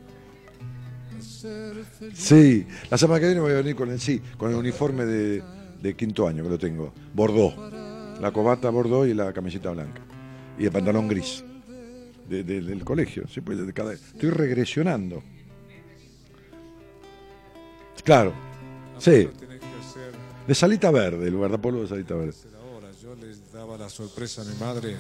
[2.15, 5.95] Sí, la semana que viene voy a venir con el sí, con el uniforme de,
[5.97, 6.93] quinto año que lo tengo.
[7.15, 7.55] Bordeaux.
[8.21, 10.01] La cobata Bordeaux y la camiseta blanca.
[10.59, 11.45] Y el pantalón gris.
[12.29, 13.29] del colegio.
[13.29, 15.23] Sí, pues, de cada, estoy regresionando.
[18.05, 18.33] Claro.
[18.99, 19.29] Sí.
[20.47, 22.35] De salita verde, el guardapolvo de salita verde.
[23.03, 24.97] Yo les daba la sorpresa a mi madre.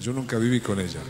[0.00, 1.00] Yo nunca viví con ella.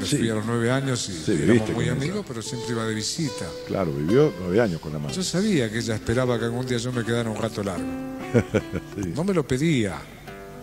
[0.00, 2.94] Me fui a los nueve años y sí, éramos muy amigos, pero siempre iba de
[2.94, 3.46] visita.
[3.66, 5.14] Claro, vivió nueve años con la madre.
[5.14, 7.84] Yo sabía que ella esperaba que algún día yo me quedara un rato largo.
[9.14, 9.98] No me lo pedía.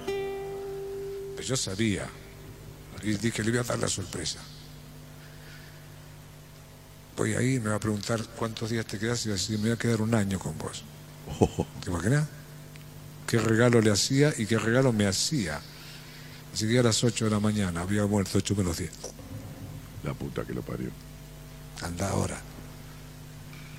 [0.06, 2.08] Pero yo sabía.
[3.04, 4.40] Y dije, le voy a dar la sorpresa.
[7.16, 9.76] Voy ahí me va a preguntar cuántos días te quedas y decir, me voy a
[9.76, 10.84] quedar un año con vos.
[11.84, 12.28] ¿Te imaginas?
[13.28, 15.60] ¿Qué regalo le hacía y qué regalo me hacía?
[16.54, 18.92] Así que a las 8 de la mañana había muerto 8 menos 10.
[20.08, 20.90] La puta que lo parió.
[21.82, 22.38] Anda ahora.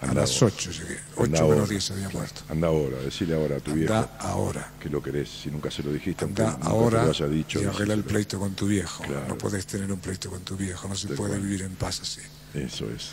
[0.03, 0.99] a las 8 llegué.
[1.17, 2.43] 8 menos 10 había muerto.
[2.51, 3.95] Anda ahora, decile ahora a tu viejo.
[3.95, 4.73] Anda ahora.
[4.79, 6.27] Que lo querés, si nunca se lo dijiste.
[6.27, 9.05] Anda ahora lo haya dicho, y arregla el pleito con tu viejo.
[9.27, 12.21] No podés tener un pleito con tu viejo, no se puede vivir en paz así.
[12.53, 13.13] Eso es.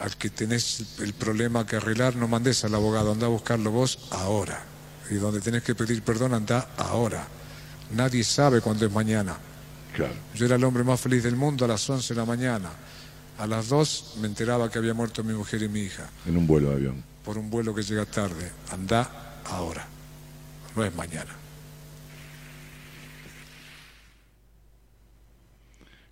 [0.00, 3.98] Al que tenés el problema que arreglar, no mandes al abogado, anda a buscarlo vos
[4.10, 4.62] ahora.
[5.10, 7.26] Y donde tenés que pedir perdón, anda ahora.
[7.92, 9.38] Nadie sabe cuándo es mañana.
[10.34, 12.70] Yo era el hombre más feliz del mundo a las 11 de la mañana.
[13.38, 16.08] A las 2 me enteraba que había muerto mi mujer y mi hija.
[16.26, 17.04] En un vuelo de avión.
[17.24, 18.50] Por un vuelo que llega tarde.
[18.70, 19.86] Anda ahora.
[20.76, 21.34] No es mañana.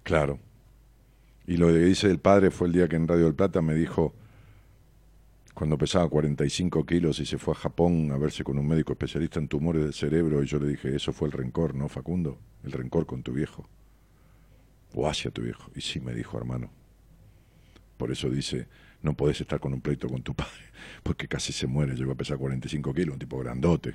[0.03, 0.39] Claro.
[1.47, 3.75] Y lo que dice el padre fue el día que en Radio del Plata me
[3.75, 4.15] dijo,
[5.55, 9.39] cuando pesaba 45 kilos y se fue a Japón a verse con un médico especialista
[9.39, 12.39] en tumores del cerebro, y yo le dije, eso fue el rencor, ¿no, Facundo?
[12.65, 13.69] El rencor con tu viejo.
[14.95, 15.71] O hacia tu viejo.
[15.75, 16.71] Y sí, me dijo, hermano.
[17.99, 18.67] Por eso dice,
[19.03, 20.73] no podés estar con un pleito con tu padre,
[21.03, 23.95] porque casi se muere, llegó a pesar 45 kilos, un tipo grandote,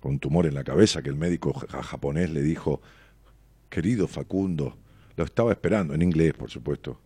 [0.00, 2.80] con un tumor en la cabeza, que el médico japonés le dijo,
[3.68, 4.76] querido Facundo,
[5.16, 6.98] lo estaba esperando, en inglés, por supuesto,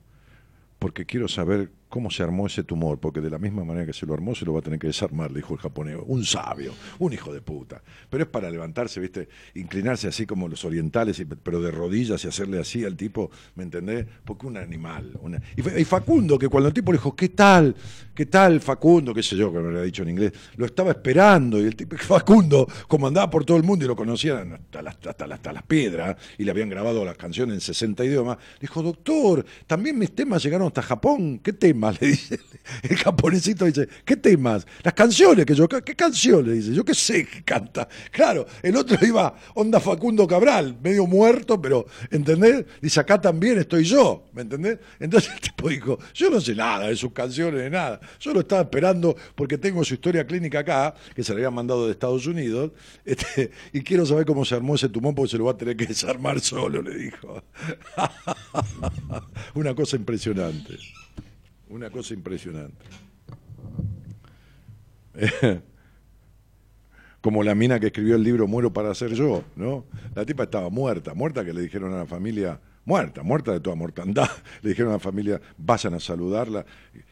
[0.79, 4.05] porque quiero saber cómo se armó ese tumor, porque de la misma manera que se
[4.05, 5.97] lo armó, se lo va a tener que desarmar, le dijo el japonés.
[6.07, 7.81] Un sabio, un hijo de puta.
[8.11, 9.29] Pero es para levantarse, ¿viste?
[9.55, 14.07] Inclinarse así como los orientales, pero de rodillas y hacerle así al tipo, ¿me entendés?
[14.25, 15.13] Porque un animal.
[15.57, 17.77] Y, Facundo, que cuando el tipo le dijo, ¿qué tal?
[18.13, 19.15] ¿Qué tal, Facundo?
[19.15, 20.33] Qué sé yo, que me lo había dicho en inglés.
[20.57, 23.95] Lo estaba esperando y el tipo, Facundo, como andaba por todo el mundo y lo
[23.95, 28.05] conocían hasta las, hasta hasta las piedras y le habían grabado las canciones en 60
[28.05, 31.39] idiomas, dijo, doctor, también mis temas llegaron hasta Japón.
[31.39, 31.84] ¿Qué tema?
[32.01, 32.39] le dice
[32.83, 34.67] el japonesito, dice, ¿qué temas?
[34.83, 36.55] Las canciones que yo, ¿qué canciones?
[36.55, 37.89] Dice, yo qué sé que canta.
[38.11, 42.65] Claro, el otro iba, onda Facundo Cabral, medio muerto, pero, ¿entendés?
[42.81, 44.79] Dice, acá también estoy yo, ¿me entendés?
[44.99, 48.01] Entonces el tipo dijo, yo no sé nada de sus canciones, de nada.
[48.21, 51.87] Yo lo estaba esperando porque tengo su historia clínica acá, que se le había mandado
[51.87, 52.73] de Estados Unidos,
[53.05, 55.77] este, y quiero saber cómo se armó ese tumor porque se lo va a tener
[55.77, 57.43] que desarmar solo, le dijo.
[59.55, 60.79] Una cosa impresionante.
[61.75, 62.87] Una cosa impresionante.
[67.21, 69.85] Como la mina que escribió el libro Muero para ser yo, ¿no?
[70.15, 73.75] La tipa estaba muerta, muerta que le dijeron a la familia, muerta, muerta de toda
[73.75, 74.29] mortandad.
[74.63, 76.65] Le dijeron a la familia, vayan a saludarla.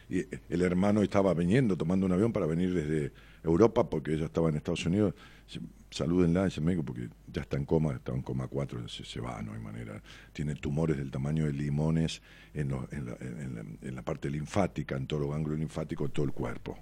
[0.08, 3.10] Y el hermano estaba viniendo, tomando un avión para venir desde
[3.42, 5.14] Europa, porque ella estaba en Estados Unidos
[5.90, 9.52] salúdenla, ese médico, porque ya está en coma, está en coma 4, se, va, no
[9.52, 10.02] hay manera.
[10.32, 12.22] Tiene tumores del tamaño de limones
[12.54, 16.78] en, la, parte linfática, en todo el ganglio linfático, en todo el cuerpo.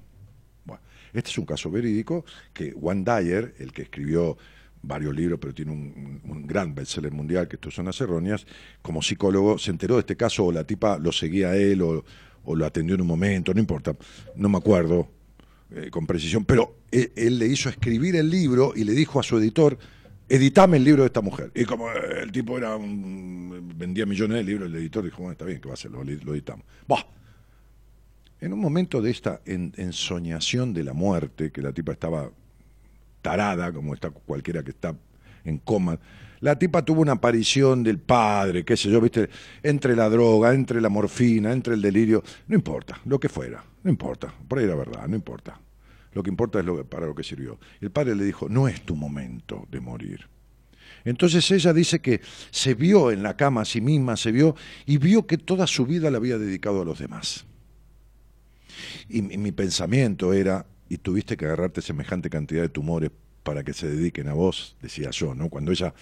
[0.65, 0.83] Bueno,
[1.13, 4.37] este es un caso verídico que Juan Dyer, el que escribió
[4.83, 8.47] varios libros, pero tiene un, gran bestseller mundial, que estos son las erróneas,
[8.83, 12.05] como psicólogo se enteró de este caso, o la tipa lo seguía a él, o,
[12.45, 13.95] o lo atendió en un momento, no importa,
[14.37, 15.09] no me acuerdo,
[15.73, 19.39] eh, con precisión, pero él, le hizo escribir el libro y le dijo a su
[19.39, 19.79] editor,
[20.29, 21.53] editame el libro de esta mujer.
[21.55, 25.45] Y como el tipo era un, vendía millones de libros, el editor dijo, bueno, está
[25.45, 25.91] bien, que va a hacer?
[25.91, 26.65] Lo, editamos.
[28.41, 32.31] En un momento de esta ensoñación de la muerte, que la tipa estaba
[33.23, 34.97] tarada, como está cualquiera que está
[35.45, 35.99] en coma,
[36.41, 39.29] la tipa tuvo una aparición del padre, qué sé yo, viste,
[39.63, 43.91] entre la droga, entre la morfina, entre el delirio, no importa, lo que fuera, no
[43.91, 45.61] importa, por ahí la verdad, no importa.
[46.13, 47.59] Lo que importa es lo, para lo que sirvió.
[47.81, 50.29] El padre le dijo, no es tu momento de morir.
[51.05, 54.57] Entonces ella dice que se vio en la cama a sí misma, se vio
[54.87, 57.47] y vio que toda su vida la había dedicado a los demás.
[59.09, 63.11] Y, mi pensamiento era, y tuviste que agarrarte semejante cantidad de tumores
[63.43, 65.49] para que se dediquen a vos, decía yo, ¿no?
[65.49, 65.95] Cuando ella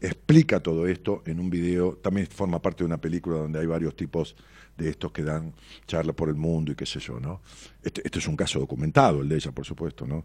[0.00, 3.96] explica todo esto en un video, también forma parte de una película donde hay varios
[3.96, 4.36] tipos
[4.76, 5.52] de estos que dan
[5.86, 7.40] charlas por el mundo y qué sé yo, ¿no?
[7.82, 10.24] Este, este, es un caso documentado, el de ella, por supuesto, ¿no?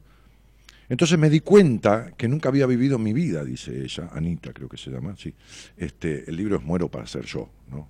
[0.90, 4.78] Entonces me di cuenta que nunca había vivido mi vida, dice ella, Anita creo que
[4.78, 5.34] se llama, sí.
[5.78, 7.88] Este, el libro es Muero para ser yo, ¿no?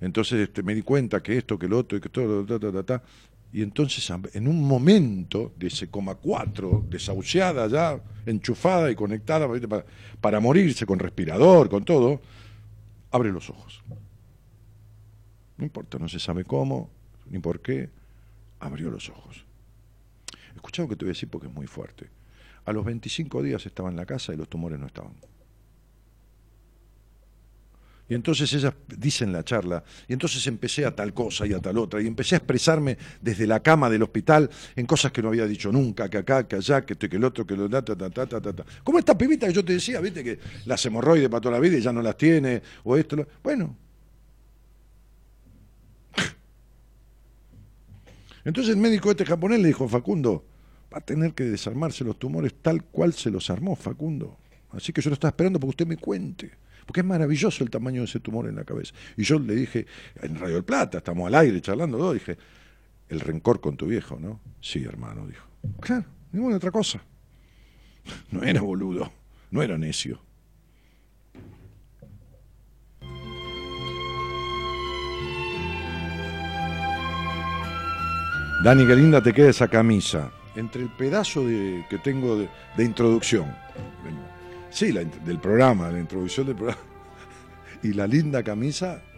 [0.00, 2.72] Entonces este, me di cuenta que esto, que lo otro, y que todo, ta, ta,
[2.72, 3.02] ta, ta,
[3.52, 9.84] y entonces en un momento de ese coma cuatro, desahuciada ya, enchufada y conectada para,
[10.20, 12.20] para morirse con respirador, con todo,
[13.10, 13.82] abre los ojos.
[15.56, 16.90] No importa, no se sabe cómo,
[17.28, 17.90] ni por qué,
[18.60, 19.44] abrió los ojos.
[20.54, 22.08] Escucha lo que te voy a decir porque es muy fuerte.
[22.64, 25.14] A los 25 días estaba en la casa y los tumores no estaban.
[28.10, 31.60] Y entonces ella dice en la charla, y entonces empecé a tal cosa y a
[31.60, 35.28] tal otra, y empecé a expresarme desde la cama del hospital en cosas que no
[35.28, 37.84] había dicho nunca, que acá, que allá, que esto que el otro, que lo da,
[37.84, 38.64] ta, ta, ta, ta, ta.
[38.82, 41.78] Como esta pibita que yo te decía, viste, que las hemorroides para toda la vida
[41.78, 43.28] y ya no las tiene, o esto, lo...
[43.44, 43.76] bueno.
[48.44, 50.44] Entonces el médico este japonés le dijo, Facundo,
[50.92, 54.36] va a tener que desarmarse los tumores tal cual se los armó Facundo.
[54.72, 56.58] Así que yo lo estaba esperando porque usted me cuente
[56.90, 58.92] porque es maravilloso el tamaño de ese tumor en la cabeza.
[59.16, 59.86] Y yo le dije,
[60.20, 62.36] en Radio del Plata, estamos al aire charlando, todo, dije,
[63.08, 64.40] el rencor con tu viejo, ¿no?
[64.60, 65.46] Sí, hermano, dijo.
[65.78, 67.00] Claro, ninguna otra cosa.
[68.32, 69.12] No era boludo,
[69.52, 70.20] no era necio.
[78.64, 80.32] Dani, qué linda te queda esa camisa.
[80.56, 83.46] Entre el pedazo de, que tengo de introducción,
[84.70, 86.82] Sí, del programa, la introducción del programa.
[87.82, 89.02] Y la linda camisa.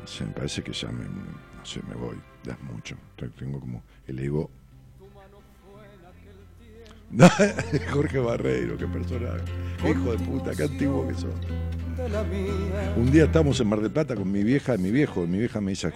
[0.00, 2.16] No sé, me parece que ya me, no sé, me voy.
[2.42, 2.96] Ya es mucho.
[3.38, 4.50] Tengo como el ego.
[7.92, 9.44] Jorge Barreiro, qué personaje.
[9.88, 11.34] hijo de puta, qué antiguo que sos.
[12.96, 15.26] Un día estamos en Mar del Plata con mi vieja y mi viejo.
[15.26, 15.92] Mi vieja me dice,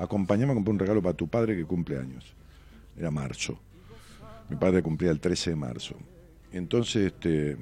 [0.00, 2.34] acompañame a comprar un regalo para tu padre que cumple años.
[2.96, 3.58] Era marzo.
[4.48, 5.96] Mi padre cumplía el 13 de marzo.
[6.56, 7.56] Entonces, este,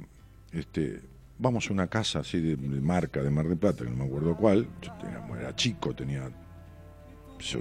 [0.53, 1.01] este,
[1.39, 4.37] vamos a una casa así de, marca de Mar del Plata, que no me acuerdo
[4.37, 4.93] cuál, yo
[5.37, 6.31] era chico, tenía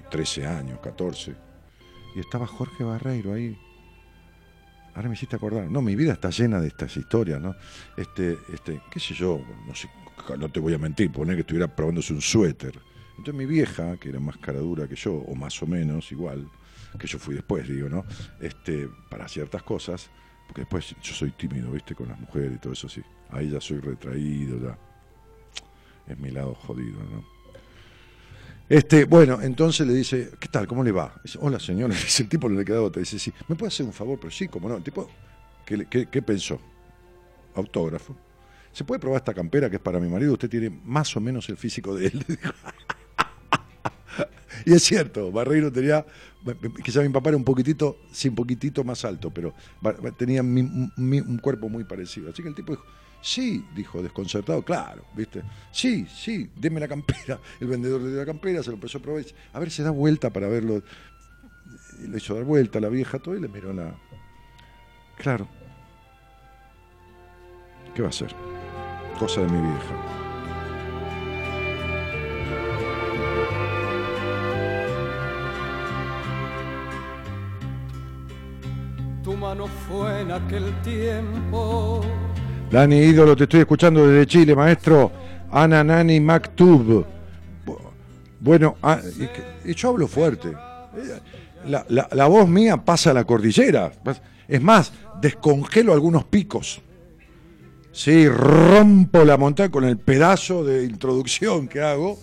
[0.09, 1.35] 13 años, 14,
[2.15, 3.57] y estaba Jorge Barreiro ahí.
[4.95, 5.71] Ahora me hiciste acordar.
[5.71, 7.55] No, mi vida está llena de estas historias, ¿no?
[7.97, 9.89] Este, este, qué sé yo, no sé,
[10.37, 12.79] no te voy a mentir, poner que estuviera probándose un suéter.
[13.17, 16.47] Entonces mi vieja, que era más cara dura que yo, o más o menos igual,
[16.99, 18.05] que yo fui después, digo, ¿no?
[18.39, 20.11] Este, para ciertas cosas,
[20.53, 21.95] porque después yo soy tímido, ¿viste?
[21.95, 23.01] Con las mujeres y todo eso, sí.
[23.31, 24.77] Ahí ya soy retraído, ya.
[26.05, 27.25] Es mi lado jodido, ¿no?
[28.69, 30.67] Este, bueno, entonces le dice, ¿qué tal?
[30.67, 31.19] ¿Cómo le va?
[31.23, 31.95] Dice, Hola, señora.
[32.19, 32.99] El tipo no le queda otra.
[32.99, 34.19] Dice, sí, ¿me puede hacer un favor?
[34.19, 34.75] Pero sí, como no.
[34.77, 35.09] El tipo,
[35.65, 36.59] ¿qué, qué, qué pensó?
[37.55, 38.15] Autógrafo.
[38.71, 40.33] ¿Se puede probar esta campera que es para mi marido?
[40.33, 42.25] Usted tiene más o menos el físico de él.
[44.65, 46.05] y es cierto, Barreiro tenía,
[46.83, 49.53] quizá mi papá era un poquitito, sí, un poquitito más alto, pero
[50.17, 52.29] tenía un cuerpo muy parecido.
[52.29, 52.85] Así que el tipo dijo,
[53.23, 55.41] sí, dijo, desconcertado, claro, ¿viste?
[55.71, 57.39] Sí, sí, deme la campera.
[57.59, 59.23] El vendedor le dio la campera, se lo empezó a probar,
[59.53, 60.83] a ver, se da vuelta para verlo.
[62.01, 63.95] Le hizo dar vuelta a la vieja todo y le miró la...
[65.17, 65.47] Claro.
[67.95, 68.35] ¿Qué va a hacer?
[69.17, 70.22] Cosa de mi vieja.
[79.53, 82.01] Mano fue en aquel tiempo.
[82.71, 85.11] Dani Ídolo, te estoy escuchando desde Chile, maestro.
[85.51, 87.05] Ana Nani Maktub.
[88.39, 88.99] Bueno, ah,
[89.63, 90.51] y, yo hablo fuerte.
[91.67, 93.91] La, voz mía pasa a la cordillera.
[94.47, 96.81] Es más, descongelo algunos picos.
[97.91, 102.17] Sí, rompo la montaña con el pedazo de introducción que hago.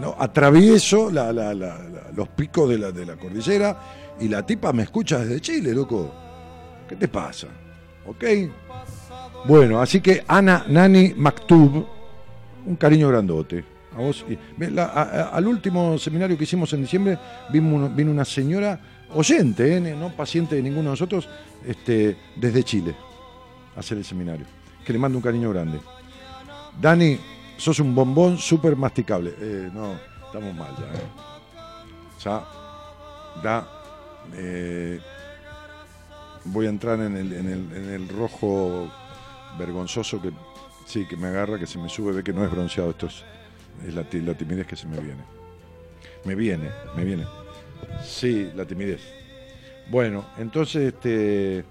[0.00, 0.16] ¿no?
[0.18, 3.78] Atravieso los picos de la, de la cordillera
[4.18, 6.29] y la tipa me escucha desde Chile, loco.
[6.90, 7.46] ¿Qué te pasa?
[8.04, 8.24] ¿Ok?
[9.46, 11.86] Bueno, así que Ana Nani Maktub,
[12.66, 13.64] un cariño grandote.
[13.96, 14.26] A vos,
[15.32, 17.16] al último seminario que hicimos en diciembre
[17.52, 19.80] vino, vino una señora oyente, ¿eh?
[19.80, 21.28] no paciente de ninguno de nosotros,
[21.64, 22.96] este, desde Chile,
[23.76, 24.46] a hacer el seminario.
[24.84, 25.78] Que le mando un cariño grande.
[26.80, 27.20] Dani,
[27.56, 29.32] sos un bombón súper masticable.
[29.38, 29.94] Eh, no,
[30.26, 30.86] estamos mal ya.
[30.86, 31.06] ¿eh?
[32.24, 32.44] Ya,
[33.44, 33.68] da
[34.34, 35.00] eh,
[36.44, 38.90] voy a entrar en el, en, el, en el rojo
[39.58, 40.32] vergonzoso que
[40.86, 43.24] sí, que me agarra, que se me sube, ve que no es bronceado, esto es,
[43.94, 45.22] la, la timidez que se me viene.
[46.24, 47.26] Me viene, me viene.
[48.04, 49.00] Sí, la timidez.
[49.90, 51.64] Bueno, entonces este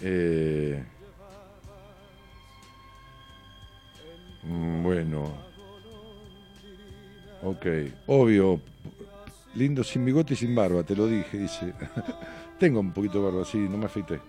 [0.00, 0.84] eh,
[4.42, 5.46] mm, bueno.
[7.42, 7.66] Ok,
[8.06, 8.60] obvio.
[9.54, 11.72] Lindo sin bigote y sin barba, te lo dije, dice.
[12.58, 14.20] Tengo un poquito de barba, sí, no me afeité.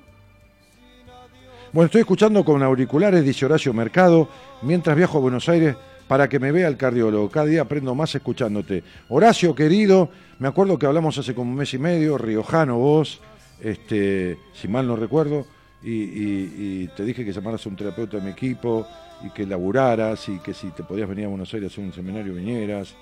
[1.71, 4.29] Bueno, estoy escuchando con auriculares, dice Horacio Mercado,
[4.61, 5.75] mientras viajo a Buenos Aires
[6.07, 7.29] para que me vea el cardiólogo.
[7.29, 8.83] Cada día aprendo más escuchándote.
[9.09, 10.09] Horacio, querido,
[10.39, 13.19] me acuerdo que hablamos hace como un mes y medio, riojano vos,
[13.61, 15.45] este, si mal no recuerdo,
[15.83, 18.87] y, te dije que llamaras a un terapeuta de mi equipo
[19.23, 21.93] y que laburaras y que si te podías venir a Buenos Aires a hacer un
[21.93, 22.95] seminario vinieras.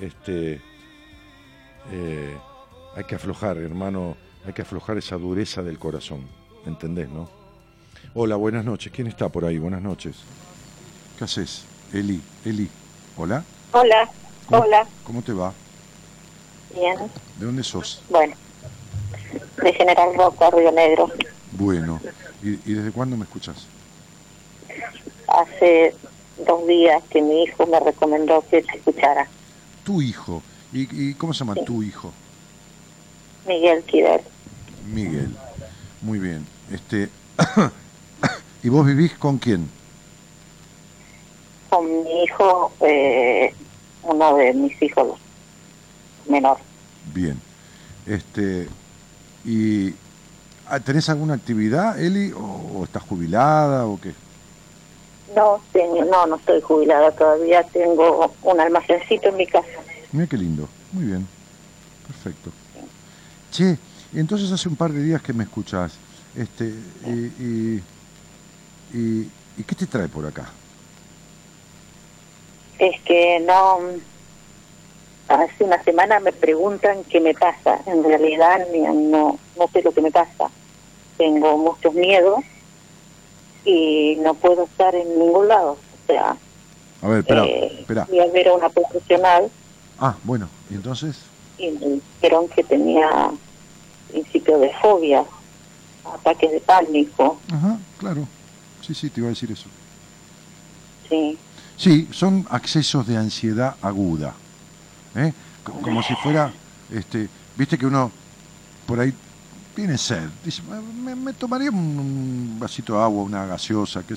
[0.00, 0.60] Este,
[1.92, 2.36] eh,
[2.96, 6.26] hay que aflojar, hermano, hay que aflojar esa dureza del corazón,
[6.66, 7.28] ¿entendés, no?
[8.14, 8.92] Hola, buenas noches.
[8.92, 9.58] ¿Quién está por ahí?
[9.58, 10.16] Buenas noches.
[11.18, 11.64] ¿Qué haces?
[11.92, 12.68] Eli, Eli.
[13.16, 13.44] Hola.
[13.72, 14.08] Hola,
[14.50, 14.86] hola.
[15.04, 15.52] ¿Cómo te va?
[16.74, 16.96] Bien.
[17.38, 18.02] ¿De dónde sos?
[18.10, 18.34] Bueno,
[19.62, 21.10] de General Roca, Río Negro.
[21.52, 22.00] Bueno,
[22.42, 23.66] ¿Y, desde cuándo me escuchas?
[25.28, 25.94] Hace
[26.46, 29.26] dos días que mi hijo me recomendó que te escuchara.
[29.82, 30.42] ¿Tu hijo?
[30.72, 32.12] ¿Y, cómo se llama tu hijo?
[33.46, 34.20] Miguel Kidel.
[34.92, 35.34] Miguel,
[36.02, 36.46] muy bien.
[36.70, 37.08] Este,
[38.62, 39.68] ¿Y vos vivís con quién?
[41.70, 43.54] Con mi hijo, eh,
[44.02, 45.18] uno de mis hijos
[46.28, 46.58] menor.
[47.12, 47.40] Bien.
[48.06, 48.68] Este,
[49.44, 49.94] ¿Y
[50.66, 52.32] Ah, ¿Tenés alguna actividad, Eli?
[52.32, 54.14] ¿O, estás jubilada o qué?
[55.34, 55.60] No,
[56.10, 57.62] no, no estoy jubilada todavía.
[57.64, 59.66] Tengo un almacencito en mi casa.
[60.12, 60.68] Mira qué lindo.
[60.92, 61.26] Muy bien.
[62.06, 62.50] Perfecto.
[63.50, 63.78] Che,
[64.20, 65.96] entonces hace un par de días que me escuchás.
[66.36, 66.72] Este,
[67.06, 67.82] y,
[68.92, 70.50] y, y, qué te trae por acá?
[72.78, 73.80] Es que no...
[75.26, 77.80] Hace una semana me preguntan qué me pasa.
[77.86, 80.50] En realidad no, no sé lo que me pasa.
[81.16, 82.40] Tengo muchos miedos
[83.64, 85.72] y no puedo estar en ningún lado.
[85.72, 86.36] O sea,
[87.00, 88.06] a ver, espera, eh, espera.
[88.06, 89.50] Fui a ver a una profesional.
[89.98, 91.16] Ah, bueno, ¿y entonces?
[91.56, 93.30] Y me dijeron que tenía
[94.14, 95.24] principio de fobia,
[96.04, 97.40] ataques de pánico.
[97.52, 98.26] Ajá, claro.
[98.80, 99.66] Sí, sí, te iba a decir eso.
[101.08, 101.38] Sí.
[101.76, 104.34] Sí, son accesos de ansiedad aguda.
[105.16, 105.32] ¿eh?
[105.82, 106.52] Como si fuera,
[106.92, 108.10] este, viste que uno
[108.86, 109.12] por ahí
[109.74, 114.14] tiene sed, dice, me, tomaría un, vasito de agua, una gaseosa, que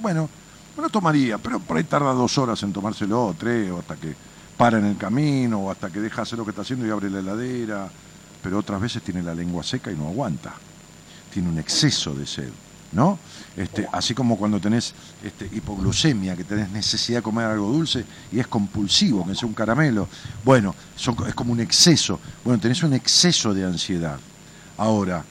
[0.00, 0.28] bueno,
[0.76, 3.96] me lo tomaría, pero por ahí tarda dos horas en tomárselo, o tres, o hasta
[3.96, 4.14] que
[4.56, 7.10] para en el camino, o hasta que deja hacer lo que está haciendo y abre
[7.10, 7.90] la heladera,
[8.42, 10.54] pero otras veces tiene la lengua seca y no aguanta,
[11.32, 12.50] tiene un exceso de sed.
[12.92, 13.18] ¿no?
[13.56, 14.94] Este, así como cuando tenés
[15.24, 19.54] este, hipoglucemia, que tenés necesidad de comer algo dulce y es compulsivo, que es un
[19.54, 20.08] caramelo.
[20.44, 20.74] Bueno,
[21.26, 22.20] es como un exceso.
[22.44, 24.18] Bueno, tenés un exceso de ansiedad.
[24.76, 25.24] Ahora,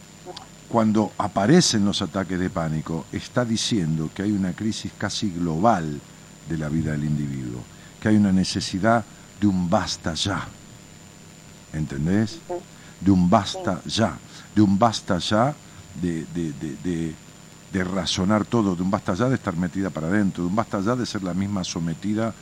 [0.68, 6.00] cuando aparecen los ataques de pánico, está diciendo que hay una crisis casi global
[6.50, 7.62] de la vida del individuo,
[8.02, 9.04] que hay una necesidad
[9.40, 10.48] de un basta ya.
[11.74, 12.40] ¿Entendés?
[13.02, 14.18] De un basta ya,
[14.56, 15.54] de un basta ya
[16.02, 17.14] de, de
[17.72, 20.82] de razonar todo, de un basta ya de estar metida para adentro, de un basta
[20.82, 22.34] ya de ser la misma sometida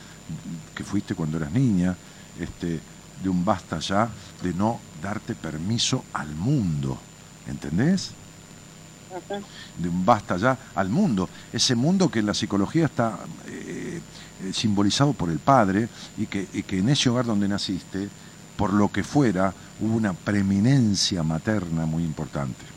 [0.74, 1.96] que fuiste cuando eras niña,
[2.38, 2.80] este,
[3.22, 4.08] de un basta ya
[4.42, 6.98] de no darte permiso al mundo,
[7.46, 8.12] ¿entendés?
[9.78, 14.00] De un basta ya al mundo, ese mundo que en la psicología está eh,
[14.42, 18.08] eh, simbolizado por el padre y que, y que en ese hogar donde naciste,
[18.56, 22.70] por lo que fuera, hubo una preeminencia materna muy importante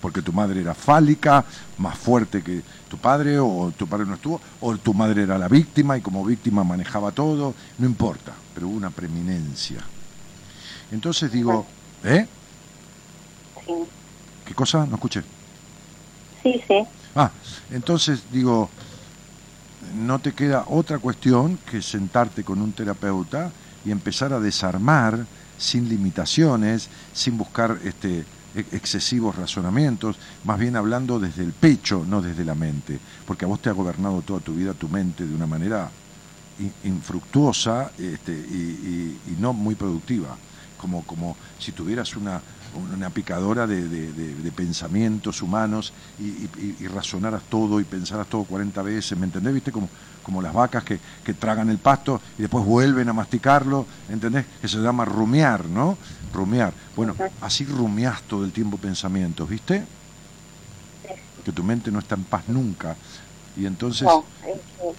[0.00, 1.44] porque tu madre era fálica,
[1.78, 5.48] más fuerte que tu padre, o tu padre no estuvo, o tu madre era la
[5.48, 9.80] víctima y como víctima manejaba todo, no importa, pero hubo una preeminencia.
[10.90, 11.66] Entonces digo,
[12.02, 12.26] ¿eh?
[13.66, 13.72] Sí.
[14.46, 14.86] ¿Qué cosa?
[14.86, 15.22] No escuché.
[16.42, 16.82] Sí, sí.
[17.14, 17.30] Ah,
[17.70, 18.70] entonces digo,
[19.94, 23.50] no te queda otra cuestión que sentarte con un terapeuta
[23.84, 25.26] y empezar a desarmar
[25.58, 28.24] sin limitaciones, sin buscar este
[28.54, 33.60] excesivos razonamientos, más bien hablando desde el pecho, no desde la mente, porque a vos
[33.60, 35.90] te ha gobernado toda tu vida tu mente de una manera
[36.84, 40.36] infructuosa este, y, no muy productiva,
[40.76, 42.40] como, como si tuvieras una,
[42.74, 49.54] una picadora de, pensamientos humanos y, razonaras todo y pensaras todo 40 veces, ¿me entendés?
[49.54, 49.72] ¿Viste?
[49.72, 49.88] Como,
[50.22, 50.98] como las vacas que,
[51.34, 54.44] tragan el pasto y después vuelven a masticarlo, ¿entendés?
[54.60, 55.96] Que se llama rumiar, ¿no?
[56.32, 56.72] Rumiar.
[56.96, 59.82] Bueno, así rumias todo el tiempo pensamientos, ¿viste?
[61.44, 62.96] Que tu mente no está en paz nunca.
[63.56, 64.02] Y entonces...
[64.02, 64.24] No,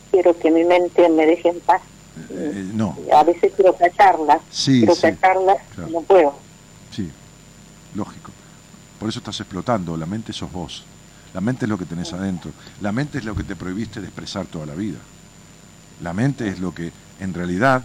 [0.10, 1.82] quiero que mi mente me deje en paz.
[2.30, 2.98] Eh, eh, no.
[3.14, 5.56] A veces quiero cacharla, sí, quiero cacharla,
[5.90, 6.36] no puedo.
[7.96, 8.32] Lógico.
[9.00, 10.84] Por eso estás explotando, la mente sos vos.
[11.34, 12.52] La mente es lo que tenés adentro.
[12.82, 15.00] La mente es lo que te prohibiste de expresar toda la vida.
[16.02, 17.84] La mente es lo que en realidad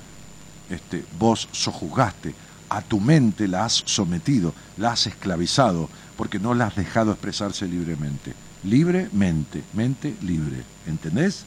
[0.68, 2.34] este, vos sojuzgaste.
[2.68, 7.68] A tu mente la has sometido, la has esclavizado, porque no la has dejado expresarse
[7.68, 8.34] libremente.
[8.64, 10.64] Libremente, mente libre.
[10.86, 11.44] ¿Entendés?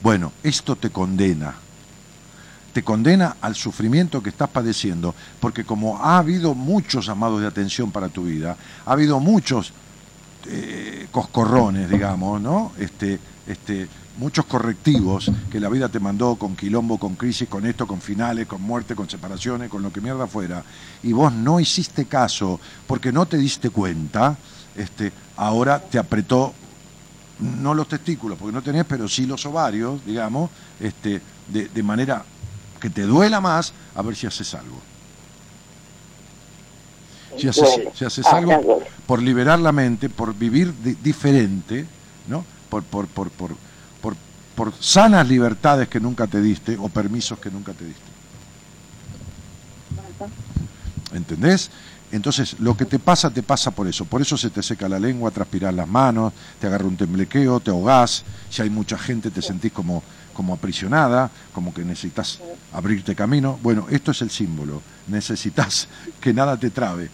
[0.00, 1.56] Bueno, esto te condena.
[2.76, 7.90] Te condena al sufrimiento que estás padeciendo, porque como ha habido muchos llamados de atención
[7.90, 8.54] para tu vida,
[8.84, 9.72] ha habido muchos
[10.46, 12.72] eh, coscorrones, digamos, ¿no?
[12.78, 13.88] Este, este,
[14.18, 18.46] muchos correctivos que la vida te mandó con quilombo, con crisis, con esto, con finales,
[18.46, 20.62] con muerte, con separaciones, con lo que mierda fuera,
[21.02, 24.36] y vos no hiciste caso porque no te diste cuenta,
[24.76, 26.52] este, ahora te apretó
[27.38, 32.22] no los testículos, porque no tenés, pero sí los ovarios, digamos, este, de manera
[32.86, 34.80] que te duela más, a ver si haces algo.
[37.36, 40.72] Si haces, ah, algo por liberar la mente, por vivir
[41.02, 41.84] diferente,
[42.28, 42.44] ¿no?
[42.70, 43.56] Por, por, por, por,
[44.00, 44.14] por,
[44.54, 48.02] por sanas libertades que nunca te diste o permisos que nunca te diste.
[51.12, 51.70] ¿Entendés?
[52.12, 54.04] Entonces, lo que te pasa, te pasa por eso.
[54.04, 57.72] Por eso se te seca la lengua, transpiras las manos, te agarra un temblequeo, te
[57.72, 58.22] ahogás.
[58.48, 60.04] Si hay mucha gente, te sentís como,
[60.36, 62.40] como aprisionada, como que necesitas
[62.72, 63.58] abrirte camino.
[63.62, 64.82] Bueno, esto es el símbolo.
[65.08, 65.88] Necesitas
[66.20, 67.08] que nada te trabe.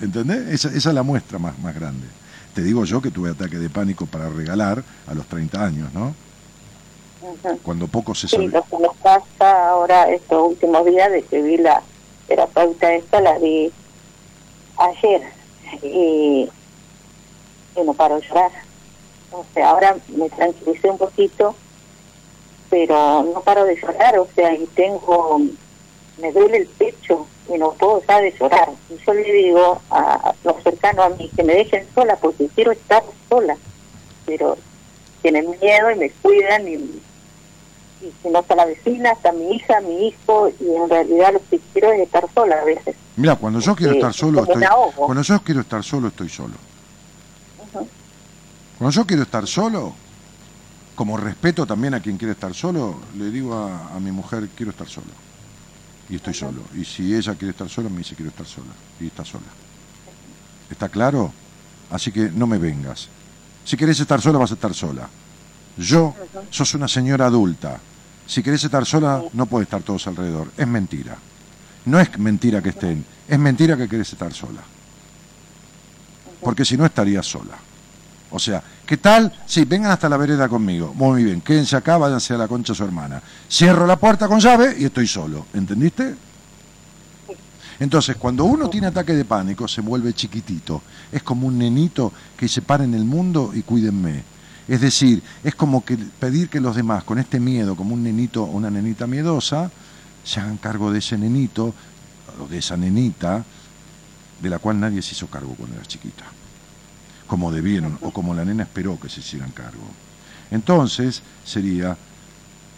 [0.00, 0.48] ¿Entendés?
[0.48, 2.06] Esa, esa es la muestra más, más grande.
[2.54, 6.14] Te digo yo que tuve ataque de pánico para regalar a los 30 años, ¿no?
[7.62, 8.44] Cuando poco se sabe.
[8.44, 11.82] Sí, lo que nos pasa ahora estos últimos días de que vi la
[12.26, 13.72] terapeuta esta, la vi
[14.76, 15.22] ayer
[15.82, 16.48] y,
[17.84, 18.52] no paro de llorar.
[19.32, 21.54] O sea, ahora me tranquilicé un poquito,
[22.70, 25.40] pero no paro de llorar, o sea, y tengo,
[26.20, 28.70] me duele el pecho y no puedo dejar de llorar.
[28.90, 32.72] Y yo le digo a, los cercanos a mí que me dejen sola porque quiero
[32.72, 33.56] estar sola,
[34.26, 34.56] pero
[35.22, 39.80] tienen miedo y me cuidan y, y si no está la vecina, está mi hija,
[39.80, 42.94] mi hijo, y en realidad lo que quiero es estar sola a veces.
[43.16, 44.64] Mira, cuando yo quiero estar solo, estoy,
[44.94, 46.54] cuando yo quiero estar solo, estoy solo.
[48.78, 49.92] Cuando yo quiero estar solo,
[50.98, 54.88] como respeto también a quien quiere estar solo, le digo a, mi mujer, quiero estar
[54.88, 55.06] solo.
[56.10, 56.60] Y estoy solo.
[56.74, 58.72] Y si ella quiere estar sola, me dice, quiero estar sola.
[58.98, 59.44] Y está sola.
[60.68, 61.32] ¿Está claro?
[61.88, 63.06] Así que no me vengas.
[63.64, 65.08] Si querés estar sola, vas a estar sola.
[65.76, 66.16] Yo,
[66.50, 67.78] sos una señora adulta.
[68.26, 70.50] Si querés estar sola, no puede estar todos alrededor.
[70.56, 71.16] Es mentira.
[71.84, 74.62] No es mentira que estén, es mentira que querés estar sola.
[76.40, 77.67] Porque si no estarías sola.
[78.30, 79.32] O sea, ¿qué tal?
[79.46, 80.92] Sí, vengan hasta la vereda conmigo.
[80.94, 83.22] Muy bien, quédense acá, váyanse a la concha su hermana.
[83.50, 85.46] Cierro la puerta con llave y estoy solo.
[85.54, 86.14] ¿Entendiste?
[87.80, 90.82] Entonces, cuando uno tiene ataque de pánico, se vuelve chiquitito.
[91.12, 94.24] Es como un nenito que se para en el mundo y cuídenme.
[94.66, 98.42] Es decir, es como que pedir que los demás, con este miedo, como un nenito
[98.42, 99.70] o una nenita miedosa,
[100.24, 101.72] se hagan cargo de ese nenito
[102.42, 103.44] o de esa nenita
[104.42, 106.24] de la cual nadie se hizo cargo cuando era chiquita,
[107.28, 109.84] como debieron o como la nena esperó que se hicieran cargo.
[110.50, 111.96] Entonces sería,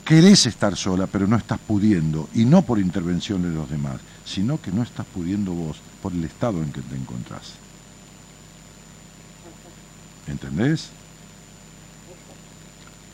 [0.05, 4.60] querés estar sola, pero no estás pudiendo, y no por intervención de los demás, sino
[4.60, 7.52] que no estás pudiendo vos por el estado en que te encontrás.
[10.27, 10.90] ¿Entendés?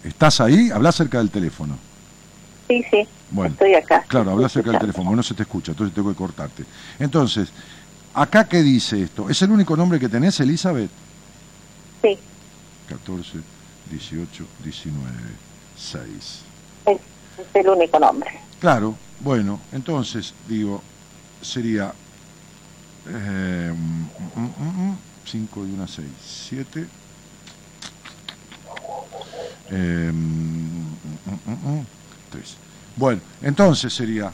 [0.03, 0.71] ¿Estás ahí?
[0.71, 1.77] Habla cerca del teléfono.
[2.69, 3.07] Sí, sí.
[3.31, 4.05] Bueno, estoy acá.
[4.09, 6.65] Claro, habla cerca del teléfono, no se te escucha, entonces tengo que cortarte.
[6.99, 7.51] Entonces,
[8.15, 9.29] ¿acá qué dice esto?
[9.29, 10.91] ¿Es el único nombre que tenés, Elizabeth?
[12.07, 12.17] Sí.
[12.89, 13.39] 14,
[13.91, 15.11] 18, 19,
[15.77, 16.43] 6.
[16.87, 17.01] Es,
[17.53, 18.31] el único nombre.
[18.61, 20.81] Claro, bueno, entonces, digo,
[21.43, 21.93] sería
[23.05, 24.97] 5 eh, mm, mm,
[25.33, 26.07] mm, y una 6,
[26.49, 26.87] 7.
[29.73, 30.13] Eh,
[32.95, 34.33] bueno, entonces sería,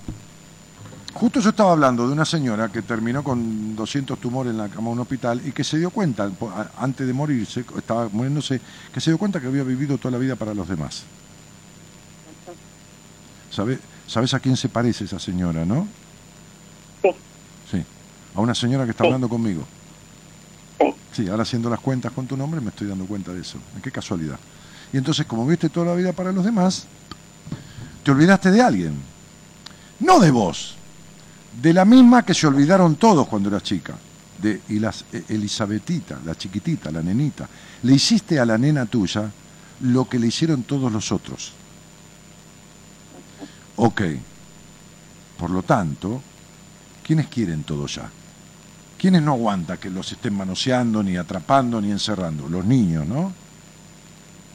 [1.14, 4.88] justo yo estaba hablando de una señora que terminó con 200 tumores en la cama
[4.88, 6.30] de un hospital y que se dio cuenta,
[6.78, 8.60] antes de morirse, estaba muriéndose,
[8.92, 11.04] que se dio cuenta que había vivido toda la vida para los demás.
[13.50, 15.86] ¿Sabes, ¿Sabes a quién se parece esa señora, no?
[17.02, 17.10] Sí.
[17.70, 17.84] Sí.
[18.34, 19.64] a una señora que está hablando conmigo.
[20.80, 20.94] Sí.
[21.12, 23.58] Sí, ahora haciendo las cuentas con tu nombre me estoy dando cuenta de eso.
[23.82, 24.38] Qué casualidad.
[24.92, 26.86] Y entonces, como viste toda la vida para los demás,
[28.02, 28.94] te olvidaste de alguien.
[30.00, 30.76] No de vos,
[31.60, 33.94] de la misma que se olvidaron todos cuando eras chica.
[34.40, 37.48] De, y las e, Elisabetita, la chiquitita, la nenita.
[37.82, 39.30] Le hiciste a la nena tuya
[39.80, 41.52] lo que le hicieron todos los otros.
[43.76, 44.02] Ok.
[45.38, 46.22] Por lo tanto,
[47.04, 48.10] ¿quiénes quieren todo ya?
[48.98, 52.48] ¿Quiénes no aguantan que los estén manoseando, ni atrapando, ni encerrando?
[52.48, 53.32] Los niños, ¿no?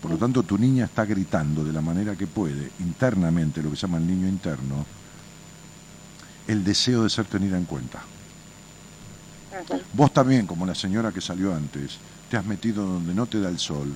[0.02, 3.76] Por lo tanto, tu niña está gritando de la manera que puede, internamente, lo que
[3.76, 4.86] se llama el niño interno,
[6.48, 8.02] el deseo de ser tenida en cuenta.
[9.94, 11.98] Vos también, como la señora que salió antes,
[12.30, 13.96] te has metido donde no te da el sol,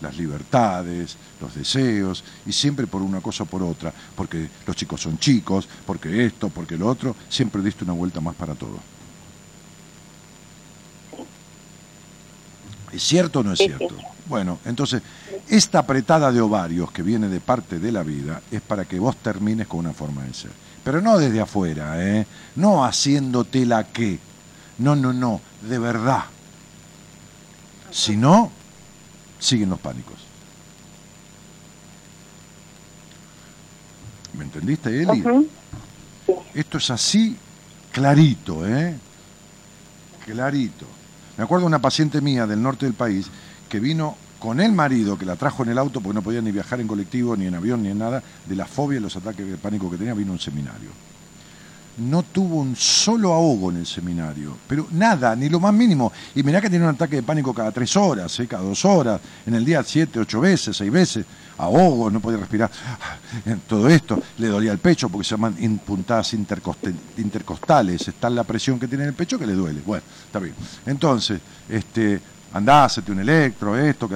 [0.00, 5.00] las libertades, los deseos, y siempre por una cosa o por otra, porque los chicos
[5.00, 8.78] son chicos, porque esto, porque lo otro, siempre diste una vuelta más para todo.
[12.92, 13.96] ¿Es cierto o no es cierto?
[14.26, 15.02] Bueno, entonces,
[15.48, 19.16] esta apretada de ovarios que viene de parte de la vida es para que vos
[19.16, 20.50] termines con una forma de ser.
[20.84, 22.26] Pero no desde afuera, ¿eh?
[22.56, 24.18] No haciéndote la que.
[24.78, 26.24] No, no, no, de verdad.
[27.90, 28.50] Si no,
[29.38, 30.14] siguen los pánicos.
[34.34, 35.22] ¿Me entendiste, Eli?
[36.54, 37.36] Esto es así
[37.92, 38.96] clarito, ¿eh?
[40.24, 40.86] Clarito.
[41.36, 43.26] Me acuerdo de una paciente mía del norte del país
[43.68, 46.50] que vino con el marido que la trajo en el auto porque no podía ni
[46.50, 49.46] viajar en colectivo, ni en avión, ni en nada, de la fobia y los ataques
[49.46, 50.88] de pánico que tenía, vino un seminario.
[51.98, 56.10] No tuvo un solo ahogo en el seminario, pero nada, ni lo más mínimo.
[56.34, 58.46] Y mirá que tiene un ataque de pánico cada tres horas, ¿eh?
[58.46, 61.26] cada dos horas, en el día siete, ocho veces, seis veces,
[61.58, 62.70] ahogo, no podía respirar.
[63.68, 65.54] Todo esto, le dolía el pecho porque se llaman
[65.84, 69.82] puntadas intercostales, está la presión que tiene en el pecho que le duele.
[69.84, 70.54] Bueno, está bien.
[70.86, 72.20] Entonces, este,
[72.52, 74.08] andá, hacete un electro, esto,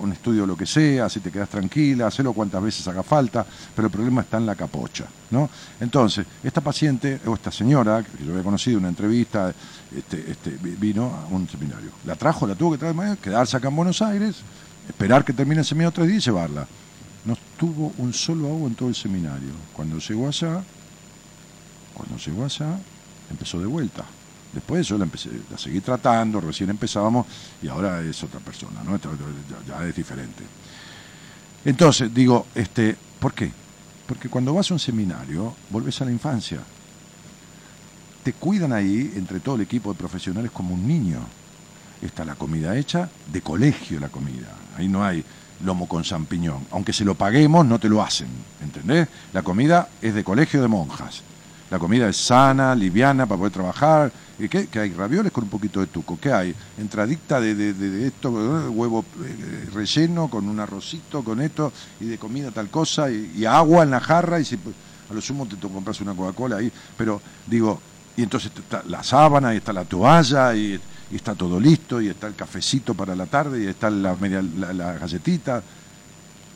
[0.00, 3.44] un estudio, lo que sea, si te quedas tranquila, hacelo cuantas veces haga falta,
[3.74, 5.48] pero el problema está en la capocha, ¿no?
[5.80, 9.52] Entonces, esta paciente, o esta señora, que yo había conocido en una entrevista,
[9.96, 11.90] este, este, vino a un seminario.
[12.04, 14.36] La trajo, la tuvo que traer, quedarse acá en Buenos Aires,
[14.88, 16.66] esperar que termine el seminario tres días y llevarla.
[17.24, 19.52] No tuvo un solo agua en todo el seminario.
[19.72, 20.62] Cuando llegó allá,
[21.94, 22.78] cuando llegó allá,
[23.30, 24.04] empezó de vuelta.
[24.52, 27.26] Después yo la, empecé, la seguí tratando, recién empezábamos
[27.62, 28.98] y ahora es otra persona, ¿no?
[29.66, 30.42] ya, es diferente.
[31.64, 33.50] Entonces, digo, este, ¿por qué?
[34.06, 36.60] Porque cuando vas a un seminario, vuelves a la infancia.
[38.22, 41.20] Te cuidan ahí, entre todo el equipo de profesionales, como un niño.
[42.02, 44.48] Está la comida hecha, de colegio la comida.
[44.76, 45.24] Ahí no hay
[45.64, 46.66] lomo con champiñón.
[46.72, 48.28] Aunque se lo paguemos, no te lo hacen.
[48.60, 49.08] ¿Entendés?
[49.32, 51.22] La comida es de colegio de monjas.
[51.72, 54.12] La comida es sana, liviana para poder trabajar.
[54.38, 54.66] ¿Y qué?
[54.66, 54.92] ¿Qué hay?
[54.92, 56.18] Ravioles con un poquito de tuco.
[56.20, 56.54] ¿Qué hay?
[56.76, 62.50] Entradicta de, de, esto, huevo eh, relleno con un arrocito, con esto, y de comida
[62.50, 66.12] tal cosa, y, agua en la jarra, y si, a lo sumo te compras una
[66.12, 66.70] Coca-Cola ahí.
[66.98, 67.80] Pero digo,
[68.18, 70.78] y entonces está la sábana, y está la toalla, y,
[71.10, 74.92] está todo listo, y está el cafecito para la tarde, y está la, media, la,
[74.98, 75.62] galletita,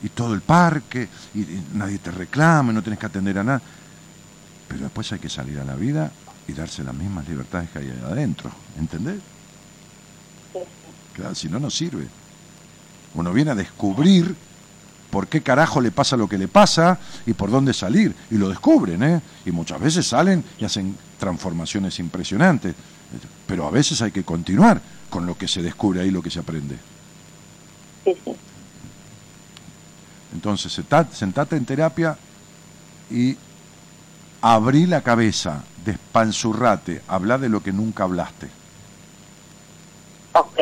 [0.02, 3.62] y todo el parque, y, y nadie te reclama, no tienes que atender a nada
[4.68, 6.10] pero después hay que salir a la vida
[6.48, 9.20] y darse las mismas libertades que hay adentro, ¿entendés?
[11.14, 12.06] Claro, si no, no sirve.
[13.14, 14.34] Uno viene a descubrir
[15.10, 18.14] por qué carajo le pasa lo que le pasa y por dónde salir.
[18.30, 19.20] Y lo descubren, ¿eh?
[19.46, 22.74] Y muchas veces salen y hacen transformaciones impresionantes.
[23.46, 26.40] Pero a veces hay que continuar con lo que se descubre ahí, lo que se
[26.40, 26.76] aprende.
[28.04, 28.32] Sí, sí.
[30.34, 30.70] Entonces,
[31.12, 32.18] sentate en terapia
[33.10, 33.36] y
[34.40, 38.48] abrí la cabeza, despanzurrate, habla de lo que nunca hablaste.
[40.32, 40.58] Ok.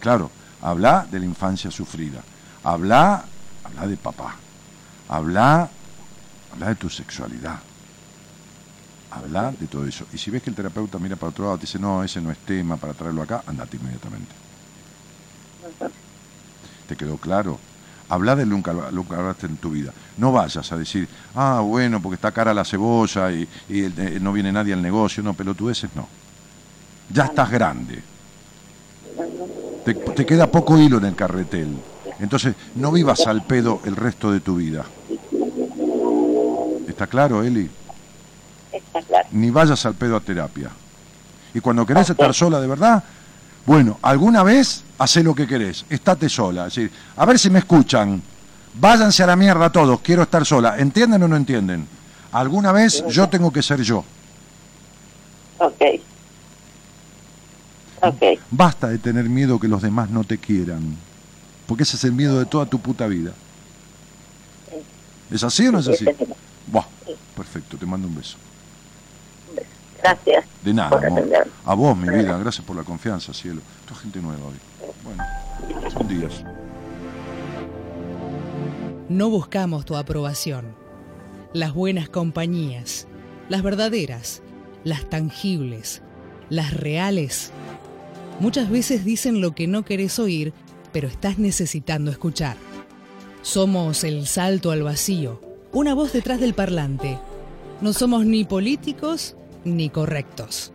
[0.00, 0.30] Claro,
[0.62, 2.22] habla de la infancia sufrida,
[2.64, 3.24] habla,
[3.64, 4.36] habla de papá,
[5.08, 5.68] habla,
[6.52, 7.58] habla de tu sexualidad,
[9.10, 10.06] habla de todo eso.
[10.12, 12.20] Y si ves que el terapeuta mira para otro lado y te dice, no, ese
[12.20, 14.34] no es tema para traerlo acá, andate inmediatamente.
[16.86, 17.58] ¿Te quedó claro?
[18.10, 19.92] Habla de nunca lo que hablaste en tu vida.
[20.18, 24.52] No vayas a decir, ah, bueno, porque está cara la cebolla y, eh, no viene
[24.52, 25.22] nadie al negocio.
[25.22, 26.08] No, pelotudeces no.
[27.08, 28.02] Ya estás grande.
[29.84, 31.76] Te, te, queda poco hilo en el carretel.
[32.18, 34.84] Entonces, no vivas al pedo el resto de tu vida.
[36.88, 37.70] ¿Está claro, Eli?
[38.72, 39.28] Está claro.
[39.32, 40.70] Ni vayas al pedo a terapia.
[41.54, 43.02] Y cuando querés estar sola de verdad,
[43.66, 46.66] bueno, alguna vez hace lo que querés, estate sola.
[46.66, 48.22] Es decir, a ver si me escuchan.
[48.74, 50.78] Váyanse a la mierda todos, quiero estar sola.
[50.78, 51.86] ¿Entienden o no entienden?
[52.32, 54.04] Alguna vez yo tengo que ser yo.
[55.58, 55.82] Ok.
[58.50, 60.96] Basta de tener miedo que los demás no te quieran.
[61.66, 63.32] Porque ese es el miedo de toda tu puta vida.
[65.30, 66.04] ¿Es así o no es así?
[66.66, 66.86] Buah,
[67.36, 68.36] perfecto, te mando un beso.
[70.02, 70.44] Gracias.
[70.62, 71.00] De nada,
[71.64, 73.60] A vos, mi vida, gracias por la confianza, cielo.
[73.80, 74.56] Esto es gente nueva hoy.
[75.04, 76.44] Bueno, son días.
[79.08, 80.74] No buscamos tu aprobación.
[81.52, 83.06] Las buenas compañías,
[83.48, 84.42] las verdaderas,
[84.84, 86.02] las tangibles,
[86.48, 87.52] las reales,
[88.38, 90.52] muchas veces dicen lo que no querés oír,
[90.92, 92.56] pero estás necesitando escuchar.
[93.42, 95.40] Somos el salto al vacío,
[95.72, 97.18] una voz detrás del parlante.
[97.80, 100.72] No somos ni políticos ni correctos.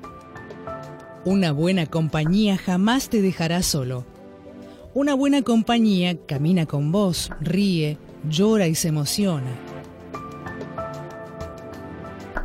[1.23, 4.05] Una buena compañía jamás te dejará solo.
[4.93, 7.97] Una buena compañía camina con vos, ríe,
[8.29, 9.51] llora y se emociona.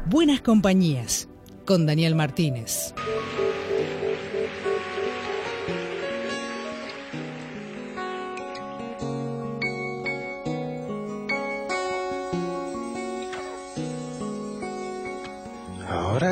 [0.06, 1.28] Buenas compañías
[1.64, 2.94] con Daniel Martínez.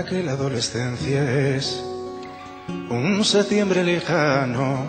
[0.08, 1.84] Que la adolescencia es
[2.68, 4.86] un septiembre lejano,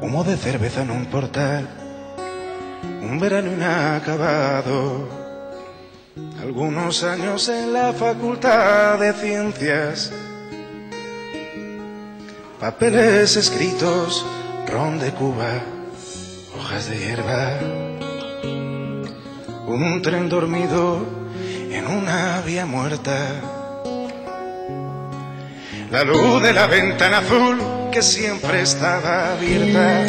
[0.00, 1.68] humo de cerveza en un portal,
[3.02, 5.08] un verano inacabado,
[6.42, 10.10] algunos años en la facultad de ciencias,
[12.58, 14.26] papeles escritos,
[14.66, 15.62] ron de Cuba,
[16.58, 17.58] hojas de hierba,
[19.68, 21.23] un tren dormido
[21.74, 23.16] en una vía muerta.
[25.90, 27.60] La luz de la ventana azul
[27.92, 30.06] que siempre estaba abierta.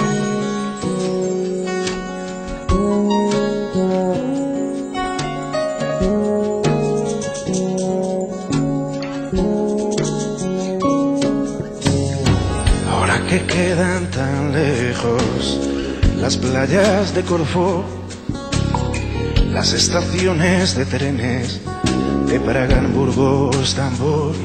[12.91, 15.59] Ahora que quedan tan lejos
[16.17, 18.04] las playas de Corfú
[19.55, 21.61] las estaciones de trenes
[22.27, 24.35] de Praga, Hamburgo, Estambul.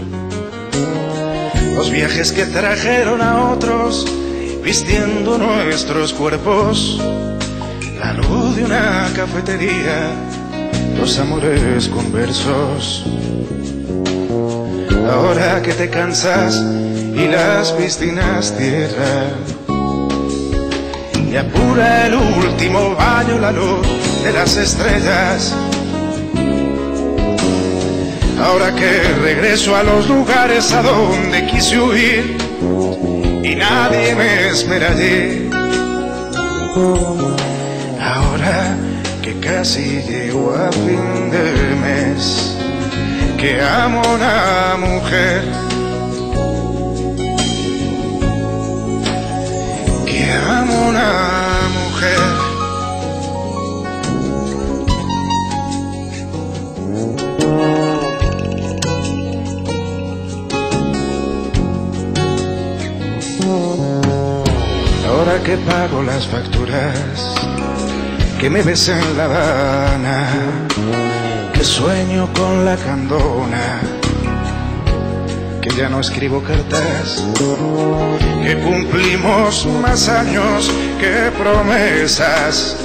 [1.74, 4.06] Los viajes que trajeron a otros
[4.62, 7.00] vistiendo nuestros cuerpos.
[7.98, 10.12] La luz de una cafetería,
[10.96, 13.04] los amores conversos.
[15.12, 16.54] Ahora que te cansas
[17.16, 19.34] y las piscinas cierran.
[21.28, 25.54] Y apura el último baño la luz de las estrellas.
[28.42, 32.36] Ahora que regreso a los lugares a donde quise huir
[33.42, 35.50] y nadie me espera allí.
[38.00, 38.76] Ahora
[39.22, 42.56] que casi llego a fin de mes,
[43.38, 45.42] que amo una mujer.
[50.06, 51.49] Que amo a una
[65.38, 67.34] Que pago las facturas,
[68.38, 70.28] que me ves en La Habana,
[71.54, 73.80] que sueño con la candona,
[75.62, 77.24] que ya no escribo cartas,
[78.44, 80.70] que cumplimos más años
[81.00, 82.76] que promesas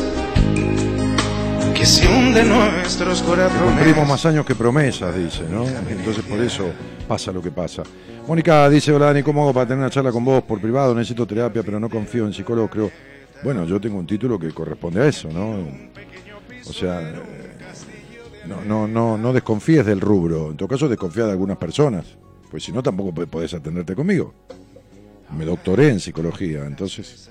[1.75, 3.73] que se hunde nuestros corazones.
[3.73, 5.65] Cumplimos más años que promesas, dice, ¿no?
[5.89, 6.71] Entonces por eso
[7.07, 7.83] pasa lo que pasa.
[8.27, 10.95] Mónica dice, hola Dani, ¿cómo hago para tener una charla con vos por privado?
[10.95, 12.91] Necesito terapia, pero no confío en psicólogo, creo.
[13.43, 15.57] Bueno, yo tengo un título que corresponde a eso, ¿no?
[16.67, 17.13] O sea,
[18.47, 20.49] no, no, no, no desconfíes del rubro.
[20.49, 22.05] En todo caso, desconfía de algunas personas.
[22.49, 24.33] Pues si no, tampoco podés atenderte conmigo.
[25.37, 27.29] Me doctoré en psicología, entonces...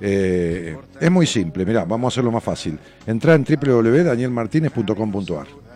[0.00, 2.78] Eh, es muy simple, mirá, vamos a hacerlo más fácil.
[3.06, 5.67] Entra en www.danielmartinez.com.ar.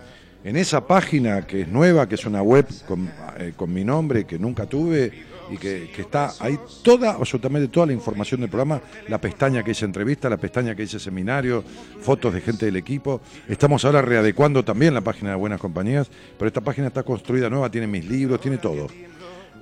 [0.43, 4.37] En esa página que es nueva, que es una web con, eh, mi nombre, que
[4.37, 5.11] nunca tuve,
[5.49, 9.85] y que, está ahí toda, absolutamente toda la información del programa, la pestaña que dice
[9.85, 11.63] entrevista, la pestaña que dice seminario,
[12.01, 13.21] fotos de gente del equipo.
[13.47, 17.69] Estamos ahora readecuando también la página de Buenas Compañías, pero esta página está construida nueva,
[17.69, 18.87] tiene mis libros, tiene todo.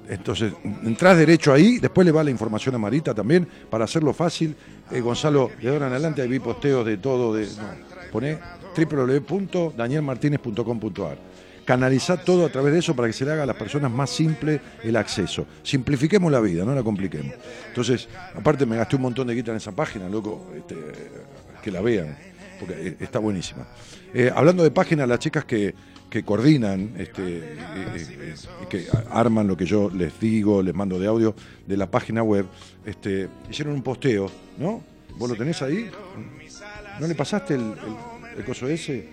[0.10, 0.52] Entonces,
[0.84, 4.56] entras derecho ahí, después le va la información a Marita también, para hacerlo fácil.
[4.92, 8.40] Eh, Gonzalo, de ahora en adelante ahí vi posteos de todo, de, no, pone
[8.76, 11.18] www.danielmartinez.com.ar.
[11.66, 14.10] Canalizar todo a través de eso para que se le haga a las personas más
[14.10, 15.46] simple el acceso.
[15.64, 17.36] Simplifiquemos la vida, no la compliquemos.
[17.68, 20.76] Entonces, aparte me gasté un montón de guita en esa página, loco, este,
[21.62, 22.18] que la vean,
[22.60, 23.68] porque eh, está buenísima.
[24.14, 25.76] Eh, hablando de páginas, las chicas que,
[26.10, 28.36] que coordinan este, eh,
[28.68, 31.36] que arman lo que yo les digo, les mando de audio
[31.66, 32.48] de la página web,
[32.86, 34.84] este, hicieron un posteo, ¿no?
[35.18, 35.90] ¿Vos lo tenés ahí?
[37.00, 37.74] ¿No le pasaste el,
[38.46, 39.08] coso ese?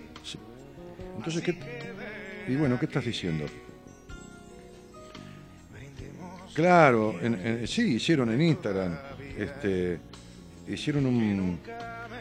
[1.17, 1.57] Entonces, ¿qué?
[2.47, 3.45] Y bueno, ¿qué estás diciendo?
[6.53, 7.15] Claro,
[7.65, 8.97] sí, hicieron en Instagram,
[9.37, 9.99] este,
[10.67, 11.59] hicieron un,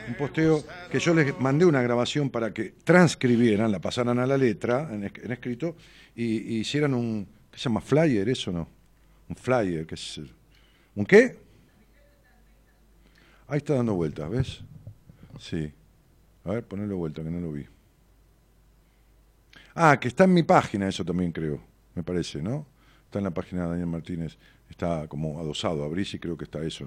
[0.09, 4.37] un posteo que yo les mandé una grabación para que transcribieran, la pasaran a la
[4.37, 5.77] letra en, escrito
[6.15, 7.81] y, hicieran un, ¿qué se llama?
[7.81, 8.69] Flyer, eso no,
[9.29, 10.21] un flyer, que es,
[10.95, 11.37] ¿un qué?
[13.47, 14.61] Ahí está dando vueltas, ¿ves?
[15.39, 15.73] Sí.
[16.49, 17.67] A ver, ponerlo vuelta, que no lo vi.
[19.75, 21.61] Ah, que está en mi página, eso también creo,
[21.95, 22.67] me parece, ¿no?
[23.05, 24.39] Está en la página de Daniel Martínez,
[24.71, 26.87] está como adosado, abrís y creo que está eso.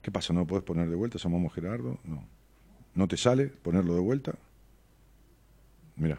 [0.00, 0.32] ¿Qué pasa?
[0.32, 1.18] ¿No puedes poner de vuelta?
[1.18, 1.98] ¿Llamamos Gerardo?
[2.02, 2.26] No.
[2.94, 4.34] ¿No te sale ponerlo de vuelta?
[5.96, 6.18] Mira.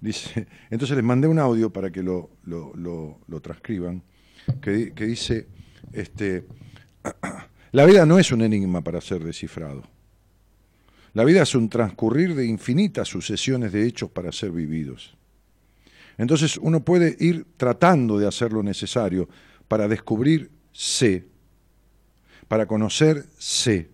[0.00, 4.02] Dice, entonces les mandé un audio para que lo, lo, transcriban,
[4.60, 5.46] que, que, dice,
[5.92, 6.46] este,
[7.70, 9.84] la vida no es un enigma para ser descifrado.
[11.12, 15.16] La vida es un transcurrir de infinitas sucesiones de hechos para ser vividos.
[16.18, 19.28] Entonces uno puede ir tratando de hacer lo necesario
[19.66, 21.26] para descubrir sé,
[22.46, 23.90] para conocer sé,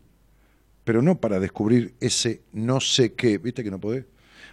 [0.84, 4.04] pero no para descubrir ese no sé qué, ¿viste que no podés?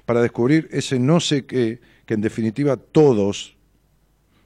[0.06, 3.56] Para descubrir ese no sé qué que en definitiva todos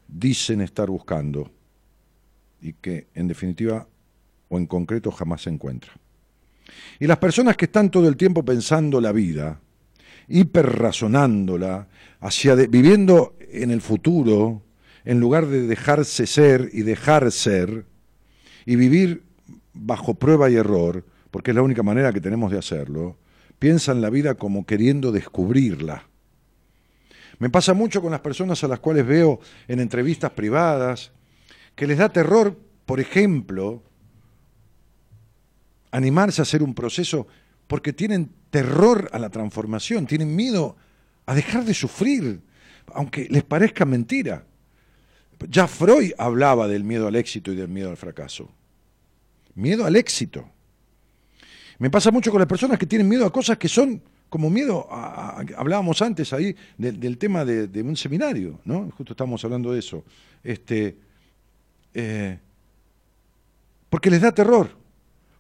[0.07, 1.51] dicen estar buscando
[2.61, 3.87] y que en definitiva
[4.49, 5.93] o en concreto jamás se encuentra.
[6.99, 9.59] Y las personas que están todo el tiempo pensando la vida,
[10.27, 11.87] hiperrazonándola,
[12.19, 14.63] hacia viviendo en el futuro,
[15.05, 17.85] en lugar de dejarse ser y dejar ser,
[18.65, 19.23] y vivir
[19.73, 23.17] bajo prueba y error, porque es la única manera que tenemos de hacerlo,
[23.59, 26.07] piensan la vida como queriendo descubrirla.
[27.39, 31.11] Me pasa mucho con las personas a las cuales veo en entrevistas privadas
[31.75, 33.83] que les da terror, por ejemplo,
[35.97, 37.27] animarse a hacer un proceso
[37.67, 40.77] porque tienen terror a la transformación, tienen miedo
[41.25, 42.39] a dejar de sufrir,
[42.93, 44.45] aunque les parezca mentira.
[45.49, 48.49] Ya Freud hablaba del miedo al éxito y del miedo al fracaso.
[49.55, 50.49] Miedo al éxito.
[51.79, 54.87] Me pasa mucho con las personas que tienen miedo a cosas que son como miedo,
[54.91, 58.91] hablábamos antes ahí del tema de, un seminario, ¿no?
[58.97, 60.03] Justo estábamos hablando de eso.
[60.43, 60.97] Este,
[61.93, 62.37] eh,
[63.89, 64.69] porque les da terror,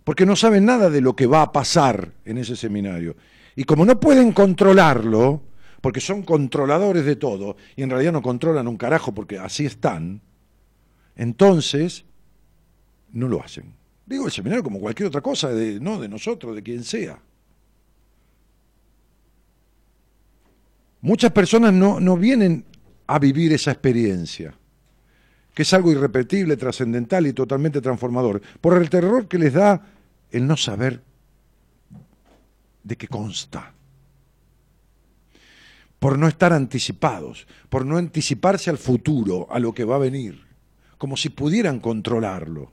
[0.07, 3.17] porque no saben nada de lo que va a pasar en ese seminario.
[3.57, 5.41] Y como no pueden controlarlo,
[5.81, 10.21] porque son controladores de todo, y en realidad no controlan un carajo porque así están,
[11.17, 12.05] entonces
[13.11, 13.73] no lo hacen.
[14.05, 17.19] Digo el seminario como cualquier otra cosa, de, no de nosotros, de quien sea.
[21.01, 22.63] Muchas personas no, no vienen
[23.07, 24.53] a vivir esa experiencia,
[25.53, 29.95] que es algo irrepetible, trascendental y totalmente transformador, por el terror que les da
[30.31, 31.01] el no saber
[32.83, 33.73] de qué consta,
[35.99, 40.45] por no estar anticipados, por no anticiparse al futuro, a lo que va a venir,
[40.97, 42.71] como si pudieran controlarlo.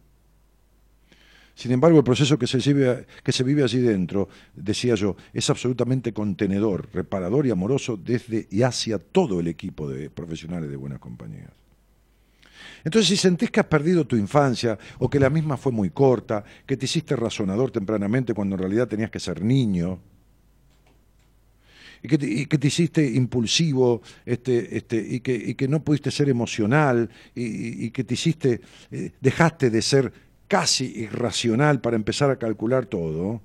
[1.54, 5.48] Sin embargo, el proceso que se, vive, que se vive allí dentro, decía yo, es
[5.50, 10.98] absolutamente contenedor, reparador y amoroso desde y hacia todo el equipo de profesionales de buenas
[10.98, 11.50] compañías.
[12.84, 16.44] Entonces, si sentís que has perdido tu infancia o que la misma fue muy corta,
[16.66, 19.98] que te hiciste razonador tempranamente cuando en realidad tenías que ser niño,
[22.02, 28.04] y que te, hiciste impulsivo este, este, y, que, no pudiste ser emocional y, que
[28.04, 30.12] te hiciste, eh, dejaste de ser
[30.46, 33.40] casi irracional para empezar a calcular todo,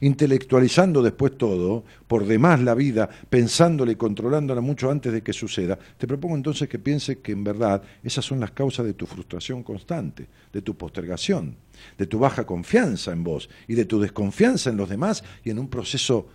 [0.00, 5.78] intelectualizando después todo, por demás la vida, pensándola y controlándola mucho antes de que suceda,
[5.98, 9.62] te propongo entonces que pienses que en verdad esas son las causas de tu frustración
[9.62, 11.56] constante, de tu postergación,
[11.96, 15.58] de tu baja confianza en vos y de tu desconfianza en los demás y en
[15.58, 16.28] un proceso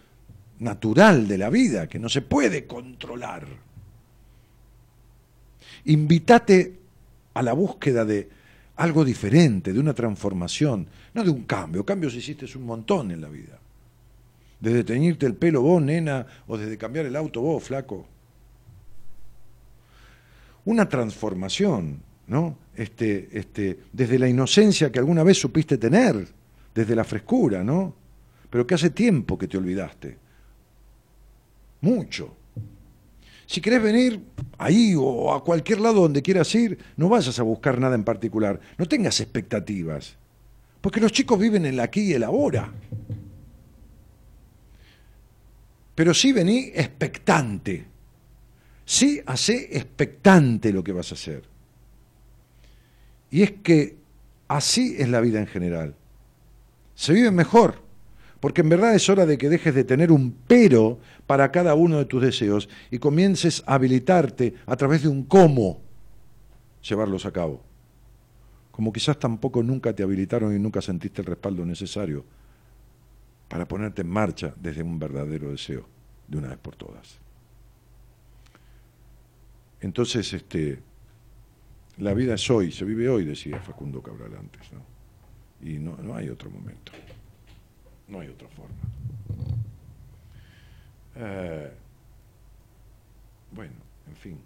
[0.59, 3.47] natural de la vida que no se puede controlar.
[5.85, 6.79] Invítate
[7.33, 8.36] a la búsqueda de
[8.77, 11.85] algo diferente, de una transformación, no de un cambio.
[11.85, 13.59] Cambios hiciste un montón en la vida.
[14.59, 18.05] Desde teñirte el pelo vos, nena, o desde cambiar el auto vos, flaco.
[20.65, 22.57] Una transformación, ¿no?
[22.75, 26.27] Este, este, desde la inocencia que alguna vez supiste tener,
[26.73, 27.95] desde la frescura, ¿no?
[28.49, 30.17] Pero que hace tiempo que te olvidaste.
[31.81, 32.35] Mucho.
[33.47, 34.21] Si querés venir
[34.57, 38.59] ahí o a cualquier lado donde quieras ir, no vayas a buscar nada en particular.
[38.77, 40.17] No tengas expectativas.
[40.81, 42.71] Porque los chicos viven en el aquí y el ahora.
[45.95, 47.85] Pero sí vení expectante.
[48.85, 51.43] Sí hace expectante lo que vas a hacer.
[53.31, 53.95] Y es que
[54.49, 55.95] así es la vida en general.
[56.95, 57.81] Se vive mejor,
[58.39, 61.97] porque en verdad es hora de que dejes de tener un pero para cada uno
[61.97, 65.81] de tus deseos y comiences a habilitarte a través de un cómo
[66.81, 67.63] llevarlos a cabo.
[68.71, 72.23] Como quizás tampoco nunca te habilitaron y nunca sentiste el respaldo necesario
[73.47, 75.87] para ponerte en marcha desde un verdadero deseo,
[76.27, 77.17] de una vez por todas.
[79.81, 80.79] Entonces, este,
[81.97, 84.81] la vida es hoy, se vive hoy, decía Facundo Cabral antes, ¿no?
[85.67, 86.91] Y no, no hay otro momento,
[88.07, 88.75] no hay otra forma.
[91.15, 91.71] Eh,
[93.51, 93.73] bueno,
[94.07, 94.39] en fin,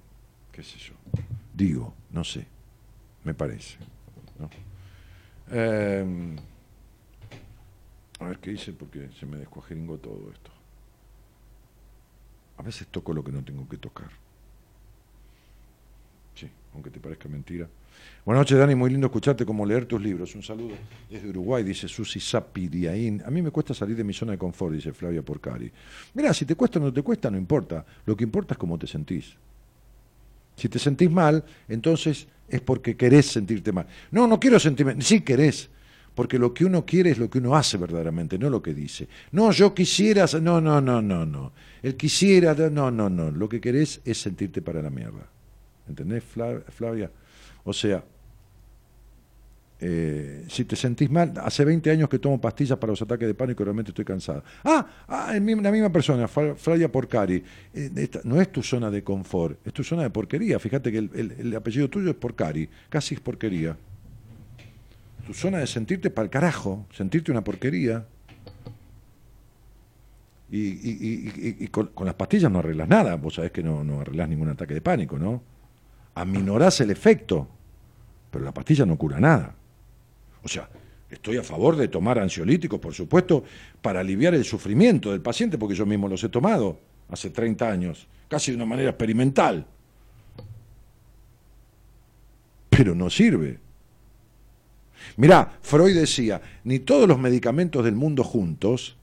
[0.52, 0.94] qué sé yo.
[1.54, 2.46] Digo, no sé,
[3.24, 3.78] me parece.
[5.52, 6.36] Eh,
[8.20, 10.52] a ver qué hice porque se me descuajeringó todo esto.
[12.58, 14.12] A veces toco lo que no tengo que tocar.
[16.36, 17.68] Sí, aunque te parezca mentira.
[18.26, 18.76] Buenas noches, Dani.
[18.76, 20.36] Muy lindo escucharte como leer tus libros.
[20.36, 20.76] Un saludo
[21.10, 23.22] desde Uruguay, dice Susi Sapiriaín.
[23.26, 25.72] A mí me cuesta salir de mi zona de confort, dice Flavia Porcari.
[26.14, 27.86] Mira, si te cuesta o no te cuesta, no importa.
[28.06, 29.36] Lo que importa es cómo te sentís.
[30.56, 33.88] Si te sentís mal, entonces es porque querés sentirte mal.
[34.12, 35.02] No, no quiero sentirme.
[35.02, 35.70] Sí querés
[36.16, 39.08] porque lo que uno quiere es lo que uno hace verdaderamente, no lo que dice.
[39.32, 41.54] No, yo quisiera, no, no, no, no, no.
[41.82, 43.32] El quisiera, no, no, no.
[43.32, 45.28] Lo que querés es sentirte para la mierda.
[45.88, 47.10] ¿Entendés, Flavia?
[47.64, 48.04] O sea,
[49.80, 53.34] eh, si te sentís mal, hace 20 años que tomo pastillas para los ataques de
[53.34, 54.44] pánico y realmente estoy cansado.
[54.64, 57.44] Ah, ah la misma persona, Flavia Porcari.
[57.74, 60.60] Eh, no es tu zona de confort, es tu zona de porquería.
[60.60, 63.76] Fíjate que el, el apellido tuyo es Porcari, casi es porquería
[65.22, 68.06] tu zona de sentirte para el carajo, sentirte una porquería.
[70.54, 74.82] Y, con, las pastillas no arreglas nada, vos sabés que no, arreglás ningún ataque de
[74.82, 75.42] pánico, ¿no?
[76.16, 77.48] Aminorás el efecto,
[78.30, 79.56] pero la pastilla no cura nada.
[80.44, 80.70] O sea,
[81.10, 83.44] estoy a favor de tomar ansiolíticos, por supuesto,
[83.82, 86.80] para aliviar el sufrimiento del paciente, porque yo mismo los he tomado
[87.10, 89.66] hace 30 años, casi de una manera experimental.
[92.70, 93.60] Pero no sirve.
[95.18, 98.98] Mirá, Freud decía, ni todos los medicamentos del mundo juntos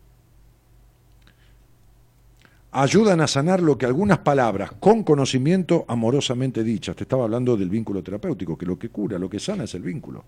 [2.71, 7.71] ayudan a sanar lo que algunas palabras con conocimiento amorosamente dichas, te estaba hablando del
[7.71, 10.25] vínculo terapéutico, que lo que cura, lo que sana es el vínculo.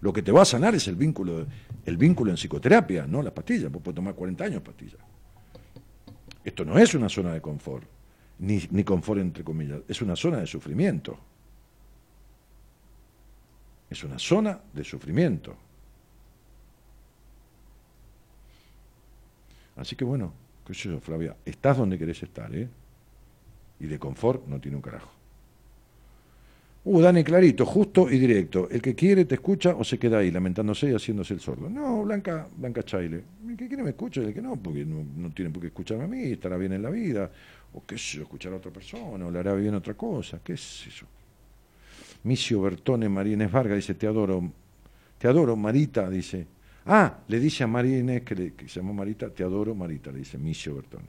[0.00, 1.46] Lo que te va a sanar es el vínculo,
[1.86, 3.70] el vínculo en psicoterapia, no las pastillas.
[3.70, 4.98] Vos tomar 40 años pastillas.
[6.44, 7.84] Esto no es una zona de confort,
[8.40, 11.16] ni, ni confort entre comillas, es una zona de sufrimiento.
[13.88, 15.54] Es una zona de sufrimiento.
[19.76, 20.32] Así que bueno,
[20.66, 22.68] qué sé yo, Flavia, estás donde querés estar, ¿eh?
[23.80, 25.10] Y de confort no tiene un carajo.
[26.84, 28.68] Uh, Dani, clarito, justo y directo.
[28.68, 31.70] El que quiere te escucha o se queda ahí, lamentándose y haciéndose el sordo.
[31.70, 33.22] No, Blanca, Blanca Chaile.
[33.48, 36.32] El quiere me escucha, el que no, porque no, tiene por qué escucharme a mí,
[36.32, 37.30] estará bien en la vida.
[37.74, 40.54] O qué sé yo, escuchar a otra persona, o le hará bien otra cosa, qué
[40.54, 41.06] es eso.
[42.24, 44.50] Micio Bertone Marínez Vargas dice, te adoro,
[45.18, 46.46] te adoro, Marita, dice.
[46.86, 50.74] Ah, le dice a Marínez, que, se llamó Marita, te adoro, Marita, le dice Micio
[50.74, 51.06] Bertone.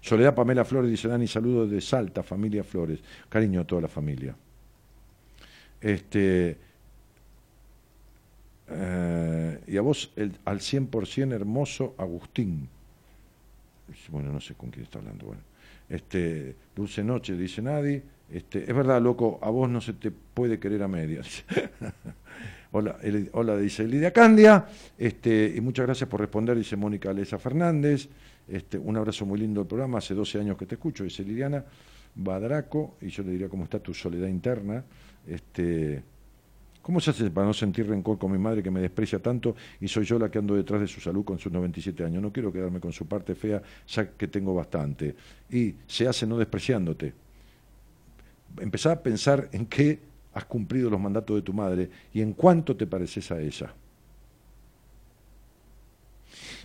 [0.00, 3.00] Soledad Pamela Flores dice, Dani, saludos de Salta, familia Flores.
[3.28, 4.34] Cariño a toda la familia.
[5.80, 6.56] Este,
[8.68, 12.68] eh, y a vos, el, al 100% hermoso Agustín.
[14.08, 15.26] Bueno, no sé con quién está hablando.
[15.26, 15.42] Bueno,
[15.88, 18.02] este, Dulce Noche, dice nadie.
[18.30, 21.44] Este, es verdad, loco, a vos no se te puede querer a medias.
[22.72, 22.98] hola,
[23.32, 24.66] hola, dice Lidia Candia,
[24.98, 28.08] este, y muchas gracias por responder, dice Mónica Alesa Fernández.
[28.48, 31.64] Este, un abrazo muy lindo del programa, hace 12 años que te escucho, dice Liliana
[32.14, 34.84] Badraco, y yo le diría cómo está tu soledad interna.
[35.26, 36.02] Este,
[36.82, 39.86] ¿Cómo se hace para no sentir rencor con mi madre que me desprecia tanto y
[39.86, 42.20] soy yo la que ando detrás de su salud con sus 97 años?
[42.20, 45.14] No quiero quedarme con su parte fea, ya que tengo bastante.
[45.48, 47.14] Y se hace no despreciándote,
[48.58, 50.00] empezá a pensar en qué
[50.34, 53.72] has cumplido los mandatos de tu madre y en cuánto te pareces a ella.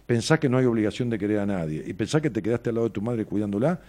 [0.05, 2.75] Pensá que no hay obligación de querer a nadie y pensá que te quedaste al
[2.75, 3.79] lado de tu madre cuidándola,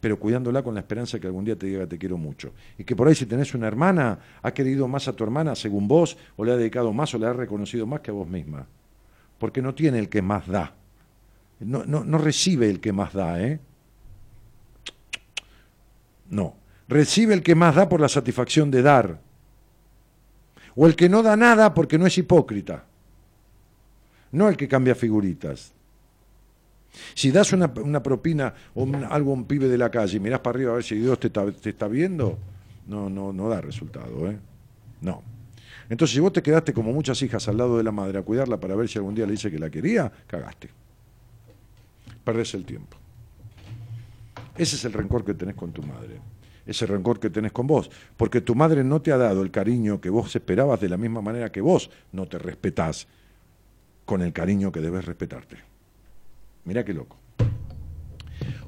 [0.00, 2.52] pero cuidándola con la esperanza de que algún día te diga te quiero mucho.
[2.78, 5.88] Y que por ahí si tenés una hermana, ha querido más a tu hermana según
[5.88, 8.66] vos, o le ha dedicado más o le ha reconocido más que a vos misma.
[9.38, 10.74] Porque no tiene el que más da.
[11.58, 13.58] No, no, no recibe el que más da, ¿eh?
[16.30, 16.54] No,
[16.88, 19.20] recibe el que más da por la satisfacción de dar,
[20.76, 22.84] o el que no da nada porque no es hipócrita,
[24.32, 25.72] no el que cambia figuritas.
[27.14, 27.72] Si das una,
[28.02, 30.84] propina o algo a un pibe de la calle y mirás para arriba a ver
[30.84, 32.38] si Dios te está, te está viendo,
[32.86, 34.38] no, no, no da resultado, ¿eh?
[35.00, 35.22] No.
[35.88, 38.58] Entonces, si vos te quedaste como muchas hijas al lado de la madre a cuidarla
[38.58, 40.70] para ver si algún día le dice que la quería, cagaste.
[42.24, 42.96] Perdés el tiempo.
[44.56, 46.20] Ese es el rencor que tenés con tu madre.
[46.66, 47.90] Ese rencor que tenés con vos.
[48.16, 51.20] Porque tu madre no te ha dado el cariño que vos esperabas de la misma
[51.20, 53.06] manera que vos no te respetás
[54.04, 55.56] con el cariño que debes respetarte.
[56.64, 57.18] Mirá qué loco.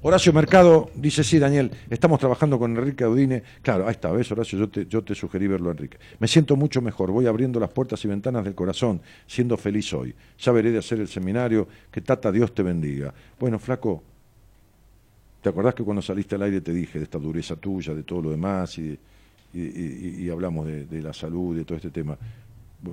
[0.03, 3.43] Horacio Mercado dice, sí, Daniel, estamos trabajando con Enrique Audine.
[3.63, 4.59] Claro, ahí está, ¿ves, Horacio?
[4.59, 5.99] Yo te, yo te sugerí verlo, Enrique.
[6.21, 10.15] Me siento mucho mejor, voy abriendo las puertas y ventanas del corazón, siendo feliz hoy.
[10.39, 13.13] Ya veré de hacer el seminario, que Tata Dios te bendiga.
[13.41, 14.03] Bueno, flaco,
[15.47, 18.21] ¿te acordás que cuando saliste al aire te dije de esta dureza tuya, de todo
[18.21, 18.99] lo demás, y,
[20.29, 22.19] hablamos de, la salud, de todo este tema?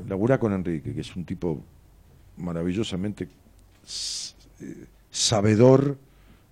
[0.07, 1.59] Laburá con Enrique, que es un tipo
[2.37, 5.97] maravillosamente eh, sabedor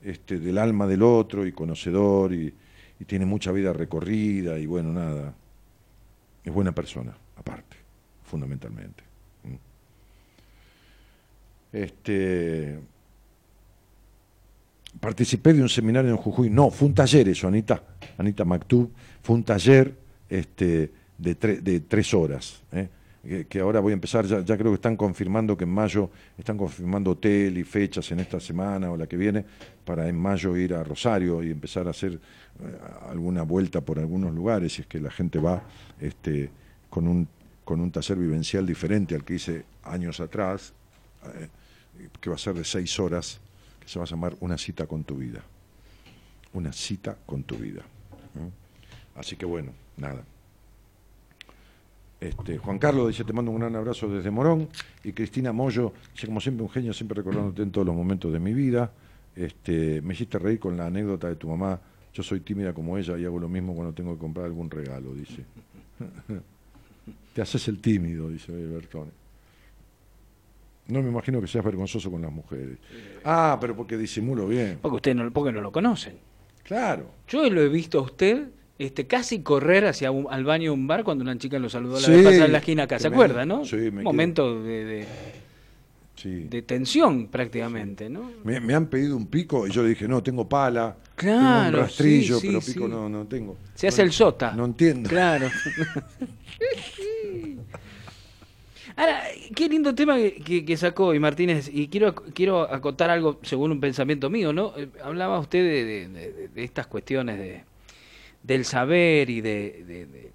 [0.02, 2.52] este, del alma del otro y conocedor y,
[2.99, 5.36] y tiene mucha vida recorrida y bueno, nada,
[6.44, 7.78] es buena persona, aparte,
[8.23, 9.03] fundamentalmente.
[9.44, 9.56] ¿Mm?
[11.78, 12.80] Este,
[15.02, 17.84] participé de un seminario en Jujuy, no, fue un taller eso, Anita,
[18.18, 18.90] Anita Maktub,
[19.22, 19.94] fue un taller
[20.30, 22.88] este, de, tre- de tres horas, ¿eh?
[23.49, 26.57] que, ahora voy a empezar, ya, ya creo que están confirmando que en mayo, están
[26.57, 29.44] confirmando hotel y fechas en esta semana o la que viene,
[29.84, 32.78] para en mayo ir a Rosario y empezar a hacer eh,
[33.10, 35.61] alguna vuelta por algunos lugares, si es que la gente va
[35.99, 36.49] este,
[36.90, 37.28] con, un,
[37.64, 40.73] con un taller vivencial diferente al que hice años atrás,
[41.26, 41.48] eh,
[42.19, 43.40] que va a ser de seis horas,
[43.91, 45.41] se va a llamar Una cita con tu vida.
[46.53, 47.81] Una cita con tu vida.
[49.15, 50.23] Así que bueno, nada.
[52.22, 54.69] Este, Juan Carlos dice, te mando un gran abrazo desde Morón.
[55.03, 58.39] Y Cristina Moyo dice, como siempre, un genio, siempre recordándote en todos los momentos de
[58.39, 58.93] mi vida.
[59.35, 61.77] Este, me hiciste reír con la anécdota de tu mamá.
[62.13, 65.13] Yo soy tímida como ella y hago lo mismo cuando tengo que comprar algún regalo,
[65.13, 65.43] dice.
[67.34, 69.20] te haces el tímido, dice Bertone.
[70.88, 72.78] No me imagino que seas vergonzoso con las mujeres.
[73.24, 74.80] Ah, pero porque disimulo bien.
[74.82, 76.16] Porque usted no, porque no lo conocen.
[76.64, 77.12] Claro.
[77.28, 78.48] Yo lo he visto a usted
[78.80, 81.95] este, casi correr hacia un- al baño de un bar cuando una chica lo saludó
[81.99, 82.98] la Sí, vez pasada en la esquina acá.
[82.99, 83.64] ¿Se me- acuerda, no?
[83.64, 85.06] sí, me un momento de, de,
[86.16, 86.45] Sí.
[86.49, 88.32] de tensión prácticamente, ¿no?
[88.44, 91.78] Me, me han pedido un pico y yo le dije, no, tengo pala, tengo Claro,
[91.78, 93.58] un rastrillo, pero pico no, no tengo.
[93.76, 94.52] Se hace No- el sota.
[94.53, 95.10] No entiendo.
[95.10, 95.48] Claro.
[98.95, 99.23] Ahora,
[99.55, 104.30] qué lindo tema que, sacó hoy Martínez, y quiero, quiero acotar algo según un pensamiento
[104.30, 104.73] mío, ¿no?
[104.77, 107.63] Eh, Hablaba usted de, de- estas cuestiones de,
[108.43, 110.31] del saber y de-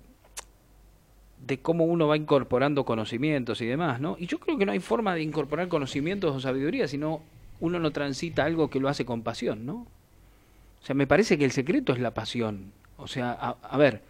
[1.46, 4.16] de cómo uno va incorporando conocimientos y demás, ¿no?
[4.18, 7.22] Y yo creo que no hay forma de incorporar conocimientos o sabiduría, sino
[7.60, 9.86] uno no transita algo que lo hace con pasión, ¿no?
[10.82, 12.72] O sea, me parece que el secreto es la pasión.
[12.96, 14.02] O sea, a, a ver,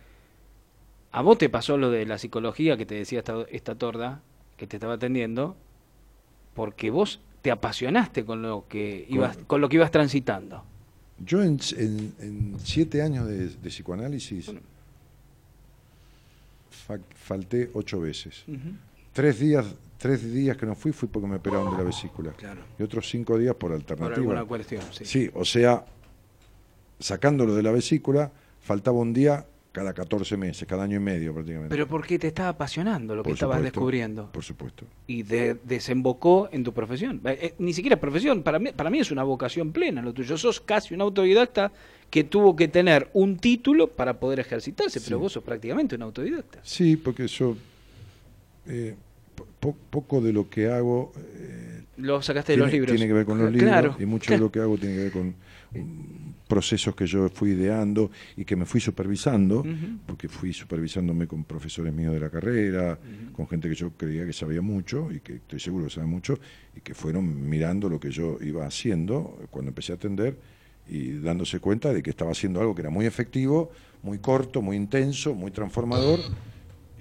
[1.13, 4.21] a vos te pasó lo de la psicología que te decía esta, esta torda
[4.57, 5.57] que te estaba atendiendo,
[6.55, 10.65] porque vos te apasionaste con lo que ibas, con lo que ibas transitando.
[11.19, 14.51] Yo en, en- en siete años de, de psicoanálisis
[16.71, 18.45] fa- falté ocho veces.
[19.13, 19.65] Tres días,
[19.99, 22.33] tres días que no fui fui porque me operaron de la vesícula.
[22.33, 22.61] Claro.
[22.79, 24.17] Y otros cinco días por Por alternativa.
[24.19, 25.05] alguna cuestión, sí.
[25.05, 25.85] Sí, o sea,
[26.99, 28.31] sacándolo de la vesícula,
[28.61, 29.47] faltaba un día
[29.77, 31.69] cada 14 meses, cada año y medio prácticamente.
[31.69, 34.33] Pero porque te estaba apasionando lo que estabas supuesto, descubriendo.
[34.33, 34.87] Por supuesto.
[35.07, 37.21] Y de- desembocó en tu profesión.
[37.27, 40.15] Eh, eh, ni siquiera es profesión, para mí, para mí es una vocación plena lo
[40.15, 40.39] tuyo.
[40.39, 41.73] Sos casi un autodidacta
[42.09, 46.61] que tuvo que tener un título para poder ejercitarse, pero vos sos prácticamente un autodidacta.
[46.63, 47.55] Sí, porque yo
[48.67, 48.95] eh,
[49.35, 52.93] po- po- poco de lo que hago eh, Lo sacaste de los libros.
[52.93, 54.41] tiene que ver con los libros Claro, y mucho claro.
[54.41, 55.35] de lo que hago tiene que ver con
[56.47, 59.65] procesos que yo fui ideando y que me fui supervisando,
[60.07, 62.99] porque fui supervisándome con profesores míos de la carrera,
[63.33, 66.39] con gente que yo creía que sabía mucho y que estoy seguro que sabe mucho
[66.75, 70.39] y que fueron mirando lo que yo iba haciendo cuando empecé a atender
[70.89, 74.77] y dándose cuenta de que estaba haciendo algo que era muy efectivo, muy corto, muy
[74.77, 76.21] intenso, muy transformador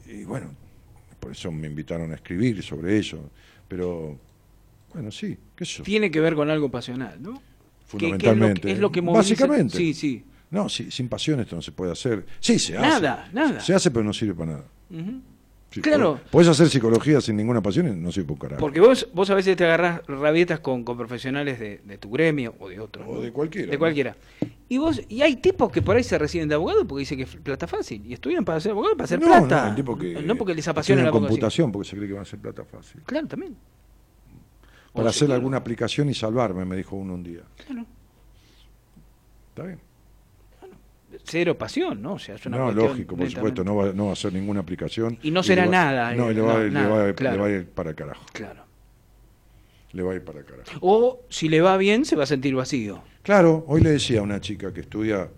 [0.08, 0.52] y bueno,
[1.20, 3.20] por eso me invitaron a escribir sobre ello,
[3.68, 4.18] pero
[4.94, 5.84] bueno, sí, qué sé yo.
[5.84, 7.42] Tiene que ver con algo pasional, ¿no?
[7.92, 8.72] Que- que es lo que- Fundamentalmente.
[8.72, 9.78] es lo que moviliza- Básicamente.
[9.78, 10.24] Sí, sí.
[10.52, 12.26] No, sí, sin pasión esto no se puede hacer.
[12.40, 12.88] Sí, se hace.
[12.88, 13.60] Nada, nada.
[13.60, 14.64] Se hace, pero no sirve para nada.
[15.72, 16.20] Sí, Claro.
[16.24, 18.62] po- Podés hacer psicología sin ninguna pasión y no sirve para carajo.
[18.62, 22.56] Porque vos, vos a veces te agarrás rabietas con, con profesionales de, de tu gremio
[22.60, 23.06] o de otros.
[23.06, 23.20] O ¿no?
[23.22, 23.80] de cualquiera, De ¿no?
[23.80, 24.16] cualquiera.
[24.70, 27.24] Y vos, y hay tipos que por ahí se reciben de abogado porque dicen que
[27.26, 28.02] es plata fácil.
[28.06, 29.64] Y estudian para ser abogado para hacer no, plata.
[29.64, 32.20] no, el tipo que no porque les apasiona la computación porque se cree que va
[32.22, 33.02] a hacer plata fácil.
[33.06, 33.56] Claro, también.
[34.96, 37.42] Para hacer alguna aplicación y salvarme, me dijo uno un día.
[37.66, 37.86] Claro.
[39.50, 39.80] Está bien.
[41.24, 42.14] Cero pasión, ¿no?
[42.14, 44.60] O sea, es una no, lógico, por supuesto, no va, no va a hacer ninguna
[44.60, 45.18] aplicación.
[45.24, 47.42] Y no será nada, No, y le va, no, le nada, va- le claro.
[47.42, 48.26] va a ir para el carajo.
[48.34, 48.64] Claro.
[49.94, 50.70] Le va a ir para el carajo.
[50.82, 53.02] O si le va bien, se va a sentir vacío.
[53.24, 55.30] Claro, hoy le decía a una chica que estudia,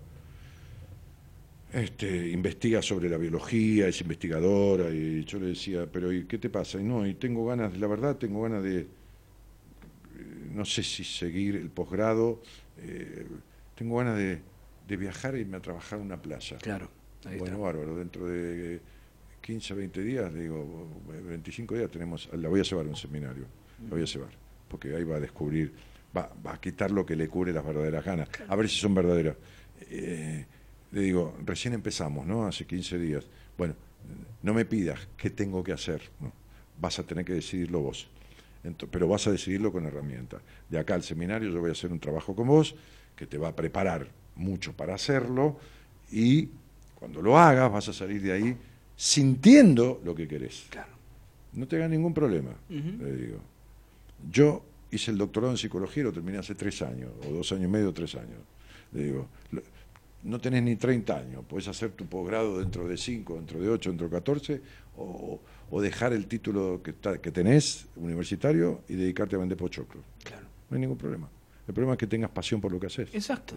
[1.72, 6.50] este, investiga sobre la biología, es investigadora, y yo le decía, pero ¿y qué te
[6.50, 6.80] pasa?
[6.80, 8.88] Y no, y tengo ganas, la verdad, tengo ganas de,
[10.54, 12.42] no sé si seguir el posgrado,
[12.78, 13.26] eh,
[13.76, 14.40] tengo ganas de,
[14.88, 16.58] de viajar e irme a trabajar a una playa.
[16.58, 16.90] Claro.
[17.26, 17.66] ahí Bueno, está.
[17.66, 18.80] bárbaro, dentro de
[19.42, 20.88] 15, 20 días, digo,
[21.28, 23.46] 25 días tenemos, la voy a llevar a un seminario,
[23.84, 24.30] la voy a llevar,
[24.68, 25.74] porque ahí va a descubrir,
[26.16, 28.94] va, va a quitar lo que le cubre las verdaderas ganas, a ver si son
[28.94, 29.36] verdaderas.
[29.90, 30.46] Eh,
[30.92, 32.46] le digo, recién empezamos, ¿no?
[32.48, 33.26] Hace 15 días.
[33.58, 33.76] Bueno,
[34.42, 36.32] no me pidas qué tengo que hacer, ¿no?
[36.80, 38.10] Vas a tener que decidirlo vos.
[38.64, 40.42] Ento- pero vas a decidirlo con herramientas.
[40.70, 42.76] De acá al seminario yo voy a hacer un trabajo con vos
[43.16, 45.58] que te va a preparar mucho para hacerlo
[46.12, 46.50] y
[46.96, 48.58] cuando lo hagas vas a salir de ahí
[48.96, 50.66] sintiendo lo que querés.
[50.70, 50.92] Claro.
[51.54, 53.40] No te hagas ningún problema, le digo.
[54.32, 57.66] Yo hice el doctorado en psicología y lo terminé hace tres años, o dos años
[57.66, 58.40] y medio, tres años.
[58.92, 59.28] Le digo,
[60.24, 63.90] no tenés ni 30 años, puedes hacer tu posgrado dentro de 5, dentro de 8,
[63.92, 64.62] dentro de 14,
[64.98, 65.40] o,
[65.70, 70.02] o dejar el título que, que tenés universitario y dedicarte a vender pochoclo.
[70.24, 70.48] Claro.
[70.70, 71.30] No hay ningún problema.
[71.68, 73.14] El problema es que tengas pasión por lo que haces.
[73.14, 73.56] Exacto.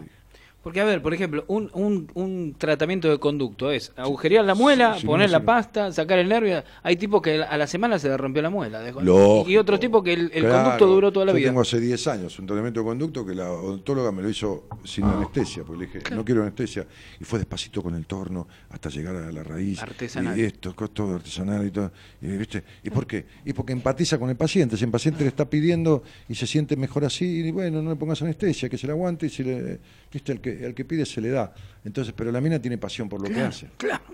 [0.62, 4.94] Porque, a ver, por ejemplo, un, un, un tratamiento de conducto es agujerear la muela,
[4.94, 6.62] Sí, sí, poner la pasta, sacar el nervio.
[6.82, 8.82] Hay tipos que a la semana se le rompió la muela.
[8.82, 9.48] Lógico.
[9.48, 10.64] y otros tipos que el, el Claro.
[10.64, 11.48] conducto duró toda la Yo vida.
[11.48, 15.04] tengo hace 10 años un tratamiento de conducto que la odontóloga me lo hizo sin
[15.04, 16.86] anestesia, porque le dije, no quiero anestesia.
[17.18, 19.82] Y fue despacito con el torno hasta llegar a la raíz.
[19.82, 20.38] Artesanal.
[20.38, 21.90] Y esto, todo artesanal y todo.
[22.20, 22.62] Y, ¿viste?
[22.82, 23.24] ¿Y por qué?
[23.46, 24.76] Y porque empatiza con el paciente.
[24.76, 27.96] Si el paciente le está pidiendo y se siente mejor así, y bueno, no le
[27.96, 29.80] pongas anestesia, que se le aguante y si le,
[30.12, 30.32] ¿viste?
[30.32, 31.52] El, que, el que pide se le da.
[31.84, 33.68] Entonces, pero la mina tiene pasión por lo que hace.
[33.76, 34.04] claro.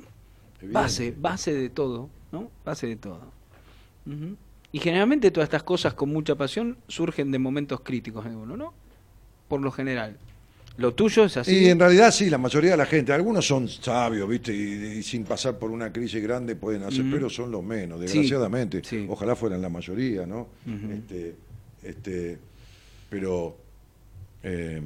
[0.62, 2.50] Base, base de todo, ¿no?
[2.64, 3.20] Base de todo.
[4.72, 8.74] Y generalmente todas estas cosas con mucha pasión surgen de momentos críticos en uno, ¿no?
[9.48, 10.16] Por lo general.
[10.78, 11.56] Lo tuyo es así.
[11.56, 14.54] Y en realidad sí, la mayoría de la gente, algunos son sabios, ¿viste?
[14.54, 18.82] Y, y sin pasar por una crisis grande pueden hacer, pero son los menos, desgraciadamente.
[18.84, 19.06] sí.
[19.08, 20.48] Ojalá fueran la mayoría, ¿no?
[20.92, 21.34] Este,
[21.82, 22.38] este,
[23.08, 23.56] pero
[24.42, 24.82] eh,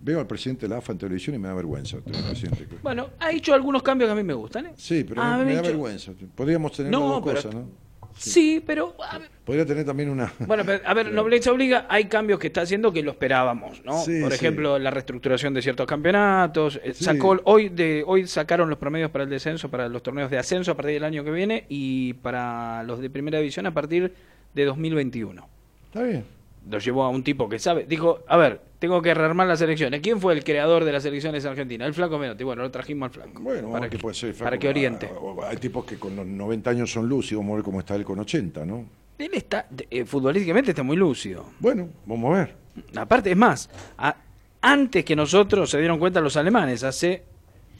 [0.00, 1.98] veo al presidente de la AFA en televisión y me da vergüenza.
[2.82, 4.72] Bueno, ha hecho algunos cambios que a mí me gustan, ¿eh?
[4.76, 6.12] Sí, pero Ah, me, da vergüenza.
[6.34, 7.86] Podríamos tener No, dos pero- cosas, ¿no?
[8.18, 10.32] Sí, pero a Podría tener también una...
[10.46, 14.02] Bueno, pero, a ver, Nobleza Obliga, hay cambios que está haciendo que lo esperábamos, ¿no?
[14.02, 14.36] Sí, Por sí.
[14.36, 16.80] ejemplo, la reestructuración de ciertos campeonatos.
[16.82, 16.94] eh.
[16.94, 20.70] Sacó, hoy, de, hoy sacaron los promedios para el descenso, para los torneos de ascenso
[20.72, 24.14] a partir del año que viene y para los de primera división a partir
[24.54, 25.46] de 2021.
[25.88, 26.24] Está bien.
[26.68, 27.84] Lo llevó a un tipo que sabe.
[27.88, 30.00] Dijo, a ver, tengo que rearmar las elecciones.
[30.00, 31.86] ¿Quién fue el creador de las elecciones argentinas?
[31.86, 32.42] El Flaco Menotti.
[32.42, 33.40] Bueno, lo trajimos al Flaco.
[33.42, 35.08] Bueno, para que puede ser para flaco, que oriente.
[35.12, 37.94] ah, Hay tipos que con los 90 años son lúcidos, vamos a ver cómo está
[37.94, 38.84] él con 80, ¿no?
[39.18, 41.46] Él está, eh, futbolísticamente está muy lúcido.
[41.60, 42.54] Bueno, vamos a ver.
[42.96, 44.16] Aparte, es más, a-
[44.60, 47.22] antes que nosotros se dieron cuenta los alemanes, hace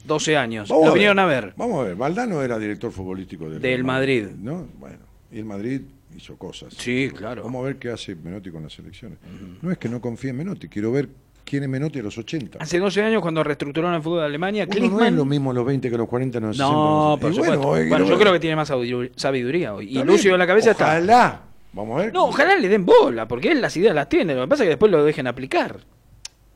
[0.05, 0.69] 12 años.
[0.69, 1.53] Vamos lo a vinieron a ver.
[1.57, 4.27] Vamos a ver, Valdano era director futbolístico del, Del Real Madrid.
[4.39, 4.67] ¿no?
[4.79, 4.99] Bueno,
[5.31, 5.81] y el Madrid
[6.15, 6.73] hizo cosas.
[6.77, 7.43] Sí, claro.
[7.43, 9.17] Vamos a ver qué hace Menotti con las elecciones.
[9.61, 11.09] No es que no confíe en Menotti, quiero ver
[11.43, 12.57] quién es Menotti a los 80.
[12.59, 15.53] Hace 12 años, cuando reestructuraron el fútbol de Alemania, Uno no Klinsmann- es lo mismo
[15.53, 17.39] los 20 que los 40, no, los 60, No, no por sé.
[17.39, 17.67] Y supuesto.
[17.67, 19.97] bueno, Bueno, eh, yo creo que tiene más sabidu- sabiduría hoy.
[19.97, 20.85] Y Lucio en la cabeza está.
[20.85, 21.41] Ojalá.
[21.73, 22.13] Vamos a ver.
[22.13, 24.33] No, ojalá le den bola, porque él las ideas las tiene.
[24.33, 25.79] Lo que pasa es que después lo dejen aplicar.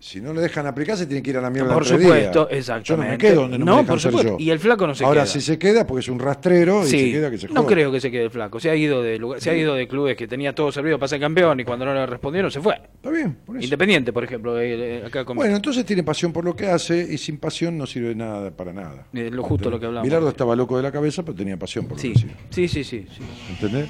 [0.03, 2.87] Si no le dejan aplicar, se tiene que ir a la mierda Por supuesto, exactamente.
[2.89, 4.29] Yo no me quedo donde no, No, me por supuesto.
[4.31, 4.43] yo.
[4.43, 5.31] Y el flaco no se Ahora, queda.
[5.31, 7.67] si se queda, porque es un rastrero y se queda que se no joda.
[7.75, 8.59] creo que se quede el flaco.
[8.59, 11.07] Se ha ido de lugar, se ha ido de clubes que tenía todo servido para
[11.07, 12.81] ser campeón y cuando no le respondieron se fue.
[12.95, 13.63] Está bien, por eso.
[13.63, 16.97] Independiente, por ejemplo, eh, eh, acá con Bueno, entonces tiene pasión por lo que hace
[17.13, 19.05] y sin pasión no sirve nada para nada.
[19.13, 20.07] Eh, lo justo lo que hablamos.
[20.07, 22.37] Bilardo estaba loco de la cabeza, pero tenía pasión por lo Sí, que hacía.
[22.49, 23.05] sí, sí, sí.
[23.07, 23.21] sí.
[23.51, 23.87] ¿Entendés?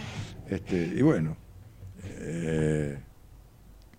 [0.49, 1.37] Este, y bueno,
[2.19, 2.97] eh,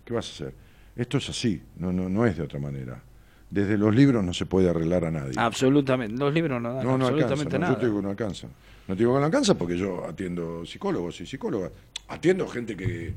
[0.04, 0.61] ¿qué vas a hacer?
[0.96, 3.02] Esto es así, no, no, no es de otra manera.
[3.50, 5.34] Desde los libros no se puede arreglar a nadie.
[5.36, 6.16] Absolutamente.
[6.16, 7.34] Los libros no dan no, no alcanza.
[7.34, 7.74] absolutamente no, nada.
[7.74, 8.48] yo te digo que no alcanza.
[8.88, 11.72] No te digo que no alcanza porque yo atiendo psicólogos y psicólogas.
[12.08, 13.12] Atiendo gente que,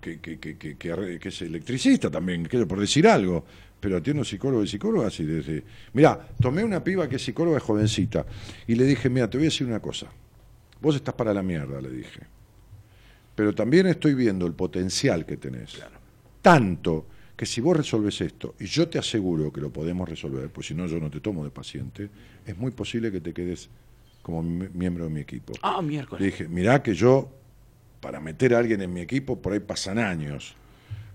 [0.00, 3.44] que, que, que, es electricista también, quiero por decir algo.
[3.78, 5.64] Pero atiendo psicólogos y psicólogas y desde...
[5.94, 8.26] Mirá, tomé una piba que es psicóloga es jovencita
[8.66, 10.06] y le dije, mira, te voy a decir una cosa.
[10.80, 12.20] Vos estás para la mierda, le dije.
[13.34, 15.80] Pero también estoy viendo el potencial que tenés.
[16.42, 17.06] Tanto
[17.36, 20.74] que si vos resolves esto, y yo te aseguro que lo podemos resolver, pues si
[20.74, 22.10] no yo no te tomo de paciente,
[22.46, 23.68] es muy posible que te quedes
[24.22, 25.52] como mi- miembro de mi equipo.
[25.62, 26.24] Ah, Le miércoles.
[26.24, 27.30] dije, mirá que yo
[28.00, 30.54] para meter a alguien en mi equipo, por ahí pasan años.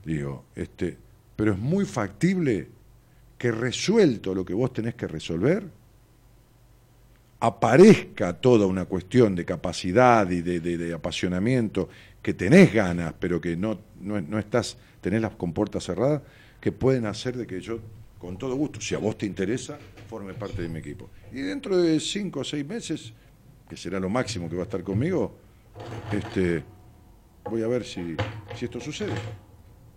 [0.03, 0.97] Digo, este,
[1.35, 2.67] pero es muy factible
[3.37, 5.63] que resuelto lo que vos tenés que resolver,
[7.39, 11.89] aparezca toda una cuestión de capacidad y de, apasionamiento,
[12.21, 16.23] que tenés ganas, pero que no, no, estás, tenés las compuertas cerradas,
[16.59, 17.77] que pueden hacer de que yo,
[18.17, 19.77] con todo gusto, si a vos te interesa,
[20.09, 21.11] forme parte de mi equipo.
[21.31, 23.13] Y dentro de cinco o seis meses,
[23.69, 25.37] que será lo máximo que va a estar conmigo,
[26.11, 26.63] este,
[27.43, 28.15] voy a ver si,
[28.55, 29.13] si esto sucede.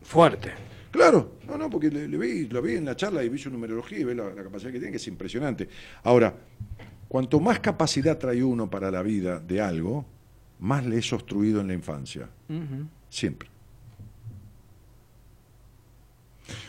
[0.02, 0.50] Fuerte.
[0.90, 4.00] Claro, no, no, porque le, vi, lo vi en la charla y vi su numerología
[4.00, 5.70] y ve la, capacidad que tiene, que es impresionante.
[6.02, 6.36] Ahora,
[7.08, 10.04] cuanto más capacidad trae uno para la vida de algo,
[10.58, 12.28] más le es obstruido en la infancia.
[13.08, 13.48] Siempre.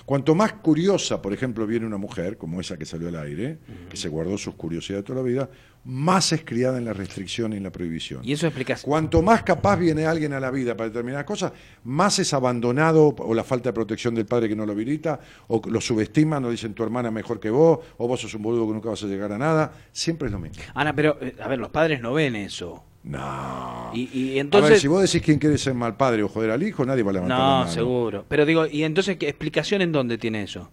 [0.06, 3.98] Cuanto más curiosa, por ejemplo, viene una mujer, como esa que salió al aire, que
[3.98, 5.50] se guardó sus curiosidades toda la vida,
[5.86, 8.22] más es criada en la restricción y en la prohibición.
[8.24, 8.78] Y eso explica.
[8.82, 11.54] Cuanto más capaz viene alguien a la vida para determinadas cosas,
[11.84, 15.62] más es abandonado o la falta de protección del padre que no lo habilita, o
[15.68, 18.74] lo subestiman, o dicen tu hermana mejor que vos, o vos sos un boludo que
[18.74, 19.72] nunca vas a llegar a nada.
[19.92, 20.62] Siempre es lo mismo.
[20.74, 22.84] Ana, pero, eh, a ver, los padres no ven eso.
[23.10, 23.90] No.
[23.92, 24.70] Y, entonces.
[24.70, 27.02] A ver, si vos decís quién quiere ser mal padre o joder al hijo, nadie
[27.02, 27.72] va a levantar no, la mano.
[27.72, 28.26] seguro.
[28.28, 30.70] Pero digo, ¿y entonces qué explicación en dónde tiene eso?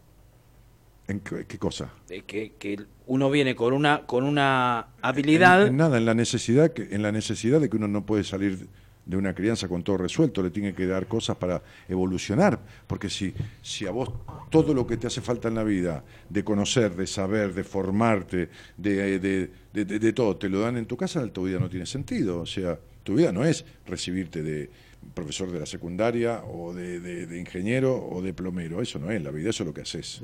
[1.08, 1.90] ¿En qué, cosa?
[2.26, 5.68] que, que, uno viene con una con una habilidad.
[5.68, 8.68] En, nada, en la necesidad que en la necesidad de que uno no puede salir
[9.06, 13.32] de una crianza con todo resuelto, le tiene que dar cosas para evolucionar, porque si
[13.62, 14.10] si a vos
[14.50, 18.50] todo lo que te hace falta en la vida, de conocer, de saber, de formarte,
[18.76, 22.40] de, de, de todo, te lo dan en tu casa, tu vida no tiene sentido,
[22.40, 24.68] o sea, tu vida no es recibirte de
[25.14, 29.50] profesor de la secundaria o de, ingeniero o de plomero, eso no es la vida,
[29.50, 30.20] eso es lo que haces.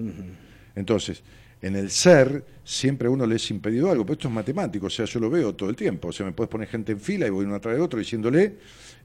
[0.75, 1.23] Entonces,
[1.63, 5.07] en el ser siempre uno le es impedido algo, pero esto es matemático, o sea,
[5.07, 7.31] yo lo veo todo el tiempo, o sea, me puedes poner gente en fila y
[7.31, 8.57] voy uno atrás de otro diciéndole,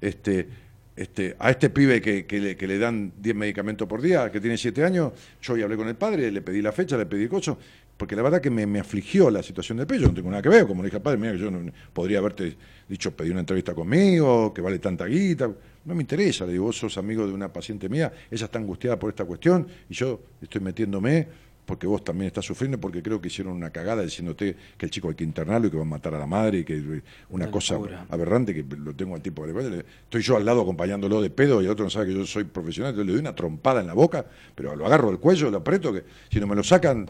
[0.02, 0.48] este,
[0.96, 4.84] este, a este pibe que, que, le, dan 10 medicamentos por día, que tiene 7
[4.84, 7.56] años, yo hoy hablé con el padre, le pedí la fecha, le pedí cosas,
[7.96, 10.66] porque la verdad que me, afligió la situación del pello, no tengo nada que ver,
[10.66, 12.56] como le dije al padre, mira que yo no, podría haberte
[12.90, 15.52] dicho, pedí una entrevista conmigo, que vale tanta guita,
[15.86, 18.98] no me interesa, le digo, vos sos amigo de una paciente mía, ella está angustiada
[18.98, 23.28] por esta cuestión y yo estoy metiéndome porque vos también estás sufriendo, porque creo que
[23.28, 26.16] hicieron una cagada diciéndote que el chico hay que internarlo y que va a matar
[26.16, 27.78] a la madre y que una cosa
[28.10, 31.66] aberrante que lo tengo al tipo de estoy yo al lado acompañándolo de pedo y
[31.66, 33.94] el otro no sabe que yo soy profesional, entonces le doy una trompada en la
[33.94, 34.26] boca,
[34.56, 37.06] pero lo agarro del cuello, lo aprieto, que si no me lo sacan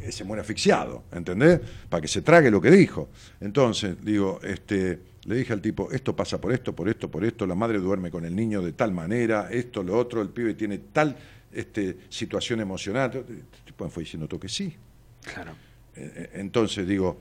[0.00, 1.60] eh, se muere asfixiado, ¿entendés?
[1.88, 3.08] Para que se trague lo que dijo.
[3.40, 7.44] Entonces, digo, este, le dije al tipo, esto pasa por esto, por esto, por esto,
[7.44, 10.78] la madre duerme con el niño de tal manera, esto, lo otro, el pibe tiene
[10.78, 11.16] tal
[11.56, 13.24] este, situación emocional.
[13.64, 14.76] Tipo fue diciendo todo que sí.
[15.22, 15.52] Claro.
[15.96, 17.18] Eh, eh, entonces digo,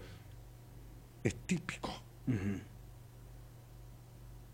[1.24, 1.94] es típico.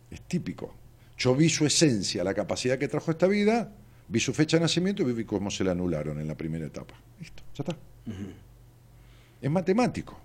[0.09, 0.75] Es típico.
[1.17, 3.73] Yo vi su esencia, la capacidad que trajo esta vida,
[4.07, 6.93] vi su fecha de nacimiento y vi cómo se la anularon en la primera etapa.
[7.19, 7.77] Listo, ya está.
[9.41, 10.19] Es matemático.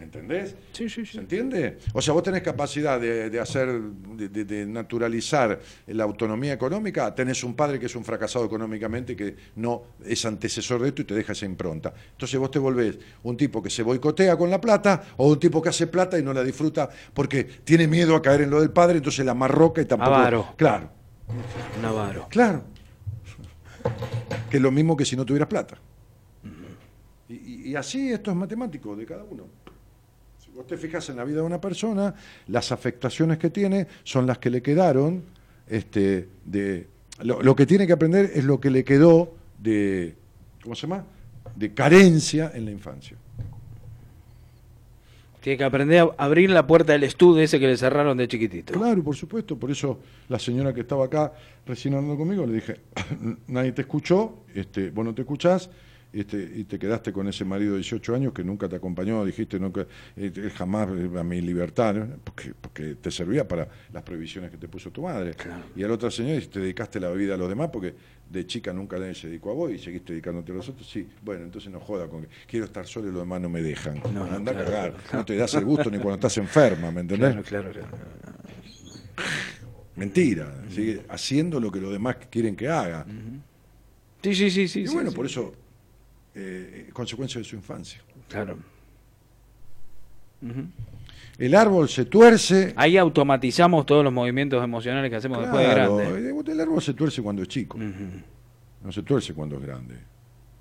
[0.00, 0.54] ¿Entendés?
[0.72, 1.12] Sí, sí, sí.
[1.14, 1.78] ¿Se entiende?
[1.92, 5.58] O sea, vos tenés capacidad de, hacer, de, naturalizar
[5.88, 10.82] la autonomía económica, tenés un padre que es un fracasado económicamente, que no es antecesor
[10.82, 11.92] de esto y te deja esa impronta.
[12.12, 15.60] Entonces vos te volvés un tipo que se boicotea con la plata o un tipo
[15.60, 18.70] que hace plata y no la disfruta porque tiene miedo a caer en lo del
[18.70, 20.14] padre, entonces la marroca y tampoco...
[20.14, 20.54] Avaro.
[20.56, 20.90] Claro.
[21.82, 22.26] Navarro.
[22.30, 22.62] Claro.
[24.48, 25.76] Que es lo mismo que si no tuvieras plata.
[27.28, 29.57] y así esto es matemático de cada uno.
[30.58, 32.12] Vos te fijas en la vida de una persona,
[32.48, 35.22] las afectaciones que tiene son las que le quedaron,
[35.68, 36.88] este, de,
[37.22, 40.16] lo, que tiene que aprender es lo que le quedó de,
[40.60, 41.04] ¿cómo se llama?
[41.54, 43.16] De carencia en la infancia.
[45.42, 48.72] Tiene que aprender a abrir la puerta del estudio ese que le cerraron de chiquitito.
[48.72, 49.56] Claro, por supuesto.
[49.56, 51.34] Por eso la señora que estaba acá
[51.68, 52.80] recién hablando conmigo le dije,
[53.46, 55.70] nadie te escuchó, este, vos no te escuchás,
[56.12, 59.86] y te quedaste con ese marido de 18 años que nunca te acompañó, dijiste nunca,
[60.16, 64.90] eh, jamás a mi libertad, porque, porque te servía para las prohibiciones que te puso
[64.90, 65.34] tu madre.
[65.76, 67.94] Y al otro señor te dedicaste la vida a los demás porque
[68.30, 70.88] de chica nunca nadie se dedicó a vos y seguiste dedicándote a los otros.
[70.88, 73.60] Sí, bueno, entonces no joda con que quiero estar solo y los demás no me
[73.60, 74.00] dejan.
[74.12, 77.36] No, Anda a cagar, no te das el gusto ni cuando estás enferma, ¿me entendés?
[77.46, 77.86] Claro, claro,
[79.96, 83.04] Mentira, sigue haciendo lo que los demás quieren que haga.
[84.22, 84.80] Sí, sí, sí, sí.
[84.80, 85.52] Y bueno, por eso
[86.40, 88.00] eh, consecuencia de su infancia.
[88.28, 88.58] Claro.
[91.36, 92.72] El árbol se tuerce.
[92.76, 96.28] Ahí automatizamos todos los movimientos emocionales que hacemos después de grande.
[96.28, 97.78] Eh, el árbol se tuerce cuando es chico.
[97.78, 99.96] No se tuerce cuando es grande.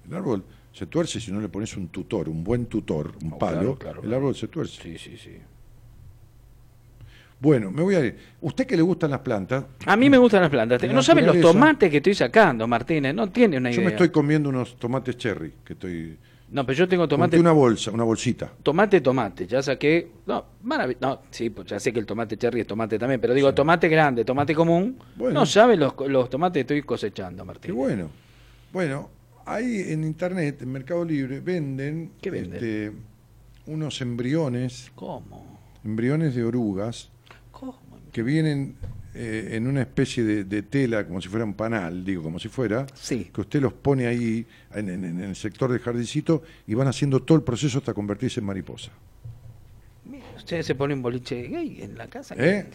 [0.08, 0.44] El árbol
[0.74, 3.78] se tuerce si no le pones un tutor, un buen tutor, un oh, palo.
[4.02, 4.82] el árbol se tuerce.
[4.82, 5.38] Sí, sí, sí.
[7.40, 8.18] Bueno, me voy a ir.
[8.42, 9.64] ¿Usted que le gustan las plantas?
[9.86, 10.82] A mí me gustan las plantas.
[10.82, 13.14] La No saben los tomates que estoy sacando, Martínez.
[13.14, 13.86] No tiene una Yo idea.
[13.86, 16.18] me estoy comiendo unos tomates cherry, que estoy...
[16.50, 17.38] No, pero yo tengo tomate.
[17.38, 18.50] Una bolsa, una bolsita.
[18.64, 19.46] Tomate, tomate.
[19.46, 20.10] Ya saqué.
[20.26, 23.20] No, marav- No, sí, pues ya sé que el tomate cherry es tomate también.
[23.20, 24.98] Pero digo, tomate grande, tomate común.
[25.18, 25.42] Bueno.
[25.42, 27.68] No saben los, los tomates que estoy cosechando, Martín.
[27.70, 28.10] Qué bueno.
[28.72, 29.10] Bueno,
[29.46, 32.54] ahí en internet, en Mercado Libre, venden, ¿Qué venden?
[32.54, 32.92] este,
[33.66, 35.60] unos embriones, ¿Cómo?
[35.84, 37.10] embriones de orugas.
[38.18, 38.74] Que vienen
[39.14, 42.50] eh, en una especie de, de tela, como si fuera un panal, digo, como si
[42.50, 43.30] fuera, Sí.
[43.32, 47.22] que usted los pone ahí en, en- en el sector del jardincito y van haciendo
[47.22, 48.90] todo el proceso hasta convertirse en mariposa.
[50.06, 52.34] Mira, Usted se pone un boliche gay en la casa.
[52.40, 52.66] ¿Eh?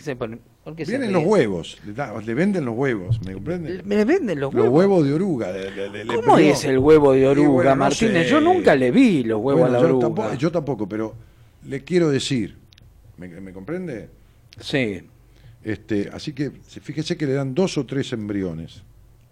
[0.76, 3.82] ¿Qué Vienen los huevos, le, da- le venden los huevos, ¿me comprende?
[3.84, 4.78] Me venden los Los huevos.
[4.78, 5.52] huevos de oruga.
[6.06, 8.26] ¿Cómo es el huevo de oruga, bueno, no Martínez?
[8.26, 8.30] sé.
[8.30, 10.06] Yo nunca le vi los huevos Bueno, a la yo oruga.
[10.06, 11.16] tampoco, yo tampoco, pero
[11.66, 12.54] le quiero decir,
[13.16, 14.08] ¿me, me comprende?
[14.60, 15.02] Sí.
[15.64, 18.82] Este, así que se- fíjese que le dan dos o tres embriones.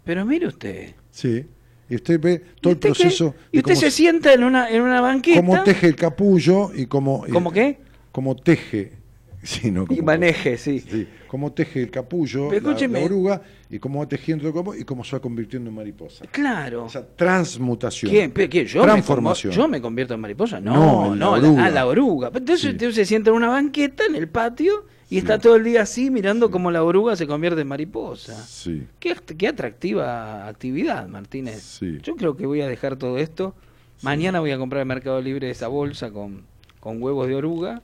[0.05, 0.95] Pero mire usted.
[1.11, 1.45] Sí.
[1.89, 3.35] Y usted ve todo el proceso.
[3.51, 6.87] Y usted cómo se sienta en una, en una banqueta cómo teje el capullo y
[6.87, 7.25] cómo.
[7.33, 7.79] ¿Cómo qué?
[8.13, 8.93] Cómo teje.
[9.43, 10.81] Sí, no, y cómo- maneje, sí.
[10.81, 14.85] Sí, cómo teje el capullo, la- la, oruga, y cómo va tejiendo el como y
[14.85, 16.27] cómo se va convirtiendo en mariposa.
[16.31, 16.85] Claro.
[16.85, 18.11] Esa transmutación.
[18.13, 18.35] ¿Quién?
[18.67, 19.55] ¿Yo, me transformación.
[19.55, 20.61] convo- ¿Yo me convierto en mariposa?
[20.61, 22.29] No, No, no, la ah, la oruga.
[22.35, 22.69] Entonces Sí.
[22.69, 26.09] usted se sienta en una banqueta en el patio y está todo el día así
[26.11, 28.43] mirando cómo la oruga se convierte en mariposa.
[28.47, 28.87] Sí.
[29.01, 31.61] Qué, qué atractiva actividad, Martínez.
[31.63, 31.99] Sí.
[32.03, 33.55] Yo creo que voy a dejar todo esto.
[34.03, 36.43] Mañana voy a comprar en Mercado Libre esa bolsa con,
[36.81, 37.83] con huevos de oruga.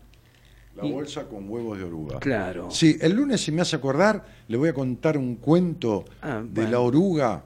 [0.76, 2.18] La Y- bolsa con huevos de oruga.
[2.20, 2.70] Claro.
[2.70, 6.48] Sí, el lunes, si me hace acordar, le voy a contar un cuento Ah, de
[6.62, 6.70] bueno.
[6.70, 7.44] la oruga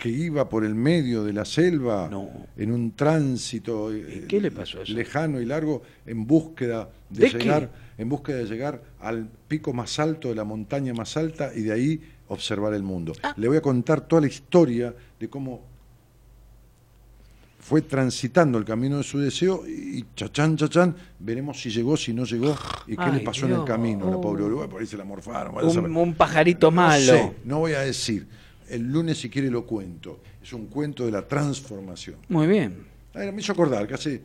[0.00, 2.28] que iba por el medio de la selva No.
[2.56, 7.68] en un tránsito eh, qué le pasó lejano y largo en búsqueda de, ¿De qué?
[8.02, 11.72] En búsqueda de llegar al pico más alto de la montaña más alta y de
[11.72, 13.12] ahí observar el mundo.
[13.22, 13.34] Ah.
[13.36, 15.62] Le voy a contar toda la historia de cómo
[17.58, 22.24] fue transitando el camino de su deseo y chachán, chachán, veremos si llegó, si no
[22.24, 22.56] llegó
[22.88, 24.10] y qué Ay, le pasó en el camino.
[24.10, 25.56] La pobre oruga, por ahí se la morfaron.
[25.58, 25.62] a.
[25.64, 27.00] Un, un pajarito No malo.
[27.12, 28.26] sé, no voy a decir.
[28.68, 30.20] El lunes, si quiere, lo cuento.
[30.42, 32.16] Es un cuento de la transformación.
[32.28, 32.84] Muy bien.
[33.14, 34.22] Ay, me hizo acordar que hace.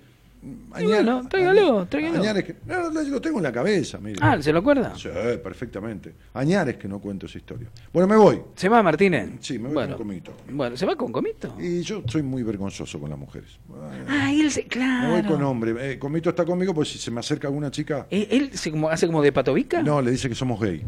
[0.79, 2.19] Y bueno, tráigalo, tráigalo.
[2.21, 4.19] Añares que, no, no, lo tengo en la cabeza, mire.
[4.21, 4.93] Ah, ¿se lo acuerda?
[4.95, 5.09] Sí,
[5.43, 6.13] perfectamente.
[6.33, 7.69] Añares que no cuento esa historia.
[7.91, 8.41] Bueno, me voy.
[8.55, 9.29] ¿Se va, Martínez?
[9.39, 10.31] Sí, me voy bueno, con comito.
[10.49, 11.55] Bueno, ¿se va con comito?
[11.59, 13.59] Y yo soy muy vergonzoso con las mujeres.
[14.07, 14.63] Ah, él se...
[14.63, 15.09] Me Claro.
[15.11, 15.93] voy con hombre.
[15.93, 18.89] Eh, comito está conmigo, pues si se me acerca alguna chica, ¿Él, él se como,
[18.89, 19.81] hace como de patovica?
[19.81, 20.83] no, le dice que somos gay.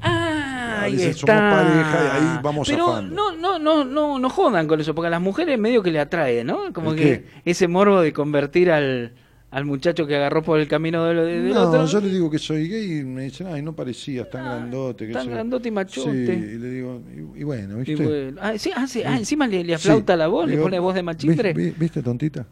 [0.00, 0.37] Ah,
[0.82, 1.26] ahí dice, está.
[1.38, 5.06] somos pareja y ahí vamos Pero no, no, no, no, no jodan con eso, porque
[5.08, 6.72] a las mujeres medio que le atrae, ¿no?
[6.72, 7.24] Como ¿El que qué?
[7.50, 9.12] ese morbo de convertir al,
[9.50, 11.86] al muchacho que agarró por el camino de, de- del No, otro.
[11.86, 15.06] yo le digo que soy gay y me dicen, ay, no parecías tan grandote.
[15.06, 15.34] Que tan sé yo".
[15.34, 16.26] grandote y machote.
[16.26, 17.00] Sí, y le digo,
[17.36, 18.04] y, y bueno, Y ¿viste?
[18.06, 20.18] bueno, ah, sí, ah, sí, ah, encima le, le aflauta Sí.
[20.18, 21.52] la voz, le Digo, pone voz de machimbre.
[21.54, 22.46] ¿vi- vi- ¿Viste, tontita?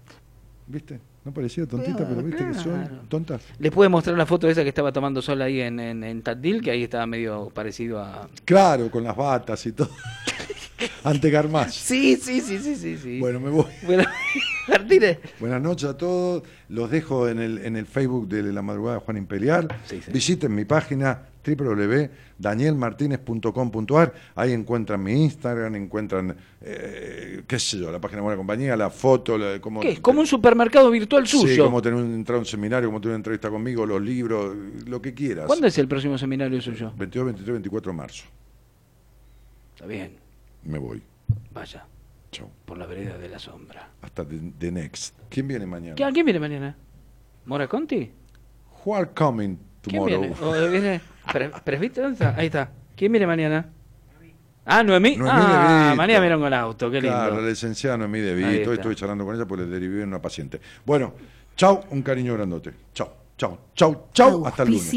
[0.66, 1.00] ¿Viste?
[1.26, 3.00] No parecía tontita, Claro, pero viste que soy claro.
[3.08, 3.40] tonta.
[3.58, 6.62] Les puede mostrar la foto esa que estaba tomando sol ahí en, en, en Tandil,
[6.62, 8.28] que ahí estaba medio parecido a...
[8.44, 9.90] Claro, con las batas y todo.
[11.02, 11.74] Ante Garmaz.
[11.74, 12.96] Sí, sí, sí, sí, sí.
[12.96, 13.18] sí.
[13.18, 13.66] Bueno, me voy.
[13.82, 14.04] Bueno,
[14.68, 15.18] Martínez.
[15.40, 16.44] Buenas noches a todos.
[16.68, 19.66] Los dejo en el, en el Facebook de La Madrugada de Juan Imperial.
[19.84, 20.12] Sí, sí.
[20.12, 24.12] Visiten mi página www.danielmartinez.com.ar.
[24.34, 28.90] Ahí encuentran mi Instagram, encuentran, eh, qué sé yo, la página de Buena Compañía, la
[28.90, 29.92] foto, la, cómo, ¿Qué?
[29.92, 31.64] Es como un supermercado virtual Sí, suyo.
[31.64, 34.54] cómo tener un, entrar a un seminario, cómo tener una entrevista conmigo, los libros,
[34.86, 35.46] lo que quieras.
[35.46, 36.92] ¿Cuándo es el próximo seminario suyo?
[36.96, 38.24] 22, 23, 24 de marzo.
[39.74, 40.16] Está bien,
[40.64, 41.02] Me voy.
[41.52, 41.86] vaya,
[42.32, 42.50] Chao.
[42.64, 43.90] por la vereda de la sombra.
[44.02, 45.14] Hasta the, the next.
[45.28, 45.94] ¿Quién viene mañana?
[45.94, 46.76] ¿Qué- ¿Quién viene mañana?
[47.44, 48.10] ¿Mora Conti?
[48.84, 50.20] Who are coming ¿Quién tomorrow?
[50.20, 50.34] viene?
[50.40, 51.00] ¿O viene?
[51.32, 52.08] Pre- ¿Presbítero?
[52.08, 52.38] ¿Dónde está?
[52.38, 52.70] Ahí está.
[52.96, 53.68] ¿Quién viene mañana?
[54.64, 55.16] Ah, Noemí.
[55.16, 57.16] Noemí ah, mañana vieron con auto, qué lindo.
[57.16, 58.72] Claro, la licenciada Noemí De Vito.
[58.72, 60.60] estuve charlando con ella porque le derivé en una paciente.
[60.84, 61.14] Bueno,
[61.56, 62.72] chau, un cariño grandote.
[62.92, 64.46] Chau, chau, chau, chau.
[64.46, 64.90] Hasta el lunes.